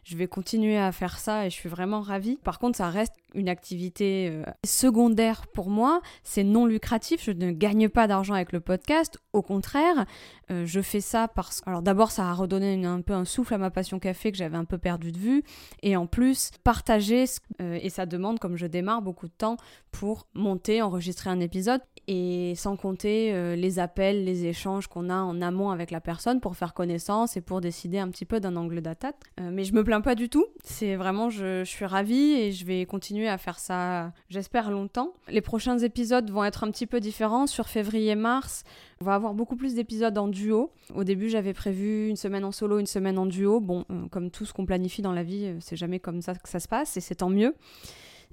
je 0.04 0.18
vais 0.18 0.28
continuer 0.28 0.78
à 0.78 0.92
faire 0.92 1.18
ça 1.20 1.46
et 1.46 1.50
je 1.50 1.56
suis 1.56 1.70
vraiment 1.70 2.02
ravie. 2.02 2.38
Par 2.44 2.60
contre, 2.60 2.78
ça 2.78 2.89
reste 2.89 3.16
une 3.34 3.50
activité 3.50 4.30
euh, 4.32 4.43
secondaire 4.65 5.48
pour 5.48 5.69
moi, 5.69 6.02
c'est 6.24 6.43
non 6.43 6.65
lucratif, 6.65 7.24
je 7.24 7.32
ne 7.32 7.52
gagne 7.52 7.89
pas 7.89 8.08
d'argent 8.08 8.34
avec 8.34 8.52
le 8.52 8.60
podcast, 8.60 9.17
au 9.34 9.41
contraire, 9.41 10.06
euh, 10.52 10.65
je 10.65 10.82
fais 10.82 11.02
ça 11.02 11.28
parce 11.28 11.62
que, 11.62 11.69
alors 11.69 11.82
d'abord 11.82 12.12
ça 12.12 12.30
a 12.30 12.34
redonné 12.34 12.86
un 12.86 13.02
peu 13.02 13.13
un 13.13 13.26
souffle 13.26 13.54
à 13.54 13.58
ma 13.58 13.72
passion 13.72 14.00
café 14.00 14.32
que 14.32 14.38
j'avais 14.38 14.58
un 14.58 14.65
peu 14.65 14.78
perdu 14.78 15.12
de 15.12 15.17
vue, 15.17 15.43
et 15.82 15.96
en 15.96 16.08
plus 16.08 16.52
partager, 16.63 17.26
euh, 17.62 17.80
et 17.82 17.89
ça 17.89 18.06
demande 18.06 18.39
comme 18.39 18.56
je 18.56 18.67
démarre 18.67 19.02
beaucoup 19.02 19.28
de 19.28 19.34
temps 19.34 19.58
pour 19.91 20.28
monter, 20.34 20.82
enregistrer 20.82 21.30
un 21.30 21.39
épisode, 21.39 21.82
et 22.08 22.54
sans 22.58 22.76
compter 22.76 23.56
les 23.56 23.80
appels, 23.80 24.26
les 24.26 24.46
échanges 24.46 24.88
qu'on 24.88 25.10
a 25.10 25.15
en 25.15 25.41
amont 25.41 25.69
avec 25.69 25.89
la 25.89 26.02
personne 26.02 26.41
pour 26.41 26.58
faire 26.58 26.74
connaissance 26.74 27.38
et 27.38 27.41
pour 27.41 27.62
décider 27.62 27.98
un 27.98 28.10
petit 28.10 28.26
peu 28.26 28.41
d'un 28.41 28.58
angle 28.58 28.82
d'attaque. 28.82 29.15
mais 29.39 29.63
je 29.63 29.74
me 29.74 29.86
plains 29.86 30.02
pas 30.02 30.15
du 30.15 30.28
tout, 30.28 30.46
c'est 30.65 30.96
vraiment, 30.96 31.30
je, 31.30 31.63
je 31.63 31.69
suis 31.69 31.86
ravie 31.86 32.34
et 32.34 32.52
je 32.52 32.65
vais 32.65 32.86
continuer 32.86 33.23
à 33.28 33.38
faire 33.38 33.60
ça, 33.60 34.12
j'espère, 34.30 34.72
longtemps. 34.72 35.14
Les 35.28 35.42
prochains 35.42 35.78
épisodes 35.80 36.30
vont 36.30 36.44
être 36.44 36.64
un 36.64 36.72
petit 36.72 36.88
peu 36.88 37.00
différents. 37.00 37.48
Sur 37.48 37.68
février-mars, 37.68 38.64
on 39.02 39.06
va 39.06 39.16
avoir 39.16 39.34
beaucoup 39.34 39.56
plus 39.56 39.76
d'épisodes 39.76 40.18
en 40.18 40.28
duo. 40.28 40.72
Au 40.94 41.04
début, 41.04 41.30
j'avais 41.30 41.54
prévu 41.54 42.10
une 42.10 42.16
semaine 42.16 42.46
en 42.46 42.52
solo, 42.52 42.80
une 42.80 42.86
semaine 42.86 43.18
en 43.18 43.26
duo. 43.26 43.60
Bon, 43.60 43.86
euh, 43.92 44.08
comme 44.10 44.32
tout 44.32 44.46
ce 44.46 44.54
qu'on 44.54 44.66
planifie 44.66 45.02
dans 45.02 45.14
la 45.14 45.24
vie, 45.24 45.46
euh, 45.46 45.58
c'est 45.60 45.76
jamais 45.76 46.00
comme 46.00 46.22
ça 46.22 46.36
que 46.36 46.50
ça 46.50 46.60
se 46.60 46.68
passe 46.68 46.98
et 46.98 47.02
c'est 47.02 47.16
tant 47.16 47.30
mieux. 47.30 47.56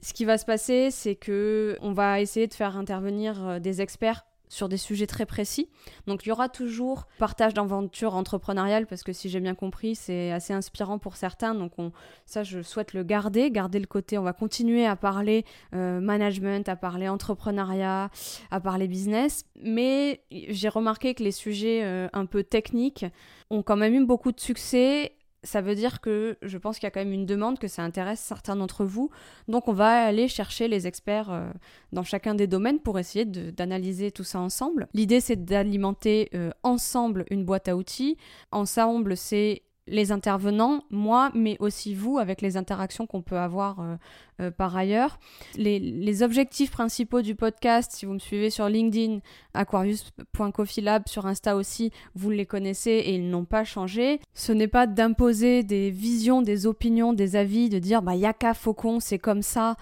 Ce 0.03 0.15
qui 0.15 0.25
va 0.25 0.39
se 0.39 0.47
passer, 0.47 0.91
c'est 0.91 1.15
que 1.15 1.77
on 1.83 1.93
va 1.93 2.21
essayer 2.21 2.47
de 2.47 2.55
faire 2.55 2.77
intervenir 2.77 3.47
euh, 3.47 3.59
des 3.59 3.83
experts 3.83 4.25
sur 4.51 4.69
des 4.69 4.77
sujets 4.77 5.07
très 5.07 5.25
précis. 5.25 5.71
Donc 6.07 6.27
il 6.27 6.29
y 6.29 6.33
aura 6.33 6.51
toujours 6.51 7.07
partage 7.19 7.55
d'aventures 7.55 8.15
entrepreneuriales 8.15 8.87
parce 8.87 9.03
que 9.03 9.15
si 9.15 9.31
j'ai 9.31 9.41
bien 9.41 9.55
compris, 9.55 9.95
c'est 9.95 10.33
assez 10.33 10.53
inspirant 10.53 10.99
pour 10.99 11.17
certains. 11.17 11.55
Donc 11.55 11.73
on, 11.79 11.93
ça, 12.27 12.43
je 12.43 12.61
souhaite 12.61 12.93
le 12.93 13.05
garder, 13.05 13.51
garder 13.51 13.79
le 13.79 13.87
côté. 13.87 14.19
On 14.19 14.23
va 14.23 14.35
continuer 14.35 14.85
à 14.85 14.97
parler 14.97 15.47
euh, 15.75 16.01
management, 16.01 16.69
à 16.69 16.77
parler 16.77 17.09
entrepreneuriat, 17.09 18.11
à 18.51 18.61
parler 18.61 18.89
business. 18.89 19.45
Mais 19.63 20.21
j'ai 20.31 20.69
remarqué 20.69 21.15
que 21.15 21.23
les 21.23 21.33
sujets 21.33 21.85
euh, 21.85 22.09
un 22.13 22.27
peu 22.27 22.43
techniques 22.43 23.07
ont 23.51 23.63
quand 23.63 23.77
même 23.77 23.95
eu 23.95 24.05
beaucoup 24.05 24.33
de 24.33 24.41
succès 24.41 25.13
ça 25.43 25.61
veut 25.61 25.75
dire 25.75 26.01
que 26.01 26.37
je 26.43 26.59
pense 26.59 26.79
qu'il 26.79 26.87
y 26.87 26.89
a 26.89 26.91
quand 26.91 27.01
même 27.01 27.13
une 27.13 27.27
demande, 27.27 27.59
que 27.59 27.69
ça 27.69 27.83
intéresse 27.83 28.21
certains 28.21 28.57
d'entre 28.57 28.85
vous. 28.85 29.11
Donc 29.49 29.69
on 29.69 29.73
va 29.73 30.05
aller 30.05 30.29
chercher 30.29 30.69
les 30.69 30.87
experts 30.87 31.31
euh, 31.31 31.51
dans 31.93 32.05
chacun 32.05 32.35
des 32.35 32.47
domaines 32.47 32.81
pour 32.81 32.99
essayer 32.99 33.25
d'analyser 33.25 34.11
tout 34.11 34.25
ça 34.25 34.41
ensemble. 34.41 34.89
L'idée 34.95 35.21
c'est 35.21 35.45
d'alimenter 35.45 36.31
euh, 36.35 36.51
ensemble 36.63 37.25
une 37.31 37.45
boîte 37.45 37.69
à 37.69 37.77
outils. 37.77 38.17
Ensemble 38.53 39.17
c'est 39.17 39.63
les 39.87 40.13
intervenants, 40.13 40.85
moi, 40.91 41.33
mais 41.35 41.57
aussi 41.59 41.95
vous, 41.95 42.19
avec 42.19 42.43
les 42.43 42.57
interactions 42.57 43.07
qu'on 43.07 43.23
peut 43.23 43.39
avoir 43.39 43.85
euh, 44.41 44.51
par 44.51 44.77
ailleurs. 44.77 45.19
Les, 45.57 46.23
objectifs 46.23 46.71
principaux 46.71 47.23
du 47.23 47.35
podcast, 47.35 47.93
si 47.93 48.07
vous 48.07 48.13
me 48.13 48.19
suivez 48.19 48.51
sur 48.51 48.69
LinkedIn, 48.69 49.21
aquarius.coffeelab, 49.55 51.09
sur 51.09 51.27
Insta 51.27 51.57
aussi, 51.57 51.91
vous 52.15 52.31
les 52.31 52.47
connaissez 52.47 52.91
et 52.91 53.15
ils 53.15 53.31
n'ont 53.31 53.45
pas 53.45 53.65
changé. 53.65 54.21
Ce 54.35 54.53
n'est 54.53 54.69
pas 54.69 54.87
d'imposer 54.87 55.63
des 55.63 55.91
visions, 55.91 56.43
des 56.43 56.67
opinions, 56.67 57.13
des 57.13 57.37
avis, 57.37 57.69
de 57.69 57.79
dire 57.79 58.03
bah 58.03 58.15
yaka 58.15 58.55
faucon, 58.55 59.01
c'est 59.01 59.19
comme 59.19 59.43
ça. 59.43 59.77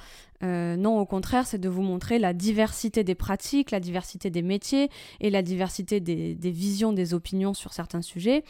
Euh, 0.44 0.76
non, 0.76 0.98
au 1.00 1.07
contraire, 1.07 1.46
c'est 1.46 1.59
de 1.59 1.68
vous 1.68 1.83
montrer 1.83 2.18
la 2.18 2.33
diversité 2.33 3.02
des 3.04 3.14
pratiques, 3.14 3.70
la 3.70 3.81
diversité 3.81 4.31
des 4.31 4.42
métiers 4.42 4.88
et 5.20 5.31
la 5.31 5.42
diversité 5.42 6.00
des, 6.00 6.35
visions, 6.50 6.92
des 6.92 7.14
opinions 7.14 7.54
sur 7.54 7.72
certains 7.72 8.02
sujets 8.02 8.44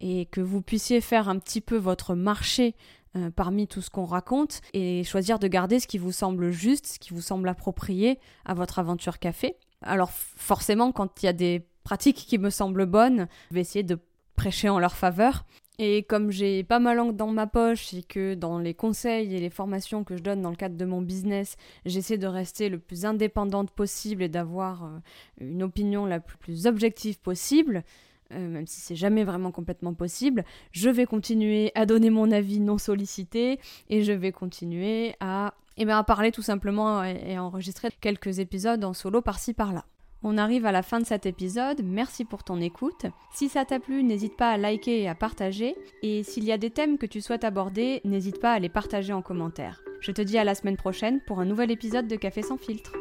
et 0.00 0.26
que 0.26 0.40
vous 0.40 0.62
puissiez 0.62 1.00
faire 1.00 1.28
un 1.28 1.38
petit 1.38 1.60
peu 1.60 1.76
votre 1.76 2.14
marché 2.14 2.74
euh, 3.16 3.30
parmi 3.30 3.66
tout 3.66 3.82
ce 3.82 3.90
qu'on 3.90 4.04
raconte 4.04 4.60
et 4.72 5.04
choisir 5.04 5.38
de 5.38 5.48
garder 5.48 5.80
ce 5.80 5.86
qui 5.86 5.98
vous 5.98 6.12
semble 6.12 6.50
juste, 6.50 6.86
ce 6.86 6.98
qui 6.98 7.12
vous 7.12 7.22
semble 7.22 7.48
approprié 7.48 8.18
à 8.44 8.54
votre 8.54 8.78
aventure 8.78 9.18
café. 9.18 9.56
Alors 9.82 10.10
forcément, 10.10 10.92
quand 10.92 11.22
il 11.22 11.26
y 11.26 11.28
a 11.28 11.32
des 11.32 11.66
pratiques 11.84 12.24
qui 12.28 12.38
me 12.38 12.50
semblent 12.50 12.86
bonnes, 12.86 13.28
je 13.50 13.54
vais 13.54 13.60
essayer 13.60 13.82
de 13.82 13.98
prêcher 14.34 14.68
en 14.68 14.78
leur 14.78 14.96
faveur. 14.96 15.44
Et 15.78 16.04
comme 16.04 16.30
j'ai 16.30 16.64
pas 16.64 16.78
ma 16.78 16.94
langue 16.94 17.16
dans 17.16 17.30
ma 17.30 17.46
poche 17.46 17.92
et 17.92 18.02
que 18.02 18.34
dans 18.34 18.58
les 18.58 18.72
conseils 18.72 19.34
et 19.34 19.40
les 19.40 19.50
formations 19.50 20.04
que 20.04 20.16
je 20.16 20.22
donne 20.22 20.40
dans 20.40 20.48
le 20.50 20.56
cadre 20.56 20.76
de 20.76 20.84
mon 20.86 21.02
business, 21.02 21.56
j'essaie 21.84 22.16
de 22.16 22.26
rester 22.26 22.70
le 22.70 22.78
plus 22.78 23.04
indépendante 23.04 23.70
possible 23.70 24.22
et 24.22 24.30
d'avoir 24.30 24.84
euh, 24.84 24.98
une 25.38 25.62
opinion 25.62 26.06
la 26.06 26.20
plus 26.20 26.66
objective 26.66 27.20
possible, 27.20 27.84
euh, 28.32 28.48
même 28.48 28.66
si 28.66 28.80
c'est 28.80 28.96
jamais 28.96 29.24
vraiment 29.24 29.52
complètement 29.52 29.94
possible, 29.94 30.44
je 30.72 30.90
vais 30.90 31.06
continuer 31.06 31.72
à 31.74 31.86
donner 31.86 32.10
mon 32.10 32.30
avis 32.30 32.60
non 32.60 32.78
sollicité 32.78 33.60
et 33.88 34.02
je 34.02 34.12
vais 34.12 34.32
continuer 34.32 35.14
à, 35.20 35.54
eh 35.76 35.84
bien, 35.84 35.98
à 35.98 36.04
parler 36.04 36.32
tout 36.32 36.42
simplement 36.42 37.04
et, 37.04 37.36
à 37.36 37.42
enregistrer 37.42 37.90
quelques 38.00 38.38
épisodes 38.38 38.84
en 38.84 38.92
solo 38.92 39.22
par-ci 39.22 39.54
par-là. 39.54 39.84
On 40.22 40.38
arrive 40.38 40.66
à 40.66 40.72
la 40.72 40.82
fin 40.82 40.98
de 40.98 41.06
cet 41.06 41.26
épisode, 41.26 41.82
merci 41.84 42.24
pour 42.24 42.42
ton 42.42 42.60
écoute. 42.60 43.06
Si 43.32 43.48
ça 43.48 43.64
t'a 43.64 43.78
plu, 43.78 44.02
n'hésite 44.02 44.36
pas 44.36 44.50
à 44.50 44.56
liker 44.56 45.02
et 45.02 45.08
à 45.08 45.14
partager. 45.14 45.76
Et 46.02 46.22
s'il 46.22 46.44
y 46.44 46.52
a 46.52 46.58
des 46.58 46.70
thèmes 46.70 46.98
que 46.98 47.06
tu 47.06 47.20
souhaites 47.20 47.44
aborder, 47.44 48.00
n'hésite 48.04 48.40
pas 48.40 48.52
à 48.52 48.58
les 48.58 48.70
partager 48.70 49.12
en 49.12 49.22
commentaire. 49.22 49.82
Je 50.00 50.12
te 50.12 50.22
dis 50.22 50.38
à 50.38 50.44
la 50.44 50.54
semaine 50.54 50.76
prochaine 50.76 51.20
pour 51.26 51.38
un 51.38 51.44
nouvel 51.44 51.70
épisode 51.70 52.08
de 52.08 52.16
Café 52.16 52.42
sans 52.42 52.56
filtre. 52.56 52.92